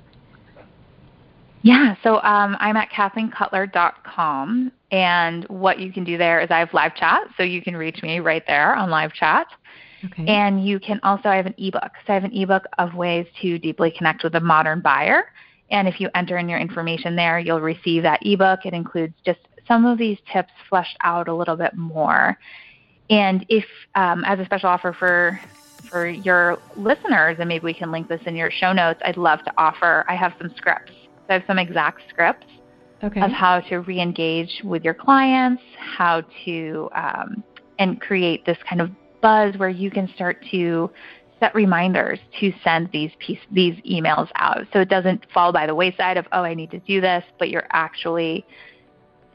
Yeah, 1.63 1.97
so 2.03 2.17
um, 2.23 2.57
I'm 2.61 2.77
at 2.77 2.91
kathleencutler.com, 2.91 4.73
and 4.93 5.45
what 5.49 5.81
you 5.81 5.93
can 5.93 6.05
do 6.05 6.17
there 6.17 6.41
is 6.41 6.51
I 6.51 6.61
have 6.61 6.73
live 6.73 6.95
chat, 6.95 7.23
so 7.37 7.43
you 7.43 7.63
can 7.63 7.77
reach 7.77 8.03
me 8.03 8.21
right 8.21 8.45
there 8.47 8.75
on 8.75 8.91
live 8.91 9.13
chat. 9.13 9.49
Okay. 10.05 10.27
And 10.27 10.67
you 10.67 10.79
can 10.79 11.01
also, 11.03 11.29
I 11.29 11.37
have 11.37 11.47
an 11.47 11.55
ebook. 11.59 11.93
So 12.07 12.13
I 12.13 12.15
have 12.15 12.25
an 12.25 12.37
ebook 12.37 12.65
of 12.79 12.95
ways 12.95 13.27
to 13.43 13.59
deeply 13.59 13.91
connect 13.91 14.23
with 14.23 14.35
a 14.35 14.41
modern 14.41 14.81
buyer. 14.81 15.33
And 15.71 15.89
if 15.89 16.01
you 16.01 16.11
enter 16.15 16.37
in 16.39 16.49
your 16.49 16.59
information 16.59 17.17
there, 17.17 17.39
you'll 17.39 17.61
receive 17.61 18.03
that 18.03 18.21
ebook. 18.23 18.67
It 18.67 18.75
includes 18.75 19.15
just 19.25 19.41
some 19.67 19.85
of 19.85 19.99
these 19.99 20.19
tips 20.33 20.53
fleshed 20.69 20.97
out 21.03 21.29
a 21.29 21.35
little 21.35 21.57
bit 21.57 21.77
more. 21.77 22.39
And 23.11 23.45
if, 23.49 23.65
um, 23.95 24.25
as 24.25 24.39
a 24.39 24.45
special 24.45 24.69
offer 24.69 24.93
for 24.93 25.41
for 25.91 26.09
your 26.09 26.59
listeners, 26.77 27.37
and 27.39 27.49
maybe 27.49 27.65
we 27.65 27.75
can 27.75 27.93
link 27.93 28.09
this 28.09 28.21
in 28.27 28.35
your 28.35 28.51
show 28.51 28.73
notes, 28.73 29.01
I'd 29.05 29.17
love 29.17 29.45
to 29.45 29.53
offer. 29.57 30.05
I 30.09 30.17
have 30.17 30.33
some 30.39 30.53
scripts. 30.57 30.93
So 30.93 31.31
I 31.31 31.33
have 31.35 31.45
some 31.47 31.59
exact 31.59 32.03
scripts 32.09 32.47
okay. 33.03 33.21
of 33.21 33.31
how 33.31 33.61
to 33.61 33.81
re-engage 33.81 34.63
with 34.65 34.85
your 34.85 34.95
clients, 34.95 35.63
how 35.79 36.23
to 36.45 36.89
um, 36.95 37.45
and 37.79 38.01
create 38.01 38.45
this 38.47 38.59
kind 38.69 38.81
of 38.81 38.91
buzz 39.27 39.57
where 39.57 39.69
you 39.69 39.91
can 39.91 40.07
start 40.15 40.41
to 40.53 40.89
set 41.41 41.53
reminders 41.53 42.21
to 42.39 42.53
send 42.63 42.89
these 42.93 43.11
piece, 43.19 43.41
these 43.51 43.75
emails 43.83 44.31
out. 44.37 44.65
So 44.73 44.81
it 44.81 44.89
doesn't 44.89 45.27
fall 45.35 45.51
by 45.53 45.67
the 45.67 45.75
wayside 45.75 46.17
of 46.17 46.29
oh 46.31 46.45
I 46.45 46.55
need 46.55 46.71
to 46.71 46.79
do 46.79 47.01
this, 47.01 47.25
but 47.37 47.51
you're 47.51 47.67
actually 47.71 48.47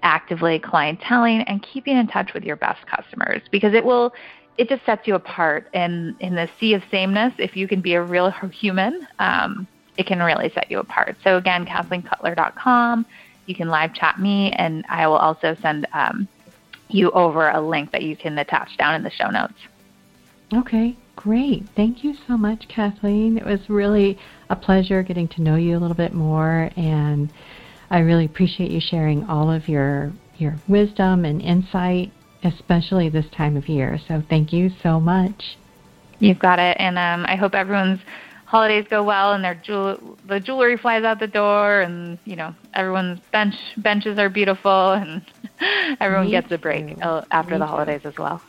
actively 0.02 0.60
clienteling 0.60 1.44
and 1.46 1.62
keeping 1.62 1.98
in 1.98 2.08
touch 2.08 2.34
with 2.34 2.44
your 2.46 2.56
best 2.56 2.88
customers 2.88 3.42
because 3.52 3.74
it 3.74 3.84
will 3.84 4.14
it 4.58 4.70
just 4.70 4.86
sets 4.86 5.08
you 5.08 5.16
apart 5.16 5.68
in 5.74 6.16
in 6.22 6.36
the 6.36 6.48
sea 6.58 6.74
of 6.74 6.82
sameness. 6.90 7.34
If 7.38 7.58
you 7.58 7.68
can 7.68 7.82
be 7.82 7.96
a 7.96 8.02
real 8.02 8.32
human 8.32 9.06
um, 9.20 9.68
it 9.98 10.06
can 10.06 10.20
really 10.20 10.50
set 10.54 10.72
you 10.72 10.80
apart. 10.80 11.18
So 11.22 11.36
again 11.36 11.66
kathleencutler.com 11.66 13.06
you 13.46 13.56
can 13.56 13.68
live 13.68 13.94
chat 13.94 14.20
me 14.20 14.54
and 14.54 14.86
i 14.88 15.06
will 15.06 15.18
also 15.18 15.58
send 15.62 15.86
um, 15.92 16.30
you 16.88 17.12
over 17.12 17.50
a 17.50 17.60
link 17.60 17.92
that 17.92 18.04
you 18.04 18.16
can 18.16 18.38
attach 18.38 18.78
down 18.78 18.96
in 18.96 19.04
the 19.04 19.10
show 19.10 19.30
notes 19.30 19.56
okay 20.54 20.96
great 21.16 21.64
thank 21.76 22.04
you 22.04 22.14
so 22.28 22.36
much 22.38 22.68
kathleen 22.68 23.38
it 23.38 23.46
was 23.46 23.70
really 23.70 24.18
a 24.50 24.56
pleasure 24.56 25.04
getting 25.04 25.28
to 25.28 25.42
know 25.42 25.56
you 25.56 25.78
a 25.78 25.80
little 25.80 25.96
bit 25.96 26.14
more 26.14 26.70
and 26.76 27.32
I 27.92 28.00
really 28.00 28.24
appreciate 28.24 28.72
you 28.72 28.80
sharing 28.80 29.26
all 29.26 29.52
of 29.52 29.68
your 29.68 30.14
your 30.38 30.56
wisdom 30.68 31.26
and 31.26 31.42
insight, 31.42 32.12
especially 32.42 33.10
this 33.10 33.26
time 33.36 33.58
of 33.58 33.68
year. 33.68 34.00
So 34.08 34.24
thank 34.30 34.54
you 34.54 34.72
so 34.82 35.00
much. 35.00 35.58
You've 36.20 36.40
got 36.40 36.58
it, 36.58 36.78
and 36.80 36.98
um, 36.98 37.26
I 37.28 37.36
hope 37.36 37.54
everyone's 37.54 38.00
holidays 38.46 38.86
go 38.90 39.04
well 39.04 39.34
and 39.34 39.44
their 39.44 39.56
jewel 39.56 40.18
the 40.26 40.40
jewelry 40.40 40.78
flies 40.78 41.04
out 41.04 41.20
the 41.20 41.28
door, 41.28 41.82
and 41.82 42.18
you 42.24 42.38
know 42.38 42.56
everyone's 42.74 43.20
bench 43.34 43.56
benches 43.76 44.18
are 44.18 44.30
beautiful, 44.30 44.94
and 44.94 45.22
everyone 46.00 46.28
Me 46.28 46.32
gets 46.32 46.50
a 46.54 46.58
break 46.58 46.96
too. 46.96 47.22
After 47.30 47.56
Me 47.56 47.60
the 47.60 47.68
holidays 47.68 48.04
too. 48.04 48.08
as 48.08 48.18
well. 48.18 48.42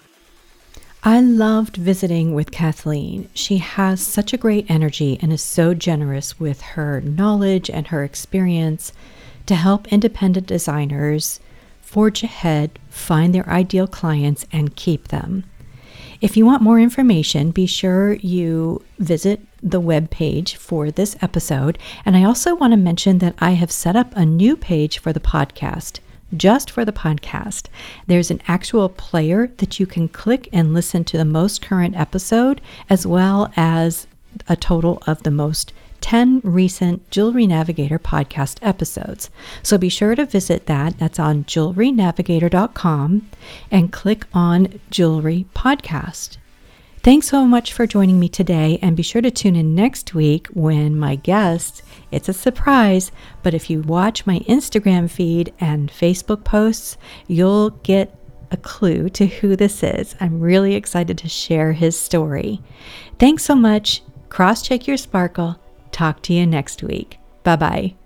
I 1.05 1.21
loved 1.21 1.77
visiting 1.79 2.33
with 2.33 2.53
Kathleen. 2.53 3.29
She 3.35 3.59
has 3.59 4.01
such 4.01 4.33
a 4.33 4.37
great 4.37 4.71
energy 4.71 5.19
and 5.21 5.33
is 5.33 5.43
so 5.43 5.75
generous 5.75 6.39
with 6.39 6.61
her 6.61 7.01
knowledge 7.01 7.69
and 7.69 7.89
her 7.89 8.05
experience 8.05 8.93
to 9.47 9.57
help 9.57 9.93
independent 9.93 10.47
designers 10.47 11.41
forge 11.81 12.23
ahead, 12.23 12.79
find 12.89 13.35
their 13.35 13.49
ideal 13.49 13.89
clients, 13.89 14.47
and 14.53 14.77
keep 14.77 15.09
them. 15.09 15.43
If 16.21 16.37
you 16.37 16.47
want 16.47 16.63
more 16.63 16.79
information, 16.79 17.51
be 17.51 17.67
sure 17.67 18.13
you 18.13 18.85
visit 19.01 19.41
the 19.61 19.81
web 19.81 20.09
page 20.09 20.55
for 20.55 20.93
this 20.93 21.17
episode. 21.21 21.81
And 22.05 22.17
I 22.17 22.23
also 22.23 22.55
want 22.55 22.75
to 22.75 22.77
mention 22.77 23.19
that 23.19 23.35
I 23.41 23.51
have 23.53 23.73
set 23.73 23.97
up 23.97 24.13
a 24.15 24.25
new 24.25 24.57
page 24.57 25.01
for 25.01 25.13
the 25.13 25.19
podcast, 25.19 25.99
just 26.37 26.71
for 26.71 26.85
the 26.85 26.93
podcast. 26.93 27.67
There's 28.07 28.31
an 28.31 28.41
actual 28.49 28.89
player 28.89 29.53
that 29.59 29.79
you 29.79 29.87
can 29.87 30.09
click 30.09 30.49
and 30.53 30.75
listen 30.75 31.05
to 31.05 31.17
the 31.17 31.25
most 31.25 31.63
current 31.63 31.97
episode, 31.97 32.61
as 32.89 33.07
well 33.07 33.53
as 33.57 34.07
a 34.49 34.57
total 34.57 35.03
of 35.07 35.23
the 35.23 35.31
most 35.31 35.73
10 36.01 36.41
recent 36.43 37.09
Jewelry 37.11 37.47
Navigator 37.47 37.99
podcast 37.99 38.59
episodes. 38.61 39.31
So 39.63 39.79
be 39.79 39.89
sure 39.89 40.15
to 40.15 40.27
visit 40.27 40.67
that. 40.67 40.99
That's 40.99 41.19
on 41.19 41.45
jewelrynavigator.com 41.45 43.31
and 43.71 43.93
click 43.93 44.27
on 44.35 44.81
Jewelry 44.91 45.47
Podcast. 45.55 46.39
Thanks 47.03 47.27
so 47.27 47.45
much 47.47 47.73
for 47.73 47.85
joining 47.85 48.21
me 48.21 48.29
today, 48.29 48.79
and 48.81 48.97
be 48.97 49.03
sure 49.03 49.21
to 49.23 49.31
tune 49.33 49.57
in 49.57 49.75
next 49.75 50.15
week 50.15 50.47
when 50.55 50.97
my 50.97 51.17
guest, 51.17 51.83
it's 52.13 52.29
a 52.29 52.33
surprise, 52.33 53.11
but 53.43 53.55
if 53.55 53.69
you 53.69 53.81
watch 53.83 54.25
my 54.25 54.39
Instagram 54.41 55.11
feed 55.11 55.53
and 55.59 55.91
Facebook 55.91 56.45
posts, 56.45 56.97
you'll 57.27 57.71
get 57.71 58.17
a 58.53 58.57
clue 58.57 59.09
to 59.09 59.27
who 59.27 59.57
this 59.57 59.83
is. 59.83 60.15
I'm 60.21 60.39
really 60.39 60.77
excited 60.77 61.19
to 61.19 61.29
share 61.29 61.73
his 61.73 61.99
story. 61.99 62.61
Thanks 63.19 63.45
so 63.45 63.57
much. 63.57 64.03
Cross 64.29 64.63
check 64.63 64.87
your 64.87 64.97
sparkle. 64.97 65.57
Talk 65.91 66.23
to 66.23 66.33
you 66.33 66.47
next 66.47 66.85
week. 66.85 67.19
Bye 67.43 67.57
bye. 67.57 68.02